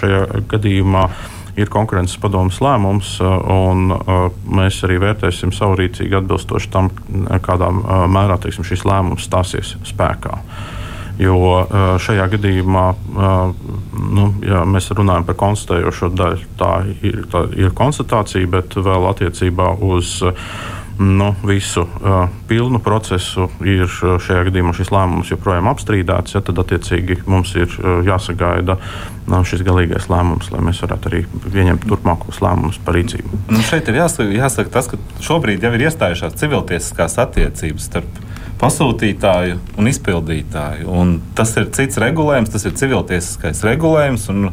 šajā 0.00 0.44
gadījumā 0.52 1.08
ir 1.56 1.70
konkurences 1.72 2.18
padomus 2.20 2.60
lēmums, 2.64 3.16
un 3.22 3.92
mēs 4.58 4.82
arī 4.86 4.98
vērtēsim 5.02 5.54
savu 5.56 5.78
rīcību 5.80 6.20
atbilstoši 6.20 6.72
tam, 6.72 6.90
kādā 7.44 7.70
mērā 8.12 8.38
teiksim, 8.42 8.66
šis 8.66 8.84
lēmums 8.88 9.26
stāsies 9.26 9.74
spēkā. 9.88 10.40
Jo 11.16 11.36
šajā 12.02 12.26
gadījumā, 12.34 12.86
nu, 13.96 14.26
ja 14.44 14.66
mēs 14.68 14.90
runājam 14.92 15.24
par 15.24 15.38
konstatējošo 15.40 16.10
daļu, 16.12 16.48
tā 16.60 16.72
ir, 17.00 17.22
tā 17.32 17.46
ir 17.56 17.72
konstatācija, 17.76 18.50
bet 18.52 18.76
vēl 18.76 19.08
attiecībā 19.14 19.70
uz 19.80 20.18
nu, 20.98 21.34
visu 21.44 21.82
uh, 21.84 22.28
pilnu 22.48 22.78
procesu 22.80 23.50
ir 23.64 23.84
šajā 23.90 24.46
gadījumā 24.48 24.72
šis 24.76 24.90
lēmums 24.94 25.30
joprojām 25.32 25.68
apstrīdēts. 25.68 26.36
Ja, 26.36 26.42
tad, 26.44 26.60
attiecīgi, 26.62 27.18
mums 27.28 27.52
ir 27.58 27.68
uh, 27.68 28.00
jāsagaida 28.06 28.78
uh, 28.78 29.36
šis 29.44 29.64
galīgais 29.66 30.08
lēmums, 30.12 30.48
lai 30.54 30.62
mēs 30.64 30.80
varētu 30.84 31.10
arī 31.10 31.22
pieņemt 31.44 31.84
turpmākos 31.90 32.40
lēmumus 32.44 32.80
par 32.84 32.96
rīcību. 32.96 33.42
Nu, 33.52 33.60
šeit 33.66 33.90
ir 33.92 34.00
jāsaka, 34.00 34.30
jāsaka 34.38 34.72
tas, 34.78 34.88
ka 34.92 35.00
šobrīd 35.26 35.66
jau 35.66 35.74
ir 35.76 35.86
iestājušās 35.90 36.38
civiltiesiskās 36.40 37.18
attiecības 37.26 37.90
starp 37.90 38.20
pasūtītāju 38.60 39.60
un 39.76 39.90
izpildītāju. 39.90 40.88
Un 40.88 41.18
tas 41.36 41.52
ir 41.60 41.68
cits 41.76 42.00
regulējums, 42.00 42.52
tas 42.54 42.64
ir 42.64 42.76
civiltiesiskais 42.80 43.64
regulējums. 43.68 44.30
Un, 44.32 44.48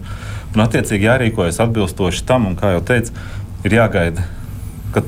un 0.54 0.66
attiecīgi 0.66 1.08
jārīkojas 1.08 1.62
atbilstoši 1.64 2.26
tam, 2.28 2.50
un 2.52 2.58
kā 2.60 2.76
jau 2.76 2.84
teicu, 2.91 3.16
ir 3.64 3.78
jāgaida, 3.80 4.28
kad 4.94 5.08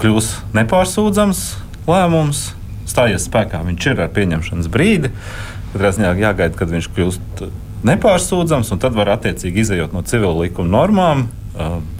kļūs 0.00 0.30
nepārsūdzams 0.56 1.42
lēmums, 1.88 2.46
stājies 2.88 3.28
spēkā. 3.28 3.62
Viņš 3.66 3.90
ir 3.92 4.02
ar 4.04 4.10
pieņemšanas 4.14 4.70
brīdi. 4.72 5.12
Katrā 5.74 5.90
ziņā 5.94 6.12
jāgaida, 6.20 6.54
kad 6.58 6.70
viņš 6.70 6.90
kļūst 6.94 7.44
nepārsūdzams, 7.84 8.70
un 8.72 8.82
tad 8.82 8.96
var 8.96 9.12
attiecīgi 9.16 9.64
izējot 9.64 9.94
no 9.96 10.04
civila 10.06 10.44
likuma 10.44 10.70
normām. 10.78 11.26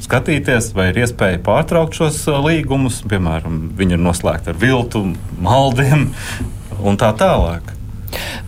Skatīties, 0.03 0.72
vai 0.74 0.88
ir 0.90 1.05
iespēja 1.05 1.38
pārtraukt 1.47 1.95
šos 1.99 2.24
līgumus, 2.42 3.03
piemēram, 3.11 3.61
viņi 3.78 3.97
ir 3.97 4.03
noslēgti 4.03 4.51
ar 4.51 4.59
viltu, 4.59 5.05
maldiem 5.42 6.09
un 6.82 6.99
tā 6.99 7.12
tālāk. 7.18 7.70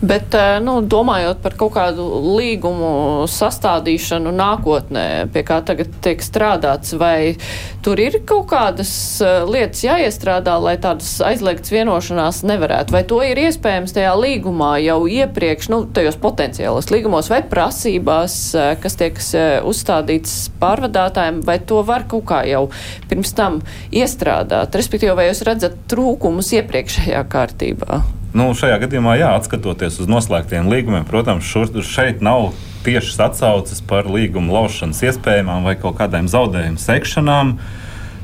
Bet, 0.01 0.33
eh, 0.37 0.59
nu, 0.61 0.77
domājot 0.85 1.39
par 1.41 1.55
kaut 1.57 1.73
kādu 1.73 2.05
līgumu 2.37 3.25
sastādīšanu 3.31 4.29
nākotnē, 4.35 5.05
pie 5.33 5.41
kā 5.47 5.57
tagad 5.65 5.95
tiek 6.05 6.21
strādāts, 6.21 6.93
vai 6.97 7.37
tur 7.81 7.97
ir 8.01 8.19
kaut 8.29 8.45
kādas 8.51 8.91
eh, 9.25 9.39
lietas 9.49 9.81
jāiestrādā, 9.87 10.57
lai 10.61 10.75
tādas 10.81 11.15
aizliegtas 11.25 11.73
vienošanās 11.73 12.43
nevarētu? 12.45 12.93
Vai 12.93 13.01
to 13.09 13.23
ir 13.25 13.41
iespējams 13.47 13.95
tajā 13.97 14.13
līgumā 14.21 14.75
jau 14.85 14.99
iepriekš, 15.09 15.71
nu, 15.73 15.81
tajos 15.89 16.19
potenciālos 16.21 16.91
līgumos 16.93 17.31
vai 17.33 17.41
prasībās, 17.41 18.37
eh, 18.53 18.75
kas 18.83 18.99
tiek 19.01 19.17
uzstādītas 19.17 20.35
pārvadātājiem, 20.61 21.41
vai 21.47 21.57
to 21.57 21.81
var 21.87 22.05
kaut 22.09 22.27
kā 22.29 22.43
jau 22.45 22.67
pirms 23.09 23.33
tam 23.33 23.63
iestrādāt? 23.89 24.77
Respektīvi, 24.77 25.17
vai 25.17 25.31
jūs 25.31 25.41
redzat 25.47 25.81
trūkumus 25.89 26.53
iepriekšējā 26.61 27.25
kārtībā? 27.33 28.03
Nu, 28.37 28.51
šajā 28.53 28.75
gadījumā, 28.83 29.15
jā, 29.17 29.31
atskatoties 29.39 29.95
uz 30.03 30.09
noslēgtiem 30.11 30.67
līgumiem, 30.69 31.07
protams, 31.09 31.47
šur, 31.47 31.71
šeit 31.81 32.19
nav 32.21 32.51
tiešas 32.85 33.17
atsauces 33.31 33.81
par 33.81 34.05
līgumu 34.13 34.53
laušanas 34.53 34.99
iespējamām 35.07 35.65
vai 35.65 35.73
kaut 35.79 35.97
kādām 35.97 36.29
zaudējumu 36.29 36.77
sekšanām. 36.81 37.55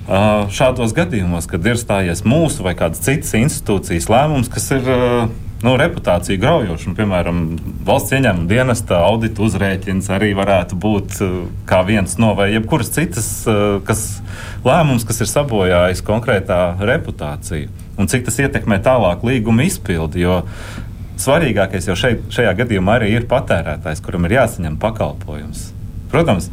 Uh, 0.03 0.43
šādos 0.53 0.93
gadījumos, 0.93 1.47
kad 1.49 1.65
ir 1.65 1.79
stājies 1.79 2.21
mūsu 2.27 2.65
vai 2.65 2.75
kādas 2.77 3.01
citas 3.01 3.33
institūcijas 3.39 4.09
lēmums, 4.11 4.51
kas 4.53 4.67
ir 4.75 4.89
uh, 4.91 5.31
nu, 5.63 5.75
reputāciju 5.79 6.41
graujoši. 6.43 6.91
Un, 6.91 6.97
piemēram, 6.99 7.39
valsts 7.87 8.13
ieņēmuma 8.13 8.51
dienesta 8.51 8.99
audita 9.07 9.41
uzrēķins 9.47 10.11
arī 10.13 10.33
varētu 10.37 10.77
būt 10.83 11.23
uh, 11.23 11.39
kā 11.65 11.81
viens 11.87 12.19
no 12.21 12.35
vai 12.37 12.51
jebkuras 12.51 12.93
citas 12.93 13.31
kas, 13.87 14.05
lēmums, 14.67 15.07
kas 15.07 15.23
ir 15.23 15.31
sabojājis 15.31 16.05
konkrētā 16.05 16.61
reputāciju 16.83 17.82
un 17.97 18.09
cik 18.09 18.25
tas 18.27 18.39
ietekmē 18.41 18.79
tālāk 18.83 19.25
līguma 19.25 19.65
izpildi. 19.67 20.23
Jo 20.25 20.41
svarīgākais 21.21 21.87
jau 21.89 21.97
šeit, 21.99 22.23
šajā 22.33 22.53
gadījumā 22.63 22.97
arī 22.99 23.13
ir 23.17 23.27
patērētājs, 23.29 24.01
kuram 24.03 24.27
ir 24.27 24.37
jāsaņem 24.39 24.79
pakalpojums. 24.81 25.69
Protams, 26.13 26.49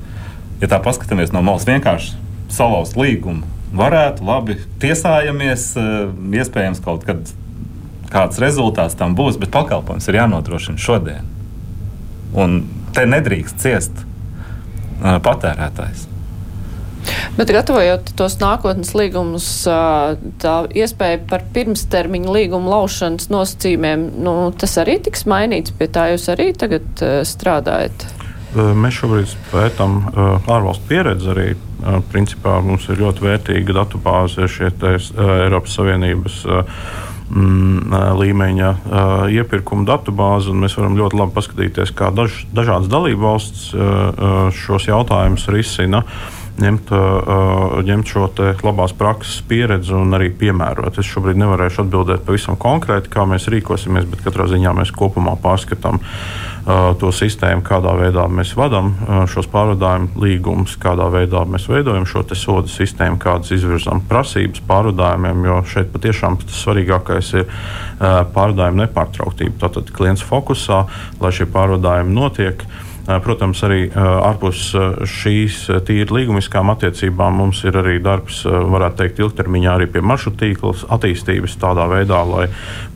ja 0.61 0.69
tā 0.71 0.81
paskatāmies 0.85 1.33
no 1.35 1.43
malas, 1.45 1.67
vienkārši 1.69 2.17
salauzt 2.53 2.99
līgumu, 2.99 3.47
varētu 3.77 4.27
labi 4.27 4.59
tiesājamies, 4.83 5.71
eh, 5.79 6.11
iespējams, 6.41 6.83
kaut 6.85 7.07
kad 7.09 7.33
kāds 8.11 8.41
rezultāts 8.43 8.99
tam 8.99 9.15
būs, 9.17 9.39
bet 9.39 9.53
pakalpojums 9.55 10.09
ir 10.11 10.19
jānodrošina 10.19 10.83
šodien. 10.83 11.27
Un 12.35 12.65
te 12.95 13.07
nedrīkst 13.07 13.63
ciest 13.63 14.03
uh, 14.03 15.19
patērētājs. 15.23 16.10
Bet 17.39 17.53
gatavojot 17.55 18.13
tos 18.19 18.37
nākotnes 18.41 18.93
līgumus, 18.99 19.47
tā 20.43 20.55
iespēja 20.77 21.23
par 21.31 21.45
pirmstermiņu 21.55 22.35
līgumu 22.35 22.73
laušanas 22.73 23.31
nosacījumiem, 23.33 24.09
nu, 24.25 24.35
tas 24.61 24.77
arī 24.83 24.99
tiks 25.07 25.25
mainīts. 25.31 25.75
Pie 25.79 25.89
tā 25.93 26.11
jūs 26.13 26.27
arī 26.33 26.51
tagad 26.59 27.05
strādājat. 27.29 28.09
Mēs 28.51 28.97
šobrīd 28.99 29.37
pētām 29.53 30.01
ārvalstu 30.51 30.89
pieredzi 30.91 31.31
arī. 31.31 31.51
Principā 32.11 32.59
mums 32.65 32.89
ir 32.91 32.99
ļoti 33.01 33.25
vērtīga 33.25 33.77
datu 33.79 34.01
bāze 34.03 34.49
šie 34.51 34.69
Eiropas 34.83 35.77
Savienības 35.79 36.43
mm, 37.31 37.95
līmeņa 38.21 38.73
uh, 38.75 39.23
iepirkuma 39.33 39.87
datu 39.89 40.13
bāzi, 40.13 40.51
un 40.53 40.61
mēs 40.61 40.77
varam 40.77 40.99
ļoti 40.99 41.21
labi 41.23 41.37
paskatīties, 41.39 41.95
kā 41.97 42.11
daž, 42.13 42.43
dažādas 42.53 42.91
dalību 42.93 43.25
valsts 43.25 43.71
uh, 43.73 44.51
šos 44.53 44.91
jautājumus 44.91 45.49
risina. 45.55 46.03
Uh, 46.05 46.40
ņemt, 46.63 46.93
ņemt 47.89 48.13
šo 48.13 48.29
labās 48.65 48.95
prakses 48.97 49.41
pieredzi 49.49 49.95
un 49.97 50.15
arī 50.17 50.31
piemērot. 50.35 50.99
Es 51.01 51.09
šobrīd 51.09 51.41
nevarēšu 51.41 51.85
atbildēt 51.85 52.27
pavisam 52.27 52.59
konkrēti, 52.61 53.11
kā 53.13 53.27
mēs 53.29 53.49
rīkosimies, 53.53 54.09
bet 54.11 54.25
katrā 54.27 54.47
ziņā 54.51 54.75
mēs 54.77 54.95
kopumā 54.97 55.37
pārskatām 55.41 56.01
to 57.01 57.09
sistēmu, 57.15 57.65
kādā 57.65 57.95
veidā 57.97 58.27
mēs 58.29 58.53
vadām 58.55 58.93
šos 59.33 59.49
pārvadājumu 59.51 60.21
līgumus, 60.21 60.77
kādā 60.81 61.07
veidā 61.11 61.41
mēs 61.49 61.65
veidojam 61.71 62.05
šo 62.07 62.23
sodu 62.37 62.69
sistēmu, 62.71 63.17
kādas 63.19 63.51
izvirzām 63.57 64.05
prasības 64.09 64.61
pārvadājumiem, 64.69 65.41
jo 65.49 65.57
šeit 65.73 65.89
patiešām 65.95 66.37
tas 66.45 66.61
svarīgākais 66.61 67.33
ir 67.41 67.49
pārvadājuma 67.99 68.85
nepārtrauktība. 68.85 69.57
Tātad 69.65 69.91
klients 69.97 70.23
fokusā, 70.27 70.85
lai 71.21 71.33
šie 71.35 71.49
pārvadājumi 71.51 72.15
notiek. 72.15 72.69
Protams, 73.25 73.61
arī 73.67 73.89
ārpus 73.97 74.71
šīs 75.09 75.57
tīri 75.87 76.15
līgumiskām 76.15 76.71
attiecībām 76.75 77.39
mums 77.41 77.63
ir 77.67 77.79
arī 77.81 77.97
darbs, 78.03 78.43
varētu 78.47 78.99
teikt, 79.01 79.23
ilgtermiņā 79.25 79.73
arī 79.73 79.89
pie 79.91 80.03
maršrutu 80.05 80.39
tīkla 80.45 80.73
attīstības 80.97 81.57
tādā 81.61 81.87
veidā, 81.91 82.21
lai 82.29 82.47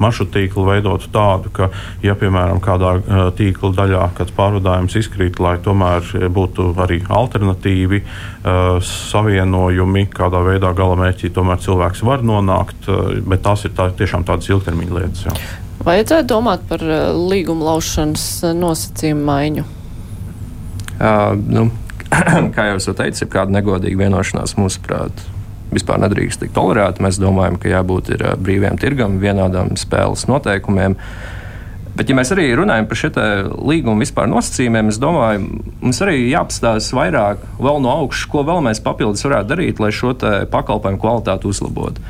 maršrutu 0.02 0.36
tīklu 0.36 0.66
veidotu 0.68 1.10
tādu, 1.14 1.50
ka, 1.56 1.70
ja, 2.04 2.14
piemēram, 2.20 2.60
kādā 2.64 2.94
tīkla 3.38 3.72
daļā 3.80 4.06
kāds 4.18 4.36
pārvadājums 4.36 4.96
izkrīt, 5.00 5.40
lai 5.42 5.56
tomēr 5.64 6.30
būtu 6.34 6.70
arī 6.84 7.00
alternatīvi 7.08 8.02
savienojumi, 8.90 10.06
kādā 10.14 10.42
veidā 10.46 10.72
galamērķī 10.76 11.32
tomēr 11.34 11.62
cilvēks 11.64 12.04
var 12.06 12.24
nonākt, 12.26 12.90
bet 13.24 13.44
tās 13.46 13.66
ir 13.66 13.74
tā, 13.76 13.90
tiešām 13.96 14.26
tādas 14.28 14.50
ilgtermiņa 14.52 14.98
lietas. 15.00 15.28
Jā. 15.28 15.38
Vajadzētu 15.84 16.28
domāt 16.30 16.62
par 16.68 16.80
līguma 17.12 17.72
laušanas 17.74 18.54
nosacījumu 18.56 19.24
maiņu. 19.28 19.64
Uh, 20.94 21.34
nu, 21.50 21.68
kā 22.54 22.68
jau 22.70 22.80
es 22.80 22.88
teicu, 22.88 23.24
ir 23.24 23.30
kāda 23.32 23.54
negodīga 23.56 24.04
vienošanās 24.04 24.56
mūsuprāt. 24.58 25.24
Vispār 25.74 25.98
nedrīkst 26.04 26.44
tikt 26.44 26.54
tolerēta. 26.54 27.02
Mēs 27.02 27.18
domājam, 27.18 27.56
ka 27.58 27.72
jābūt 27.72 28.12
ir, 28.14 28.26
brīviem 28.38 28.78
tirgam, 28.78 29.18
vienādām 29.22 29.74
spēles 29.80 30.28
noteikumiem. 30.30 30.94
Bet, 31.94 32.10
ja 32.10 32.16
mēs 32.18 32.32
arī 32.34 32.48
runājam 32.58 32.88
par 32.90 32.98
šo 32.98 33.10
līgumu 33.70 34.02
vispār 34.02 34.26
nosacījumiem, 34.30 34.90
es 34.90 34.98
domāju, 35.02 35.60
mums 35.78 36.00
arī 36.02 36.24
jāapstāsta 36.26 36.96
vairāk 36.98 37.44
no 37.62 37.92
augšas, 37.92 38.26
ko 38.30 38.42
vēl 38.46 38.64
mēs 38.66 38.82
papildus 38.82 39.22
varētu 39.26 39.52
darīt, 39.52 39.82
lai 39.82 39.92
šo 39.94 40.14
pakalpojumu 40.50 40.98
kvalitāti 41.02 41.50
uzlabotu. 41.50 42.02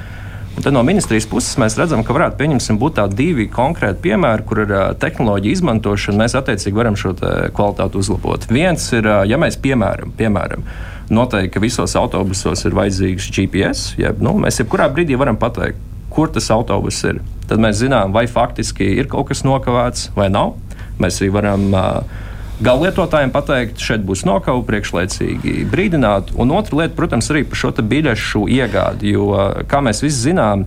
Un 0.54 0.62
tad 0.62 0.74
no 0.76 0.84
ministrijas 0.86 1.26
puses 1.26 1.56
mēs 1.58 1.74
redzam, 1.78 2.04
ka 2.06 2.14
varētu 2.14 2.76
būt 2.78 2.94
tādi 3.00 3.16
divi 3.18 3.48
konkrēti 3.50 4.04
piemēri, 4.06 4.44
kur 4.46 4.60
ir 4.62 4.74
tehnoloģija 5.02 5.58
izmantošana, 5.58 6.20
mēs 6.22 6.36
attiecīgi 6.38 6.78
varam 6.78 6.98
šo 6.98 7.14
kvalitāti 7.56 7.98
uzlabot. 7.98 8.46
Viens 8.50 8.86
ir, 8.94 9.08
ja 9.26 9.38
mēs 9.40 9.58
piemēram, 9.58 10.12
piemēram 10.14 10.62
noteikti, 11.10 11.56
ka 11.56 11.62
visos 11.64 11.96
autobusos 11.98 12.62
ir 12.64 12.76
vajadzīgs 12.78 13.32
GPS, 13.34 13.96
ja 13.98 14.14
nu, 14.14 14.36
mēs 14.38 14.62
jebkurā 14.62 14.86
brīdī 14.94 15.18
varam 15.18 15.36
pateikt, 15.40 15.80
kur 16.14 16.30
tas 16.30 16.46
autobus 16.54 17.02
ir. 17.08 17.18
Tad 17.50 17.58
mēs 17.60 17.82
zinām, 17.82 18.14
vai 18.14 18.28
faktiski 18.30 18.94
ir 18.94 19.10
kaut 19.10 19.32
kas 19.32 19.42
nokavēts 19.44 20.12
vai 20.14 20.30
nav. 20.32 20.54
Mēs 21.02 21.18
arī 21.18 21.32
varam 21.34 21.66
uh, 21.74 22.22
Galvlietotājiem 22.64 23.32
pateikt, 23.34 23.80
šeit 23.82 24.04
būs 24.08 24.22
nokauta, 24.24 24.64
priekšlaicīgi 24.70 25.66
brīdināt. 25.68 26.30
Un 26.40 26.52
otra 26.56 26.78
lieta, 26.80 26.96
protams, 26.96 27.28
arī 27.32 27.42
par 27.48 27.60
šo 27.60 27.72
biļešu 27.76 28.46
iegādi. 28.56 29.12
Jo, 29.12 29.26
kā 29.68 29.82
mēs 29.84 30.00
visi 30.04 30.30
zinām, 30.30 30.64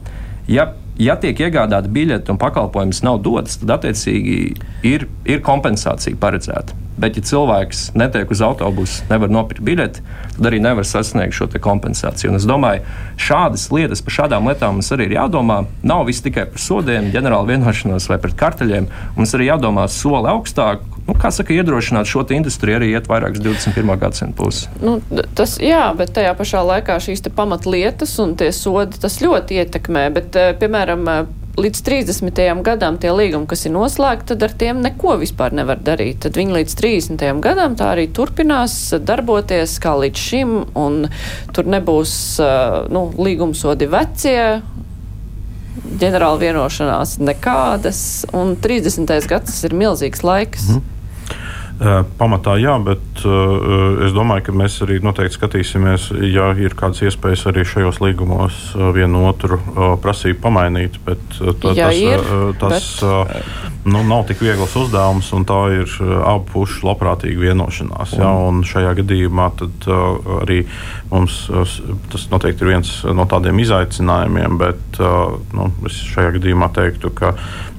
ja, 0.52 0.70
ja 1.02 1.18
tiek 1.18 1.40
iegādāta 1.48 1.90
biļete 1.90 2.34
un 2.34 2.42
pakalpojums 2.42 3.02
nav 3.08 3.24
dots, 3.26 3.58
tad 3.64 3.80
attiecīgi 3.80 4.38
ir, 4.86 5.08
ir 5.26 5.42
kompensācija 5.46 6.20
paredzēta. 6.22 6.87
Bet, 6.98 7.18
ja 7.18 7.22
cilvēks 7.30 7.92
netiek 7.98 8.32
uz 8.34 8.42
autobusu, 8.42 9.04
nevar 9.12 9.30
nopirkt 9.30 9.62
biļeti, 9.66 10.02
tad 10.34 10.48
arī 10.50 10.62
nevar 10.64 10.86
sasniegt 10.88 11.36
šo 11.38 11.46
kompensāciju. 11.62 12.32
Un 12.32 12.40
es 12.40 12.48
domāju, 12.50 12.82
šādas 13.22 13.68
lietas, 13.74 14.02
par 14.02 14.16
šādām 14.16 14.50
lietām 14.50 14.80
mums 14.80 14.90
arī 14.96 15.06
ir 15.10 15.18
jādomā. 15.20 15.60
Nav 15.86 16.08
viss 16.10 16.26
tikai 16.26 16.48
par 16.50 16.62
sodiem, 16.62 17.12
ģenerāla 17.14 17.52
vienošanos 17.54 18.10
vai 18.10 18.18
pret 18.24 18.34
karteļiem. 18.40 18.90
Mums 19.18 19.36
arī 19.38 19.52
jādomā 19.52 19.86
soli 19.94 20.32
augstāk. 20.34 20.82
Nu, 21.08 21.16
kā 21.16 21.30
saka, 21.32 21.54
iedrošināt 21.56 22.10
šo 22.10 22.26
industriju 22.36 22.82
arī 22.82 22.92
iet 22.92 23.08
vairākas 23.08 23.40
21. 23.46 23.94
gadsimta 24.02 24.36
puses. 24.42 24.66
Nu, 24.82 24.98
tas, 25.38 25.56
jā, 25.64 25.86
bet 25.96 26.12
tajā 26.18 26.34
pašā 26.36 26.66
laikā 26.74 26.98
šīs 27.04 27.24
pamatlietas 27.38 28.18
un 28.24 28.34
tie 28.40 28.50
sodi 28.56 29.00
tas 29.00 29.22
ļoti 29.22 29.62
ietekmē. 29.62 30.10
Bet, 30.18 30.36
eh, 30.36 30.56
piemēram, 30.60 31.06
līdz 31.58 31.82
30. 31.82 32.40
gadam 32.66 32.98
tie 33.02 33.12
līgumi, 33.14 33.48
kas 33.50 33.66
ir 33.66 33.74
noslēgti, 33.74 34.30
tad 34.32 34.46
ar 34.46 34.54
tiem 34.62 34.82
neko 34.86 35.18
vispār 35.22 35.56
nevar 35.58 35.82
darīt. 35.82 36.22
Tad 36.26 36.38
viņi 36.38 36.60
līdz 36.60 36.76
30. 36.80 37.24
gadam 37.44 37.78
tā 37.80 37.92
arī 37.96 38.08
turpinās 38.14 38.76
darboties 39.02 39.78
kā 39.82 39.96
līdz 39.98 40.26
šim, 40.30 40.58
un 40.78 41.08
tur 41.58 41.70
nebūs 41.70 42.14
nu, 42.94 43.08
līgumsodi 43.18 43.90
vecie. 43.90 44.42
Ģenerāla 45.98 46.42
vienošanās 46.42 47.18
nekādas, 47.22 48.02
un 48.38 48.56
30. 48.62 49.18
gads 49.30 49.64
ir 49.66 49.74
milzīgs 49.78 50.24
laiks. 50.26 50.70
Mm. 50.74 50.97
Pamatā 51.78 52.56
jā, 52.58 52.74
bet 52.82 53.22
uh, 53.22 54.02
es 54.08 54.14
domāju, 54.16 54.48
ka 54.48 54.54
mēs 54.58 54.80
arī 54.82 54.98
noteikti 55.06 55.38
skatīsimies, 55.38 56.08
ja 56.26 56.50
ir 56.58 56.74
kādas 56.78 57.04
iespējas 57.06 57.46
arī 57.52 57.68
šajos 57.70 58.00
līgumos 58.02 58.58
vienu 58.96 59.22
otru 59.30 59.60
uh, 59.60 59.92
prasību 60.02 60.42
pamainīt. 60.42 60.98
Bet, 61.06 61.22
uh, 61.38 61.54
jā, 61.78 61.92
tas 61.92 62.00
ir, 62.02 62.26
tas 62.58 62.90
bet... 63.04 63.86
nu, 63.86 64.02
nav 64.10 64.26
tik 64.32 64.42
viegls 64.42 64.74
uzdevums, 64.80 65.30
un 65.38 65.46
tā 65.46 65.60
ir 65.76 65.94
abu 66.18 66.50
pušu 66.56 66.90
labprātīga 66.90 67.46
vienošanās. 67.46 68.18
Jā, 68.18 68.34
un 68.50 68.66
šajā 68.66 68.98
gadījumā 69.04 69.52
tad, 69.62 69.90
arī 70.42 70.64
mums 71.14 71.44
tas 72.10 72.28
noteikti 72.34 72.66
ir 72.66 72.74
viens 72.74 72.94
no 73.06 73.30
tādiem 73.30 73.62
izaicinājumiem, 73.62 74.58
bet 74.58 75.02
nu, 75.54 75.70
es 75.86 76.02
šajā 76.10 76.40
gadījumā 76.40 76.74
teiktu, 76.74 77.14
ka 77.14 77.36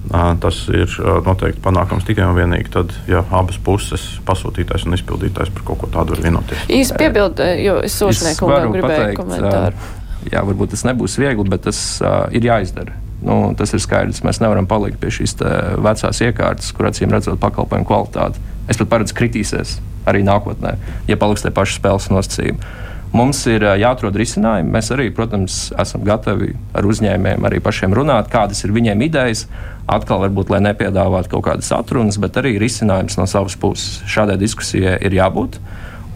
Tas 0.09 0.61
ir 0.73 0.95
noteikti 1.27 1.61
panākams 1.65 2.07
tikai 2.09 2.25
un 2.31 2.37
vienīgi 2.39 2.71
tad, 2.73 2.95
ja 3.11 3.21
abas 3.37 3.59
puses, 3.61 4.07
pasūtītājs 4.29 4.87
un 4.89 4.97
izpildītājs, 4.97 5.51
par 5.53 5.67
kaut 5.69 5.83
ko 5.83 5.91
tādu 5.93 6.15
var 6.15 6.23
vienoties. 6.25 6.63
Īsti 6.73 6.97
piebildu, 7.03 7.49
jo 7.61 7.75
es 7.85 7.99
sošnieku 8.01 8.49
gribēju 8.49 8.87
pateikt, 8.87 9.21
komentāru. 9.21 9.91
Jā, 10.33 10.41
varbūt 10.49 10.73
tas 10.73 10.87
nebūs 10.89 11.19
viegli, 11.21 11.45
bet 11.53 11.67
tas 11.69 11.83
uh, 12.01 12.25
ir 12.33 12.49
jāizdara. 12.49 12.97
Nu, 13.25 13.53
tas 13.59 13.73
ir 13.75 13.83
skaidrs. 13.83 14.23
Mēs 14.25 14.41
nevaram 14.41 14.67
palikt 14.71 15.01
pie 15.03 15.11
šīs 15.13 15.37
vecās 15.85 16.21
iekārtas, 16.25 16.71
kur 16.75 16.89
acīm 16.89 17.13
redzot 17.13 17.41
pakalpojumu 17.43 17.87
kvalitāti. 17.89 18.43
Es 18.71 18.79
pat 18.81 18.91
paredzu, 18.93 19.17
kritīsies 19.19 19.79
arī 20.09 20.23
nākotnē, 20.25 20.77
ja 21.09 21.17
paliks 21.21 21.45
tie 21.45 21.53
paši 21.55 21.81
spēles 21.81 22.09
nosacījumi. 22.13 22.77
Mums 23.17 23.41
ir 23.49 23.65
jāatrod 23.81 24.17
risinājumi. 24.21 24.69
Mēs 24.75 24.91
arī, 24.93 25.09
protams, 25.17 25.71
esam 25.81 26.05
gatavi 26.05 26.53
ar 26.77 26.85
uzņēmējiem 26.85 27.47
arī 27.49 27.61
pašiem 27.65 27.97
runāt, 27.97 28.29
kādas 28.33 28.61
ir 28.67 28.75
viņiem 28.77 29.05
idejas. 29.07 29.47
Atkal, 29.89 30.21
varbūt, 30.27 30.53
lai 30.53 30.61
nepiedāvātu 30.67 31.33
kaut 31.33 31.47
kādas 31.47 31.73
atrunas, 31.73 32.21
bet 32.21 32.37
arī 32.37 32.59
risinājums 32.61 33.17
no 33.17 33.25
savas 33.31 33.57
puses. 33.57 34.03
Šādai 34.05 34.37
diskusijai 34.41 34.99
ir 35.01 35.17
jābūt. 35.17 35.57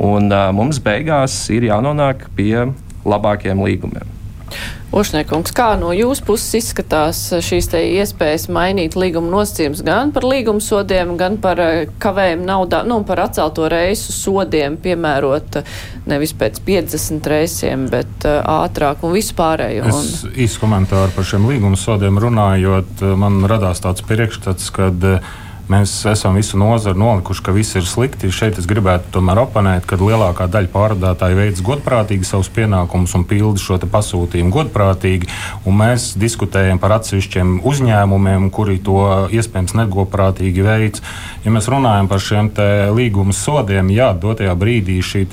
Un 0.03 0.29
uh, 0.29 0.51
mums 0.53 0.83
beigās 0.85 1.47
ir 1.55 1.65
jānonāk 1.71 2.27
pie 2.37 2.69
labākiem 3.09 3.65
līgumiem. 3.65 4.22
Ošniekungs, 4.93 5.55
kā 5.57 5.71
no 5.81 5.89
jūsu 5.97 6.25
puses 6.27 6.59
izskatās 6.59 7.21
šīs 7.41 7.71
iespējas 7.79 8.51
mainīt 8.53 8.93
līguma 8.99 9.31
nosacījumus 9.39 9.81
gan 9.87 10.13
par 10.13 10.27
līguma 10.29 10.61
sodiem, 10.61 11.15
gan 11.21 11.39
par 11.41 11.61
eh, 11.65 11.87
kavējumu 12.03 12.45
naudā, 12.45 12.83
nu, 12.85 12.99
par 13.09 13.23
atcelto 13.25 13.71
reisu 13.73 14.13
sodiem, 14.13 14.77
piemērot 14.83 15.63
eh, 15.63 15.77
nevis 16.13 16.35
pēc 16.37 16.61
50 16.67 17.31
reisiem, 17.31 17.87
bet 17.89 18.27
uh, 18.27 18.41
ātrāk 18.67 19.05
un 19.07 19.15
vispārējo? 19.15 19.87
Un... 19.87 20.03
Es 20.03 20.27
īsu 20.35 20.61
komentāru 20.61 21.15
par 21.17 21.29
šiem 21.29 21.47
līguma 21.49 21.79
sodiem 21.79 22.19
runājot, 22.21 23.05
man 23.17 23.41
radās 23.49 23.81
tāds 23.85 24.05
priekšstats, 24.05 24.69
kad 24.75 25.07
uh, 25.07 25.33
Mēs 25.73 25.93
esam 26.11 26.37
visu 26.37 26.59
nozaru 26.61 26.99
nolikuši, 26.99 27.43
ka 27.47 27.53
viss 27.57 27.77
ir 27.79 27.87
slikti. 27.89 28.29
Šeit 28.35 28.59
es 28.61 28.67
gribētu 28.69 29.09
tomēr 29.15 29.41
oponēt, 29.47 29.87
ka 29.89 29.97
lielākā 29.97 30.49
daļa 30.53 30.69
pārvadātāju 30.73 31.39
veids 31.39 31.63
godprātīgi 31.65 32.29
savus 32.29 32.51
pienākumus 32.53 33.15
un 33.17 33.25
pilda 33.29 33.63
šo 33.63 33.79
pasūtījumu 33.81 34.53
godprātīgi. 34.53 35.31
Mēs 35.83 36.11
diskutējam 36.21 36.81
par 36.83 36.99
atsevišķiem 36.99 37.61
uzņēmumiem, 37.69 38.51
kuri 38.53 38.81
to 38.85 38.99
iespējams 39.33 39.77
negodprātīgi 39.81 40.67
veids. 40.67 41.05
Ja 41.47 41.55
mēs 41.55 41.71
runājam 41.73 42.11
par 42.11 42.21
šiem 42.21 42.53
līguma 42.99 43.33
sodiem, 43.37 43.95
jā, 43.95 44.13
dotajā 44.13 44.53
brīdī 44.59 45.01
šī 45.01 45.25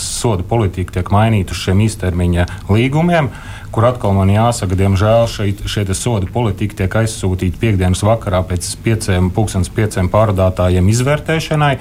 soda 0.00 0.42
politika 0.42 0.98
tiek 0.98 1.14
mainīta 1.14 1.54
uz 1.54 1.62
šiem 1.68 1.84
īstermiņa 1.86 2.48
līgumiem 2.72 3.30
kur 3.74 3.88
atkal 3.88 4.14
man 4.14 4.30
jāsaka, 4.30 4.76
diemžēl 4.78 5.26
šeit, 5.30 5.64
šie 5.66 5.84
soda 5.98 6.28
politika 6.30 6.84
tiek 6.84 6.94
aizsūtīta 7.02 7.58
piekdienas 7.58 8.04
vakarā 8.06 8.44
pēc 8.46 8.68
pieciem, 8.84 9.32
pulkstenes 9.34 9.72
pieciem 9.74 10.10
pārādātājiem 10.12 10.90
izvērtēšanai. 10.94 11.74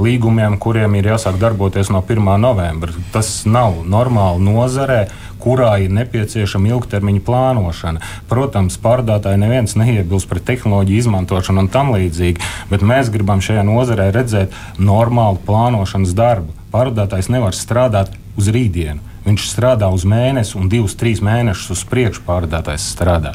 Līgumiem, 0.00 0.54
kuriem 0.60 0.94
ir 0.96 1.10
jāsāk 1.10 1.36
darboties 1.40 1.90
no 1.92 2.00
1. 2.00 2.28
novembra. 2.40 2.92
Tas 3.12 3.42
nav 3.48 3.80
normāli 3.88 4.44
nozarē, 4.46 5.00
kurā 5.40 5.72
ir 5.82 5.92
nepieciešama 5.96 6.70
ilgtermiņa 6.70 7.24
plānošana. 7.26 8.04
Protams, 8.30 8.78
pārdātāji 8.80 9.40
neviens 9.40 9.76
neiebilst 9.80 10.28
pret 10.30 10.46
tehnoloģiju 10.52 11.04
izmantošanu 11.04 11.64
un 11.64 11.72
tam 11.72 11.92
līdzīgi, 11.96 12.40
bet 12.70 12.86
mēs 12.86 13.12
gribam 13.12 13.42
šajā 13.44 13.66
nozarē 13.66 14.10
redzēt 14.14 14.56
normālu 14.78 15.40
plānošanas 15.48 16.16
darbu. 16.16 16.54
Pārdātājs 16.72 17.32
nevar 17.32 17.56
strādāt 17.56 18.14
uz 18.38 18.52
rītdienu. 18.52 19.09
Viņš 19.26 19.46
strādā 19.50 19.90
uz 19.92 20.06
mēnesi, 20.08 20.56
un 20.56 20.70
divus, 20.72 20.96
trīs 20.96 21.20
mēnešus 21.24 21.74
uz 21.74 21.84
priekšu 21.90 22.24
pārdotājs 22.24 22.86
strādā. 22.94 23.34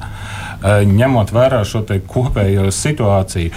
Ņemot 0.66 1.30
vērā 1.36 1.62
šo 1.68 1.84
kopējo 2.10 2.72
situāciju, 2.74 3.54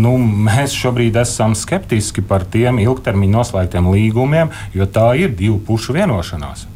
nu, 0.00 0.14
mēs 0.48 0.72
šobrīd 0.72 1.20
esam 1.20 1.56
skeptiski 1.58 2.24
par 2.24 2.46
tiem 2.48 2.80
ilgtermiņa 2.80 3.36
noslēgtiem 3.36 3.92
līgumiem, 3.92 4.52
jo 4.72 4.88
tā 4.88 5.12
ir 5.20 5.36
divu 5.36 5.60
pušu 5.68 5.98
vienošanās. 5.98 6.70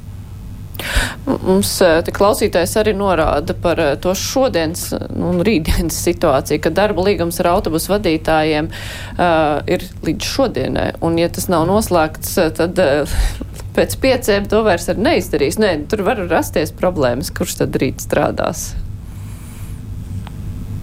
Mums 1.25 1.71
klausītājs 2.13 2.75
arī 2.81 2.93
norāda 2.99 3.55
par 3.57 3.81
to 4.03 4.13
šodienas 4.19 4.91
un 4.93 5.41
rītdienas 5.47 5.97
situāciju, 6.05 6.61
ka 6.61 6.73
darba 6.75 7.07
līgums 7.07 7.41
ar 7.41 7.55
autobusu 7.55 7.95
vadītājiem 7.95 8.69
uh, 8.69 9.63
ir 9.71 9.87
līdz 10.05 10.31
šodienai. 10.35 10.89
Un, 11.05 11.17
ja 11.23 11.31
tas 11.33 11.49
nav 11.53 11.65
noslēgts, 11.71 12.37
tad 12.59 12.83
uh, 12.83 13.17
pēc 13.75 13.99
pieciem 14.03 14.49
to 14.51 14.63
vairs 14.67 14.89
neizdarīs. 14.95 15.59
Nē, 15.63 15.75
tur 15.91 16.05
var 16.07 16.23
rasties 16.31 16.75
problēmas, 16.75 17.33
kurš 17.35 17.61
tad 17.63 17.79
rīt 17.83 18.05
strādās. 18.05 18.73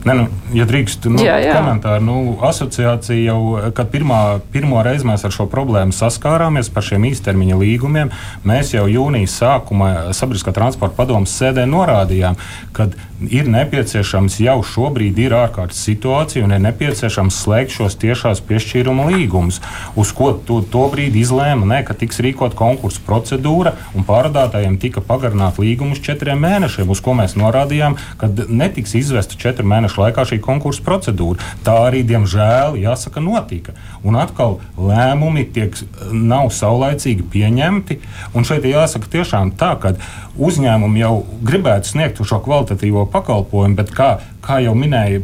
Ne, 0.02 0.16
nu, 0.18 0.24
ja 0.58 0.66
drīkst, 0.66 1.06
nu, 1.14 1.22
jā, 1.22 1.36
jā. 1.44 1.54
komentāru, 1.54 2.02
nu, 2.08 2.16
asociācija 2.48 3.20
jau, 3.22 3.72
kad 3.78 3.92
pirmā, 3.94 4.40
pirmo 4.54 4.82
reizi 4.86 5.06
mēs 5.06 5.28
ar 5.28 5.36
šo 5.36 5.46
problēmu 5.52 5.94
saskārāmies 5.94 6.72
par 6.74 6.88
šiem 6.88 7.06
īstermiņa 7.12 7.60
līgumiem, 7.62 8.10
mēs 8.48 8.74
jau 8.74 8.88
jūnijas 8.90 9.38
sākumā 9.44 9.92
sabiedriskā 10.18 10.56
transporta 10.58 10.98
padomus 10.98 11.36
sēdē 11.38 11.68
norādījām, 11.70 12.40
ka 12.74 12.90
ir 13.30 13.50
nepieciešams 13.52 14.40
jau 14.42 14.58
šobrīd 14.66 15.20
ir 15.22 15.36
ārkārtas 15.38 15.82
situācija 15.86 16.46
un 16.46 16.56
ir 16.56 16.64
nepieciešams 16.64 17.38
slēgt 17.44 17.76
šos 17.76 17.98
tiešās 18.02 18.42
piešķīruma 18.48 19.06
līgumus, 19.12 19.60
uz 20.00 20.14
ko 20.18 20.32
to, 20.48 20.62
to 20.74 20.88
brīdi 20.94 21.22
izlēma, 21.22 21.68
ne, 21.70 21.82
ka 21.86 21.94
tiks 21.98 22.22
rīkot 22.24 22.56
konkursu 22.58 23.04
procedūra 23.06 23.76
un 23.94 24.08
pārādātājiem 24.08 24.80
tika 24.82 25.04
pagarināt 25.06 25.62
līgumus 25.62 26.02
četriem 26.02 26.42
mēnešiem, 26.42 26.90
uz 26.90 27.04
ko 27.04 27.14
mēs 27.18 27.38
norādījām, 27.38 28.00
ka 28.18 28.32
netiks 28.50 28.96
izvesta 28.98 29.38
četru 29.38 29.68
mēnešu 29.70 29.91
laikā 30.00 30.26
šī 30.30 30.40
konkursu 30.44 30.84
procedūra. 30.86 31.42
Tā 31.66 31.76
arī, 31.88 32.04
diemžēl, 32.08 32.78
jāsaka, 32.82 33.24
notika. 33.24 33.76
Un 34.08 34.18
atkal 34.20 34.60
lēmumi 34.78 35.48
tiek, 35.54 35.76
nav 36.12 36.52
saulaicīgi 36.56 37.26
pieņemti. 37.34 38.00
Un 38.38 38.48
šeit 38.48 38.68
jāsaka 38.70 39.12
tiešām 39.12 39.56
tā, 39.60 39.74
ka 39.82 39.96
uzņēmumi 40.40 41.04
jau 41.04 41.16
gribētu 41.44 41.92
sniegt 41.92 42.22
šo 42.22 42.40
kvalitatīvo 42.46 43.08
pakalpojumu, 43.12 43.78
bet 43.80 43.92
kā, 43.96 44.14
kā 44.46 44.62
jau 44.64 44.78
minēja 44.78 45.24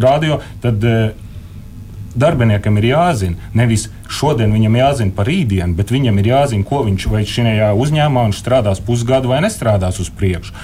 radio, 0.00 0.40
tad 0.62 0.84
eh, 0.84 1.12
darbiniekam 2.16 2.78
ir 2.80 2.90
jāzina, 2.90 3.50
nevis 3.54 3.88
šodien 4.08 4.52
viņam 4.54 4.78
jāzina 4.80 5.14
par 5.16 5.28
rītdienu, 5.28 5.76
bet 5.76 5.92
viņam 5.92 6.18
ir 6.22 6.32
jāzina, 6.32 6.66
ko 6.66 6.82
viņš 6.86 7.06
vai 7.12 7.22
šajā 7.28 7.70
uzņēmumā 7.76 8.26
viņš 8.28 8.40
strādās 8.40 8.82
pusgadu 8.84 9.32
vai 9.32 9.42
nestrādās 9.44 10.00
uz 10.02 10.10
priekšu. 10.10 10.56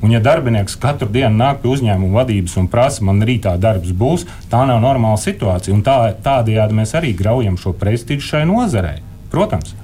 Un, 0.00 0.14
ja 0.14 0.20
darbinieks 0.24 0.78
katru 0.80 1.10
dienu 1.12 1.36
nāk 1.36 1.60
pie 1.60 1.74
uzņēmuma 1.74 2.22
vadības 2.22 2.56
un 2.62 2.70
prasa, 2.72 3.04
man 3.04 3.20
rītā 3.26 3.52
darbs 3.60 3.92
būs, 3.92 4.24
tā 4.52 4.62
nav 4.68 4.80
normāla 4.80 5.20
situācija. 5.20 5.74
Un 5.76 5.84
tā, 5.84 5.98
tādējādi 6.24 6.80
mēs 6.80 6.96
arī 6.96 7.12
graujam 7.16 7.60
šo 7.60 7.74
prestižu 7.76 8.32
šai 8.32 8.46
nozarei. 8.48 8.98
Protams. 9.30 9.76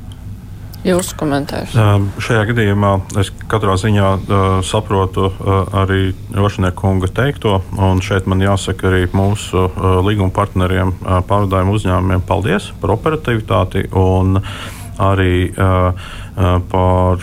Jūsu 0.87 1.17
komentārs. 1.19 1.73
Uh, 1.75 2.05
šajā 2.23 2.45
gadījumā 2.53 2.93
es 3.19 3.33
katrā 3.51 3.75
ziņā 3.81 4.11
uh, 4.15 4.45
saprotu 4.67 5.27
uh, 5.27 5.65
arī 5.83 6.13
Rošinieku 6.37 6.79
kunga 6.79 7.11
teikto. 7.11 7.59
Šeit 8.07 8.29
man 8.31 8.45
jāsaka 8.45 8.87
arī 8.93 9.09
mūsu 9.11 9.65
uh, 9.67 9.99
līguma 10.07 10.31
partneriem, 10.37 10.95
uh, 11.01 11.19
pārvadājumu 11.27 11.75
uzņēmumiem, 11.75 12.23
paldies 12.29 12.71
par 12.83 12.95
operativitāti 12.95 13.89
un 13.99 14.39
arī 15.03 15.51
uh, 15.53 16.09
par, 16.71 17.23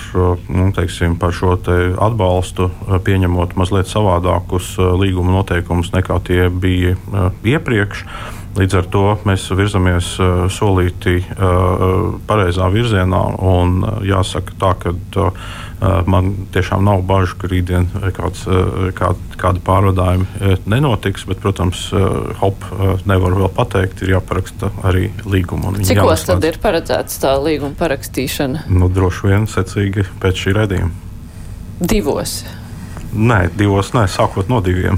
nu, 0.49 0.69
teiksim, 0.73 1.17
par 1.21 1.33
šo 1.35 1.55
te 1.61 1.77
atbalstu, 2.01 2.69
pieņemot 3.05 3.53
mazliet 3.59 3.89
savādākus 3.91 4.75
līguma 4.99 5.35
noteikumus 5.35 5.93
nekā 5.93 6.17
tie 6.25 6.47
bija 6.49 6.95
iepriekš. 7.45 8.05
Līdz 8.53 8.75
ar 8.77 8.87
to 8.93 9.03
mēs 9.25 9.47
virzamies 9.57 10.13
uh, 10.21 10.45
solīti 10.53 11.15
uh, 11.23 12.13
pareizā 12.29 12.67
virzienā. 12.69 13.21
Un, 13.41 13.79
uh, 13.81 13.99
jāsaka, 14.05 14.53
tā, 14.61 14.71
ka 14.77 14.93
uh, 14.93 15.55
man 16.05 16.31
tiešām 16.53 16.85
nav 16.85 17.01
bažu, 17.09 17.39
ka 17.41 17.49
rītdien 17.49 17.89
kāds, 18.13 18.45
uh, 18.45 18.91
kā, 18.93 19.15
kādi 19.41 19.63
pārvadājumi 19.65 20.27
uh, 20.29 20.55
nenotiks. 20.69 21.25
Bet, 21.29 21.41
protams, 21.41 21.87
uh, 21.97 22.33
hop, 22.43 22.61
uh, 22.77 22.95
nevar 23.09 23.33
vēl 23.41 23.49
pateikt, 23.57 24.05
ir 24.05 24.13
jāparaksta 24.19 24.69
arī 24.85 25.09
līguma. 25.25 25.73
Cikos 25.81 26.27
tad 26.29 26.45
ir 26.45 26.61
paredzēts 26.61 27.23
tā 27.25 27.33
līguma 27.41 27.73
parakstīšana? 27.79 28.67
Nu, 28.69 28.91
droši 28.93 29.31
vien 29.33 29.49
secīgi 29.49 30.05
pēc 30.21 30.45
šī 30.45 30.59
redzējuma. 30.61 30.93
Divos. 31.81 32.43
Nē, 33.13 33.39
divos, 33.53 33.91
nē, 33.93 34.07
sākot 34.09 34.49
no 34.49 34.57
diviem. 34.65 34.97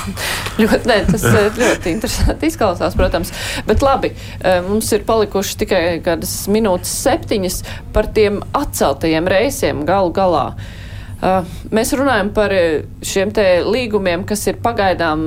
ļoti, 0.60 0.82
nē, 0.88 0.96
tas 1.08 1.24
eh, 1.24 1.46
ļoti 1.56 1.92
interesanti 1.94 2.50
izklausās, 2.50 2.96
protams. 2.98 3.32
Bet 3.68 3.84
labi, 3.84 4.12
eh, 4.42 4.60
mums 4.66 4.90
ir 4.92 5.06
palikuši 5.08 5.60
tikai 5.64 5.84
kādas 6.04 6.34
minūtes 6.52 6.92
septiņas 7.06 7.62
par 7.96 8.10
tiem 8.16 8.42
atceltajiem 8.56 9.30
reisiem 9.32 9.86
galu 9.88 10.12
galā. 10.16 10.50
Uh, 11.16 11.46
mēs 11.72 11.94
runājam 11.96 12.28
par 12.36 12.52
šiem 13.00 13.30
līgumiem, 13.64 14.26
kas 14.28 14.42
ir 14.50 14.58
pagaidām 14.60 15.22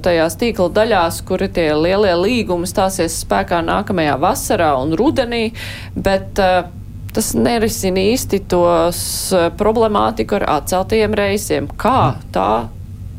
tajās 0.00 0.38
tīkla 0.40 0.70
daļās, 0.72 1.20
kur 1.28 1.44
tie 1.52 1.66
lielie 1.76 2.14
līgumi 2.16 2.64
stāsies 2.64 3.18
spēkā 3.26 3.60
nākamajā 3.66 4.16
vasarā 4.16 4.70
un 4.80 4.96
rudenī, 4.96 5.50
bet 5.92 6.40
uh, 6.40 6.72
tas 7.14 7.32
nerisina 7.38 8.02
īsti 8.12 8.42
tos 8.50 9.00
eh, 9.36 9.48
problemātiku 9.58 10.40
ar 10.40 10.46
atceltajiem 10.58 11.16
reisiem. 11.16 11.68
Kā 11.80 12.14
tā 12.34 12.68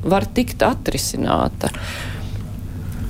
var 0.01 0.25
tikt 0.35 0.63
atrisināta? 0.65 1.71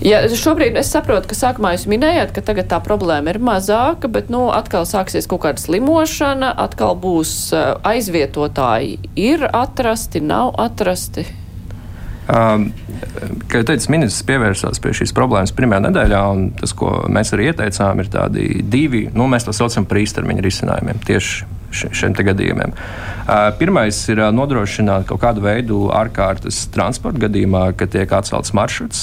Ja 0.01 0.23
šobrīd 0.25 0.79
es 0.82 0.89
saprotu, 0.89 1.29
ka 1.29 1.36
sākumā 1.38 1.75
jūs 1.75 1.84
minējāt, 1.91 2.32
ka 2.34 2.41
tagad 2.41 2.71
tā 2.71 2.79
problēma 2.82 3.36
ir 3.36 3.38
mazāka, 3.38 4.09
bet 4.09 4.32
nu, 4.34 4.47
atkal 4.49 4.88
sāksies 4.89 5.29
kaut 5.29 5.43
kāda 5.43 5.61
slimošana, 5.61 6.49
atkal 6.65 6.97
būs 6.97 7.36
eh, 7.53 7.67
aizvietotāji. 7.93 8.97
Ir 9.19 9.45
atrasti, 9.51 10.23
nav 10.25 10.55
atrasti. 10.61 11.27
Um, 12.30 12.67
kā 13.49 13.61
jau 13.61 13.67
teicu, 13.72 13.89
ministrs 13.91 14.26
pievērsās 14.28 14.82
pie 14.84 14.93
šīs 14.95 15.13
problēmas 15.17 15.53
pirmajā 15.57 15.86
nedēļā, 15.88 16.19
un 16.32 16.51
tas, 16.59 16.76
ko 16.78 17.01
mēs 17.11 17.34
arī 17.36 17.49
ieteicām, 17.49 18.03
ir 18.03 18.11
tādi 18.13 18.45
divi, 18.61 19.07
nu, 19.17 19.26
mēs 19.32 19.47
to 19.47 19.55
saucam 19.57 19.88
par 19.89 20.01
īstermiņa 20.03 20.45
risinājumiem. 20.45 21.01
Tieši 21.07 21.49
šiem 21.72 22.13
gadījumiem. 22.13 22.74
Pirmais 23.59 23.97
ir 24.11 24.22
nodrošināt 24.34 25.05
kaut 25.09 25.22
kādu 25.24 25.43
veidu 25.43 25.82
ārkārtas 25.93 26.63
transporta 26.74 27.26
gadījumā, 27.26 27.63
kad 27.78 27.91
tiek 27.93 28.11
atcelts 28.17 28.53
maršruts. 28.57 29.01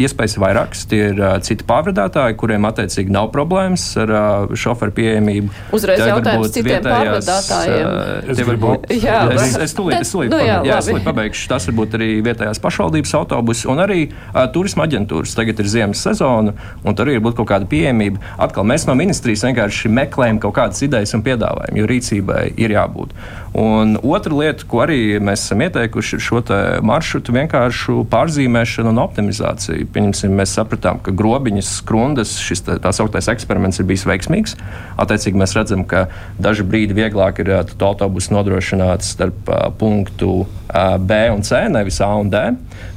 Iespējas 0.00 0.36
ir 0.36 0.44
vairākas. 0.44 0.84
Tie 0.90 1.00
ir 1.12 1.22
citi 1.46 1.66
pārvadātāji, 1.68 2.36
kuriem 2.40 2.68
attiecīgi 2.68 3.12
nav 3.14 3.30
problēmas 3.34 3.86
ar 4.00 4.14
šoferu 4.58 4.94
pieejamību. 4.96 5.52
Uzreiz 5.76 6.02
Te 6.02 6.08
jautājums 6.10 6.52
citiem 6.54 6.70
vietējās, 6.70 7.28
pārvadātājiem. 7.28 8.62
Būt. 8.64 8.86
Jā, 8.94 9.18
es, 9.34 9.56
es 9.66 9.74
tūlīt, 9.76 9.98
es 10.04 10.12
tūlīt, 10.12 10.32
nu, 10.32 10.40
jā, 10.44 10.60
jā, 10.66 10.78
es 10.78 10.88
tūlīt 10.90 11.06
pabeigšu. 11.06 11.48
Tas 11.50 11.68
var 11.68 11.78
būt 11.80 11.96
arī 11.98 12.10
vietējās 12.24 12.60
pašvaldības 12.62 13.14
autobusi 13.18 13.68
un 13.70 13.82
arī 13.84 14.00
uh, 14.10 14.44
turisma 14.54 14.86
aģentūras. 14.88 15.34
Tagad 15.38 15.62
ir 15.62 15.70
ziemas 15.70 16.02
sezona, 16.04 16.54
un 16.84 16.98
tur 16.98 17.10
ir 17.12 17.22
būt 17.24 17.38
kaut 17.40 17.50
kāda 17.50 17.68
pieejamība. 17.70 18.22
Atkal 18.44 18.66
mēs 18.68 18.86
no 18.88 18.96
ministrijas 18.98 19.44
vienkārši 19.48 19.92
meklējam 19.94 20.40
kaut 20.42 20.56
kādas 20.58 20.84
idejas 20.86 21.14
un 21.16 21.24
piedāvājumu, 21.26 21.80
jo 21.80 21.90
rīcībai 21.90 22.44
ir 22.60 22.76
jābūt. 22.76 23.16
Un 23.54 23.94
otra 24.02 24.34
lieta, 24.34 24.64
ko 24.66 24.80
arī 24.82 25.20
mēs 25.22 25.44
esam 25.44 25.60
ieteikuši, 25.62 26.16
ir 26.16 26.22
šo 26.26 26.40
maršrutu 26.82 27.30
vienkāršu 27.36 28.00
pārzīmēšanu 28.10 28.90
un 28.90 28.98
optimizāciju. 28.98 29.86
Pieņemsim, 29.94 30.34
mēs 30.34 30.56
sapratām, 30.58 30.98
ka 30.98 31.14
grobiņas, 31.14 31.70
skrundas, 31.78 32.32
šis 32.42 32.64
tā, 32.66 32.80
tā 32.82 32.90
sauktais 32.96 33.30
eksperiments 33.30 33.78
ir 33.78 33.86
bijis 33.86 34.08
veiksmīgs. 34.10 34.56
Attiecīgi 34.98 35.38
mēs 35.38 35.54
redzam, 35.54 35.86
ka 35.86 36.08
daži 36.42 36.66
brīdi 36.66 36.98
vieglāk 36.98 37.44
ir 37.44 37.52
autobus 37.54 38.32
nodrošināts 38.34 39.14
starp 39.14 39.46
uh, 39.46 39.68
punktu 39.78 40.32
uh, 40.42 40.96
B 40.98 41.22
un 41.30 41.46
C, 41.46 41.62
nevis 41.70 42.02
A 42.02 42.10
un 42.18 42.34
D. 42.34 42.42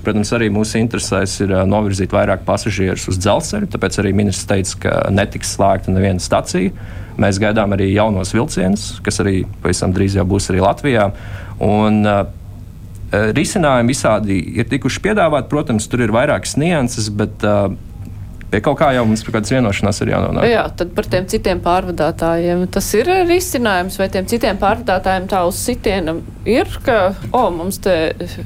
Protams, 0.02 0.34
arī 0.34 0.50
mūsu 0.50 0.82
interesēs 0.82 1.38
ir 1.46 1.54
uh, 1.54 1.68
novirzīt 1.70 2.18
vairāk 2.18 2.48
pasažierus 2.50 3.06
uz 3.14 3.22
dzelzceļu, 3.22 3.70
tāpēc 3.78 4.02
arī 4.02 4.18
ministrs 4.18 4.50
teica, 4.50 4.82
ka 4.88 5.02
netiks 5.14 5.54
slēgta 5.54 5.94
neviena 5.94 6.24
stacija. 6.24 6.74
Mēs 7.18 7.40
gaidām 7.42 7.74
arī 7.74 7.92
jaunos 7.96 8.34
vilcienus, 8.36 8.90
kas 9.06 9.22
arī 9.24 9.42
pavisam 9.64 9.94
drīz 9.96 10.20
jau 10.20 10.26
būs 10.30 10.52
arī 10.52 10.62
Latvijā. 10.62 11.08
Un, 11.66 12.04
uh, 12.06 12.26
Risinājumi 13.08 13.94
visādi 13.94 14.36
ir 14.60 14.68
tikuši 14.68 15.00
piedāvāti. 15.06 15.48
Protams, 15.48 15.86
tur 15.88 16.02
ir 16.04 16.12
vairākas 16.12 16.58
nianses, 16.60 17.08
bet 17.16 17.46
uh, 17.48 17.70
pie 18.52 18.62
kaut 18.64 18.80
kā 18.80 18.94
jau 18.96 19.04
mums 19.08 19.24
ir 19.24 19.34
kādas 19.36 19.52
vienošanās 19.52 20.02
ir 20.04 20.14
jānonāk. 20.14 20.48
Jā, 20.48 20.64
tad 20.80 20.94
par 20.96 21.08
tiem 21.12 21.28
citiem 21.28 21.60
pārvadātājiem 21.64 22.64
tas 22.72 22.88
ir 22.96 23.10
risinājums, 23.28 23.98
vai 24.00 24.08
tiem 24.14 24.28
citiem 24.30 24.60
pārvadātājiem 24.62 25.28
tā 25.32 25.44
uz 25.48 25.60
sitiena 25.60 26.16
ir, 26.48 26.70
ka, 26.86 27.12
o, 27.36 27.44
mums 27.52 27.82
te 27.84 27.96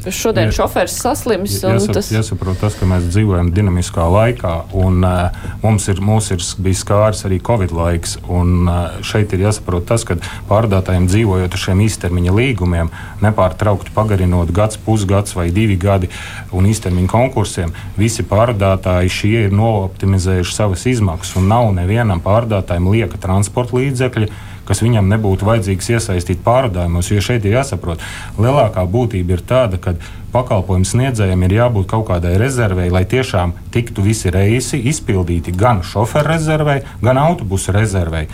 šodien 0.09 0.49
Jā. 0.49 0.55
šofers 0.61 0.97
saslims. 1.03 1.59
Jāsap, 1.61 1.93
tas... 1.99 2.09
Jāsaprot 2.13 2.57
tas, 2.61 2.77
ka 2.79 2.87
mēs 2.89 3.05
dzīvojam 3.11 3.51
dinamiskā 3.53 4.07
laikā, 4.09 4.55
un 4.81 5.05
uh, 5.05 5.43
mums 5.61 5.85
ir, 5.91 6.01
mums 6.01 6.31
ir 6.33 6.41
bijis 6.65 6.81
skārs 6.81 7.21
arī 7.29 7.37
Covid 7.45 7.75
laiks, 7.75 8.17
un 8.25 8.65
uh, 8.65 8.97
šeit 9.05 9.35
ir 9.37 9.45
jāsaprot 9.45 9.85
tas, 9.91 10.05
ka 10.07 10.17
pārvadātājiem 10.49 11.05
dzīvojot 11.11 11.53
ar 11.53 11.63
šiem 11.67 11.85
īstermiņa 11.85 12.35
līgumiem, 12.39 12.89
nepārtraukti 13.21 13.93
pagarinot 13.93 14.49
gads, 14.55 14.81
pusgads 14.81 15.37
vai 15.37 15.51
divi 15.53 15.77
gadi 15.81 16.09
un 16.57 16.65
īstermiņa 16.71 17.11
konkursiem, 17.11 17.75
visi 18.01 18.25
pārvadātāji 18.25 19.13
šie 19.21 19.37
ir 19.45 19.55
no 19.55 19.90
optimizējuši 19.91 20.55
savas 20.55 20.87
izmaksas, 20.89 21.35
un 21.37 21.51
nav 21.51 21.69
nevienam 21.75 22.23
pārdotājam 22.23 22.89
lieka 22.93 23.19
transporta 23.21 23.77
līdzekļa, 23.77 24.31
kas 24.67 24.81
viņam 24.83 25.09
nebūtu 25.11 25.47
vajadzīgs 25.47 25.91
iesaistīt 25.95 26.41
pārvadājumos. 26.45 27.11
Jo 27.11 27.23
šeit 27.23 27.45
ir 27.45 27.57
jāsaprot, 27.57 28.01
lielākā 28.39 28.85
būtība 28.87 29.35
ir 29.35 29.43
tāda, 29.47 29.79
ka 29.81 29.95
pakalpojumu 30.31 30.87
sniedzējiem 30.87 31.43
ir 31.47 31.57
jābūt 31.57 31.89
kaut 31.91 32.07
kādai 32.07 32.37
rezervei, 32.39 32.87
lai 32.93 33.03
tiešām 33.09 33.53
tiktu 33.73 34.05
visi 34.05 34.31
reisi 34.31 34.79
izpildīti 34.91 35.53
gan 35.57 35.83
šoferu 35.83 36.31
rezervei, 36.31 36.81
gan 37.03 37.19
autobusu 37.19 37.75
rezervei. 37.75 38.27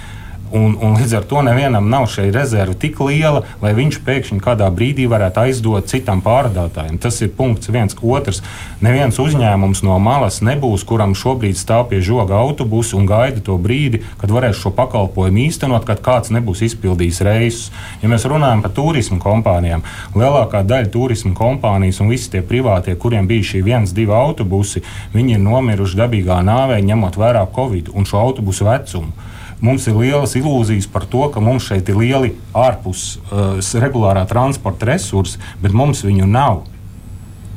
Un, 0.55 0.77
un 0.79 0.95
līdz 0.95 1.17
ar 1.19 1.25
to 1.27 1.41
nevienam 1.43 1.89
nav 1.91 2.05
šī 2.11 2.29
rezerve 2.31 2.77
tik 2.79 3.01
liela, 3.03 3.41
lai 3.59 3.73
viņš 3.75 3.99
pēkšņi 4.07 4.39
kādā 4.43 4.69
brīdī 4.71 5.07
varētu 5.11 5.41
aizdot 5.43 5.89
citam 5.91 6.21
pārdotājam. 6.23 6.95
Tas 7.03 7.19
ir 7.21 7.33
punkts 7.35 7.67
viens. 7.73 7.95
Otrs, 8.07 8.39
neviens 8.79 9.17
uzņēmums 9.19 9.81
no 9.83 9.97
malas 9.99 10.39
nebūs, 10.45 10.85
kuram 10.87 11.15
šobrīd 11.17 11.57
stāv 11.59 11.89
pie 11.91 11.99
žoga 12.05 12.37
autobusu 12.39 12.95
un 12.99 13.07
gaida 13.09 13.43
to 13.43 13.57
brīdi, 13.59 14.03
kad 14.21 14.31
varēs 14.31 14.61
šo 14.61 14.71
pakalpojumu 14.77 15.43
īstenot, 15.47 15.83
kad 15.87 16.03
kāds 16.05 16.31
nebūs 16.31 16.63
izpildījis 16.69 17.21
reisus. 17.27 17.71
Ja 18.03 18.11
mēs 18.11 18.27
runājam 18.29 18.63
par 18.63 18.75
turismu 18.77 19.19
kompānijām, 19.23 19.83
lielākā 20.15 20.63
daļa 20.67 20.93
turismu 20.93 21.33
kompānijas 21.35 21.99
un 22.03 22.13
visi 22.13 22.31
tie 22.31 22.43
privātie, 22.45 22.95
kuriem 22.95 23.27
bija 23.27 23.51
šī 23.51 23.65
viens, 23.67 23.95
divi 23.97 24.15
autobusi, 24.15 24.85
viņi 25.15 25.35
ir 25.35 25.43
nomiruši 25.43 25.99
dabīgā 25.99 26.39
nāvē, 26.47 26.79
ņemot 26.87 27.19
vērā 27.19 27.43
Covid 27.55 27.91
un 27.91 28.07
šo 28.07 28.23
autobusu 28.23 28.69
vecumu. 28.69 29.35
Mums 29.57 29.87
ir 29.89 29.95
lielas 29.97 30.35
ilūzijas 30.37 30.85
par 30.93 31.07
to, 31.09 31.23
ka 31.33 31.41
mums 31.41 31.65
šeit 31.65 31.87
ir 31.89 31.97
lieli 31.97 32.33
ārpus 32.53 33.17
uh, 33.17 33.57
regulārā 33.81 34.27
transporta 34.29 34.91
resursi, 34.91 35.39
bet 35.63 35.73
mums 35.73 36.03
viņu 36.05 36.27
nav. 36.29 36.65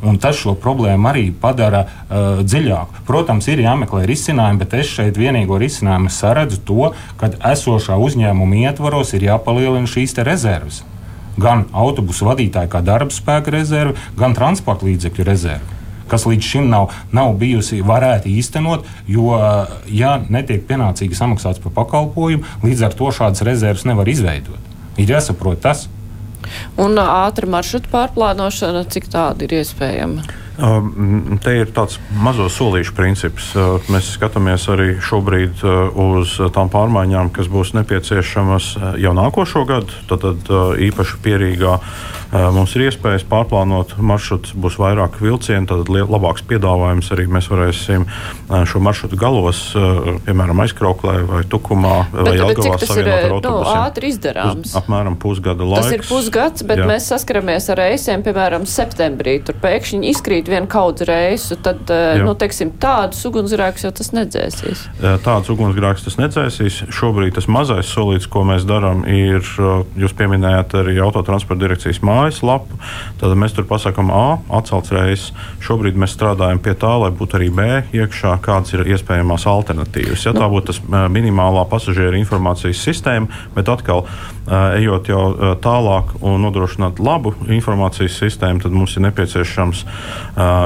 Un 0.01 0.17
tas 0.17 0.39
šo 0.41 0.55
problēmu 0.57 1.11
arī 1.11 1.27
padara 1.43 1.83
uh, 1.85 2.41
dziļāku. 2.41 3.03
Protams, 3.09 3.51
ir 3.53 3.61
jāmeklē 3.67 4.07
risinājumi, 4.09 4.63
bet 4.63 4.79
es 4.81 4.95
šeit 4.95 5.21
vienīgo 5.21 5.59
risinājumu 5.61 6.09
saredzu 6.15 6.63
to, 6.65 6.95
ka 7.21 7.35
esošā 7.53 7.99
uzņēmuma 8.01 8.63
ietvaros 8.71 9.13
ir 9.19 9.29
jāpalielina 9.29 9.91
šīs 9.91 10.17
rezerves. 10.25 10.81
Gan 11.41 11.67
autobusu 11.77 12.31
vadītāja 12.31 12.73
kā 12.73 12.81
darba 12.85 13.13
spēka 13.13 13.53
rezerve, 13.53 14.01
gan 14.17 14.33
transporta 14.37 14.89
līdzekļu 14.89 15.29
rezerve 15.29 15.80
kas 16.11 16.27
līdz 16.29 16.51
šim 16.53 16.69
nav, 16.73 16.91
nav 17.17 17.33
bijusi 17.41 17.81
varēta 17.87 18.31
īstenot, 18.31 18.89
jo, 19.11 19.31
ja 19.91 20.17
netiek 20.29 20.67
pienācīgi 20.69 21.19
samaksāts 21.19 21.63
par 21.63 21.77
pakalpojumu, 21.81 22.61
līdz 22.67 22.89
ar 22.89 22.99
to 22.99 23.15
šādas 23.15 23.47
rezerves 23.47 23.87
nevar 23.89 24.11
izveidot. 24.11 24.61
Ir 25.01 25.17
jāsaprot 25.17 25.63
tas. 25.65 25.87
Un 26.81 26.99
ātra 26.99 27.49
maršruta 27.51 27.91
pārplānošana, 27.93 28.87
cik 28.91 29.11
tāda 29.13 29.47
ir 29.47 29.61
iespējama? 29.61 30.25
Um, 30.61 31.39
te 31.41 31.55
ir 31.57 31.71
tāds 31.73 31.97
mazo 32.21 32.51
solīšu 32.53 32.93
princips. 32.97 33.47
Uh, 33.57 33.79
mēs 33.93 34.11
skatāmies 34.17 34.67
arī 34.73 34.91
šobrīd 35.01 35.63
uh, 35.65 36.01
uz 36.13 36.35
tām 36.53 36.69
pārmaiņām, 36.73 37.31
kas 37.37 37.49
būs 37.49 37.73
nepieciešamas 37.79 38.67
uh, 38.77 38.91
jau 39.01 39.15
nākošo 39.17 39.65
gadu. 39.69 40.03
Tad, 40.11 40.27
tad 40.27 40.53
īpaši 40.91 41.21
pierīgā 41.25 41.79
mums 42.31 42.75
ir 42.77 42.87
iespējas 42.89 43.25
pārplānot 43.31 43.97
maršrutus, 43.99 44.55
būs 44.55 44.79
vairāk 44.81 45.19
vilcienu, 45.23 45.67
tad 45.71 45.91
labāks 45.91 46.45
piedāvājums 46.47 47.11
arī 47.15 47.27
mēs 47.31 47.51
varēsim 47.51 48.07
šo 48.71 48.83
maršrutu 48.83 49.19
galos, 49.21 49.63
piemēram, 50.27 50.63
aizkrauklē 50.65 51.17
vai 51.29 51.43
tukumā 51.51 51.97
vai 52.13 52.37
Jelgavā 52.37 52.79
savienot 52.83 53.17
ar 53.17 53.29
nu, 53.29 53.39
autobusiem. 53.39 53.75
Nu, 53.75 53.85
ātri 53.85 54.11
izdarāms. 54.11 54.71
Uz 54.71 54.77
apmēram 54.79 55.17
pusgada 55.21 55.67
laiks. 55.67 55.89
Tas 55.89 55.97
ir 55.97 56.05
pusgads, 56.07 56.65
bet 56.67 56.83
jā. 56.83 56.89
mēs 56.91 57.09
saskaramies 57.11 57.69
ar 57.73 57.81
reisiem, 57.81 58.25
piemēram, 58.27 58.67
septembrī. 58.69 59.37
Tur 59.47 59.59
pēkšņi 59.63 60.11
izkrīt 60.11 60.51
vienu 60.51 60.69
kaudzi 60.71 61.09
reisu, 61.09 61.59
tad 61.65 61.91
eh, 61.91 62.21
Jā. 62.21 62.27
nu, 62.27 62.35
teiksim, 62.39 62.73
tādus 62.83 63.23
ugunsgrēkus 63.29 63.87
jau 63.87 63.93
tas 64.01 64.13
nedzēsīs. 64.17 64.87
Tādus 65.25 65.53
ugunsgrēkus 65.55 66.07
tas 66.07 66.19
nedzēsīs. 66.21 66.81
Šobrīd 66.95 67.37
tas 67.39 67.49
mazais 67.51 67.91
solīts, 67.91 68.29
ko 68.31 68.45
mēs 68.49 68.67
darām, 68.69 69.05
ir, 69.09 69.45
jūs 70.01 70.17
pieminējāt 70.19 70.77
arī 70.83 70.99
autotransporta 71.05 71.65
direkcijas 71.67 72.03
mājaslapu. 72.21 72.79
Tad 73.21 73.37
mēs 73.41 73.57
tur 73.57 73.67
pasakām, 73.69 74.13
A, 74.15 74.39
atcelts 74.61 74.93
reizes. 74.95 75.31
Šobrīd 75.65 75.99
mēs 76.01 76.15
strādājam 76.17 76.61
pie 76.63 76.77
tā, 76.79 76.93
lai 77.03 77.11
būtu 77.17 77.39
arī 77.41 77.51
B 77.55 77.69
iekšā, 77.97 78.37
kādas 78.45 78.75
ir 78.77 78.85
iespējamās 78.95 79.49
alternatīvas. 79.51 80.27
Ja, 80.29 80.35
tā 80.37 80.47
nu. 80.47 80.53
būtu 80.55 80.73
tas 80.73 80.83
minimālā 81.13 81.67
pasažieru 81.71 82.21
informācijas 82.21 82.85
sistēma, 82.87 83.31
bet 83.57 83.73
atkal 83.73 84.07
ejot 84.51 85.09
jau 85.11 85.25
tālāk 85.63 86.17
un 86.21 86.43
nodrošināt 86.43 86.99
labu 87.03 87.33
informācijas 87.47 88.19
sistēmu, 88.19 88.63
tad 88.65 88.75
mums 88.75 88.97
ir 88.97 89.05
nepieciešams 89.07 89.85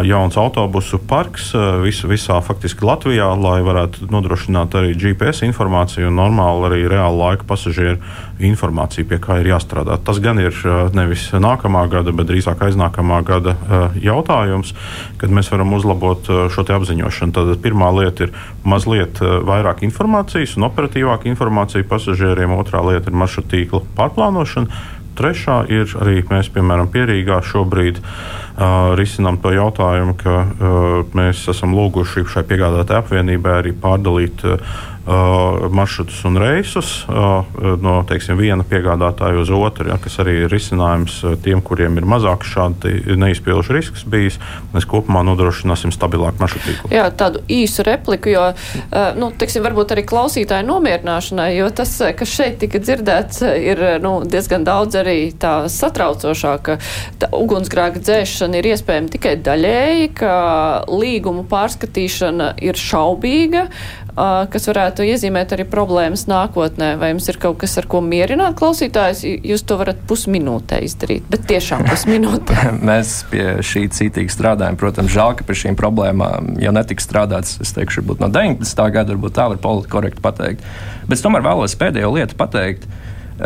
jauns 0.08 0.38
autobusu 0.40 1.00
parks 1.08 1.50
vis, 1.84 2.00
visā 2.08 2.40
faktiski 2.44 2.86
Latvijā, 2.86 3.28
lai 3.36 3.58
varētu 3.66 4.08
nodrošināt 4.12 4.76
arī 4.80 4.94
GPS 4.98 5.44
informāciju 5.48 6.08
un 6.08 6.18
normāli 6.18 6.68
arī 6.70 6.80
reāla 6.94 7.30
laika 7.30 7.48
pasažieru 7.48 8.00
informāciju, 8.44 9.06
pie 9.10 9.20
kā 9.22 9.38
ir 9.42 9.52
jāstrādā. 9.52 9.98
Tas 10.02 10.18
gan 10.22 10.40
ir 10.42 10.56
nevis 10.96 11.28
nākamā 11.30 11.84
gada, 11.92 12.14
bet 12.16 12.26
drīzāk 12.30 12.64
aiznākamā 12.66 13.20
gada 13.26 13.54
jautājums, 14.00 14.72
kad 15.20 15.30
mēs 15.34 15.52
varam 15.52 15.76
uzlabot 15.76 16.26
šo 16.50 16.64
apziņošanu. 16.64 17.34
Tad 17.36 17.52
pirmā 17.62 17.90
lieta 17.94 18.26
ir 18.26 18.34
mazliet 18.66 19.20
vairāk 19.20 19.84
informācijas 19.86 20.56
un 20.58 20.66
operatīvāka 20.70 21.28
informācija 21.30 21.86
pasažieriem, 21.86 22.56
otrā 22.56 22.82
lieta 22.88 23.12
ir 23.12 23.18
maršruta 23.20 23.52
tīkla 23.54 23.73
pārplānošana. 23.96 24.82
Trešā 25.14 25.60
ir 25.70 25.92
arī 26.02 26.24
mēs, 26.26 26.48
piemēram, 26.50 26.88
Pierīgā 26.90 27.38
šobrīd 27.46 28.00
uh, 28.00 28.94
risinām 28.98 29.38
to 29.42 29.52
jautājumu, 29.54 30.16
ka 30.18 30.34
uh, 30.42 30.96
mēs 31.14 31.44
esam 31.52 31.76
lūguši 31.78 32.24
šai 32.32 32.42
piegādātāju 32.50 33.04
apvienībai 33.04 33.52
arī 33.60 33.74
pārdalīt 33.78 34.42
uh, 34.42 34.74
Uh, 35.04 35.68
maršrutus 35.68 36.22
un 36.24 36.38
reisus 36.40 37.04
uh, 37.12 37.44
no 37.84 37.98
teiksim, 38.08 38.38
viena 38.40 38.64
piegādātāja 38.64 39.36
uz 39.42 39.50
otru, 39.52 39.90
ja, 39.92 39.98
kas 40.00 40.14
arī 40.22 40.46
ir 40.46 40.48
risinājums 40.48 41.18
uh, 41.28 41.34
tiem, 41.44 41.60
kuriem 41.60 41.98
ir 42.00 42.06
mazāk 42.08 42.46
šādi 42.48 43.12
neizpilduši 43.20 43.74
risks 43.76 44.06
bijis. 44.08 44.38
Mēs 44.72 44.86
kopumā 44.88 45.20
nodrošināsim 45.28 45.92
stabilāku 45.92 46.40
maršrutu 46.40 46.70
tīklu. 46.70 46.92
Jā, 46.96 47.10
tādu 47.12 47.42
īsu 47.52 47.84
repliku, 47.84 48.30
jo 48.32 48.46
nu, 49.20 49.28
teiksim, 49.36 49.66
varbūt 49.66 49.92
arī 49.92 50.06
klausītāju 50.08 50.64
nomierināšanai, 50.70 51.50
jo 51.58 51.68
tas, 51.76 51.92
kas 52.16 52.32
šeit 52.32 52.56
tika 52.62 52.80
dzirdēts, 52.80 53.42
ir 53.44 53.84
nu, 54.00 54.14
diezgan 54.24 54.64
daudz 54.64 54.96
arī 55.02 55.18
tā 55.36 55.66
satraucošāk, 55.68 56.72
ka 57.20 57.30
ugunsgrēka 57.36 58.00
dzēšana 58.00 58.62
ir 58.62 58.70
iespējama 58.72 59.12
tikai 59.18 59.36
daļēji, 59.44 60.10
ka 60.16 60.34
līgumu 60.88 61.44
pārskatīšana 61.52 62.54
ir 62.64 62.80
šaubīga 62.80 63.68
kas 64.14 64.68
varētu 64.70 65.04
iezīmēt 65.08 65.54
arī 65.56 65.64
problēmas 65.66 66.26
nākotnē. 66.30 66.92
Vai 67.00 67.10
jums 67.12 67.26
ir 67.30 67.38
kaut 67.42 67.58
kas, 67.62 67.74
ar 67.80 67.88
ko 67.90 68.00
mierināt 68.04 68.56
klausītājus? 68.58 69.24
Jūs 69.42 69.64
to 69.66 69.78
varat 69.80 70.04
pusminūtē 70.08 70.78
izdarīt, 70.86 71.26
bet 71.30 71.48
tiešām 71.50 71.86
pusminūtē. 71.90 72.60
Mēs 72.84 73.16
pie 73.32 73.46
šī 73.66 73.86
cītīgi 73.96 74.34
strādājam. 74.34 74.78
Protams, 74.80 75.12
žēl, 75.14 75.34
ka 75.38 75.48
pie 75.48 75.58
šīm 75.64 75.78
problēmām 75.80 76.54
jau 76.62 76.74
netika 76.76 77.02
strādāts, 77.02 77.58
es 77.64 77.74
teikšu, 77.74 78.04
varbūt 78.04 78.22
no 78.22 78.30
19. 78.34 78.86
gada, 78.94 79.10
varbūt 79.16 79.36
tā 79.40 79.48
var 79.52 79.60
politiski 79.62 79.96
korekti 79.96 80.24
pateikt. 80.24 80.64
Bet 81.08 81.18
es 81.18 81.26
tomēr 81.26 81.44
vēlos 81.46 81.74
pēdējo 81.80 82.14
lietu 82.14 82.38
pateikt. 82.38 82.86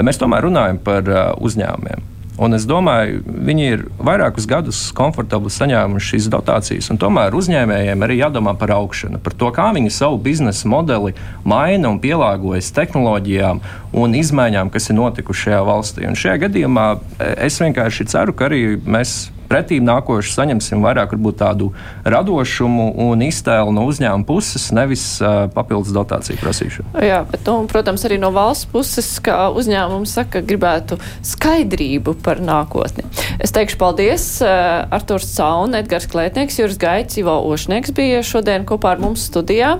Mēs 0.04 0.20
tomēr 0.20 0.44
runājam 0.44 0.82
par 0.84 1.08
uzņēmumiem. 1.40 2.17
Un 2.38 2.54
es 2.54 2.64
domāju, 2.70 3.18
viņi 3.26 3.64
ir 3.66 3.80
vairākus 3.98 4.46
gadus 4.46 4.80
komfortabli 4.94 5.50
saņēmuši 5.50 6.12
šīs 6.12 6.28
dotācijas. 6.30 6.90
Tomēr 7.02 7.34
uzņēmējiem 7.34 8.04
arī 8.06 8.20
jādomā 8.20 8.54
par 8.58 8.76
augšanu, 8.76 9.18
par 9.22 9.34
to, 9.38 9.50
kā 9.54 9.70
viņi 9.74 9.90
savu 9.94 10.20
biznesa 10.22 10.70
modeli 10.70 11.16
maina 11.42 11.90
un 11.90 11.98
pielāgojas 12.02 12.70
tehnoloģijām 12.76 13.62
un 13.98 14.14
izmaiņām, 14.20 14.70
kas 14.70 14.86
ir 14.90 14.98
notikušas 15.00 15.48
šajā 15.48 15.64
valstī. 15.66 16.06
Un 16.06 16.18
šajā 16.18 16.36
gadījumā 16.46 16.86
e, 16.94 17.32
es 17.48 17.58
vienkārši 17.62 18.06
ceru, 18.12 18.36
ka 18.38 18.46
arī 18.46 18.62
mēs 18.86 19.18
pretīm 19.48 19.86
nākoši 19.88 20.34
saņemsim 20.34 20.84
vairāk 20.84 21.14
varbūt, 21.14 21.38
tādu 21.40 21.70
radošumu 22.04 22.90
un 23.08 23.24
iztēlu 23.26 23.72
no 23.74 23.86
uzņēmuma 23.88 24.26
puses, 24.28 24.68
nevis 24.76 25.04
uh, 25.22 25.46
papildus 25.54 25.94
dotāciju 25.96 26.40
prasīšanu. 26.42 26.92
Jā, 27.04 27.22
bet, 27.30 27.42
nu, 27.48 27.64
protams, 27.70 28.04
arī 28.08 28.20
no 28.20 28.30
valsts 28.34 28.68
puses, 28.72 29.10
kā 29.24 29.48
uzņēmums 29.56 30.14
saka, 30.20 30.42
gribētu 30.44 31.00
skaidrību 31.26 32.18
par 32.24 32.42
nākotni. 32.44 33.06
Es 33.42 33.54
teikšu 33.56 33.80
paldies 33.80 34.28
uh, 34.44 34.84
Arturs 34.94 35.30
Caun, 35.36 35.76
Edgars 35.78 36.08
Klētnieks, 36.10 36.60
Juris 36.60 36.80
Gaits, 36.80 37.20
Ivo 37.20 37.38
Ošnieks 37.50 37.94
bija 37.96 38.22
šodien 38.26 38.68
kopā 38.68 38.96
ar 38.96 39.04
mums 39.04 39.28
studijā. 39.30 39.76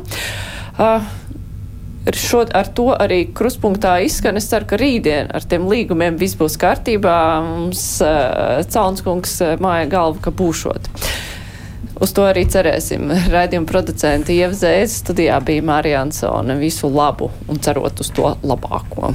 Uh, 0.78 1.02
šo, 2.16 2.44
ar 2.54 2.68
to 2.74 2.88
arī 2.94 3.24
kruspunktā 3.34 3.98
izskan. 4.06 4.38
Es 4.40 4.48
ceru, 4.50 4.68
ka 4.70 4.78
rītdien 4.80 5.32
ar 5.34 5.44
tiem 5.48 5.66
līgumiem 5.70 6.18
viss 6.20 6.38
būs 6.38 6.58
kārtībā. 6.60 7.16
Mums 7.46 7.84
uh, 8.04 8.60
Caunskungs 8.72 9.38
uh, 9.44 9.56
māja 9.62 9.88
galva, 9.92 10.22
ka 10.28 10.34
būšot. 10.34 10.92
Uz 11.98 12.14
to 12.14 12.26
arī 12.28 12.44
cerēsim. 12.46 13.10
Raidījuma 13.34 13.68
producenti 13.68 14.38
Ievzēs 14.38 15.00
studijā 15.02 15.40
bija 15.44 15.64
Mārija 15.66 16.04
Ansone. 16.06 16.58
Visu 16.60 16.90
labu 16.92 17.32
un 17.50 17.58
cerot 17.64 18.04
uz 18.04 18.12
to 18.14 18.36
labāko. 18.46 19.12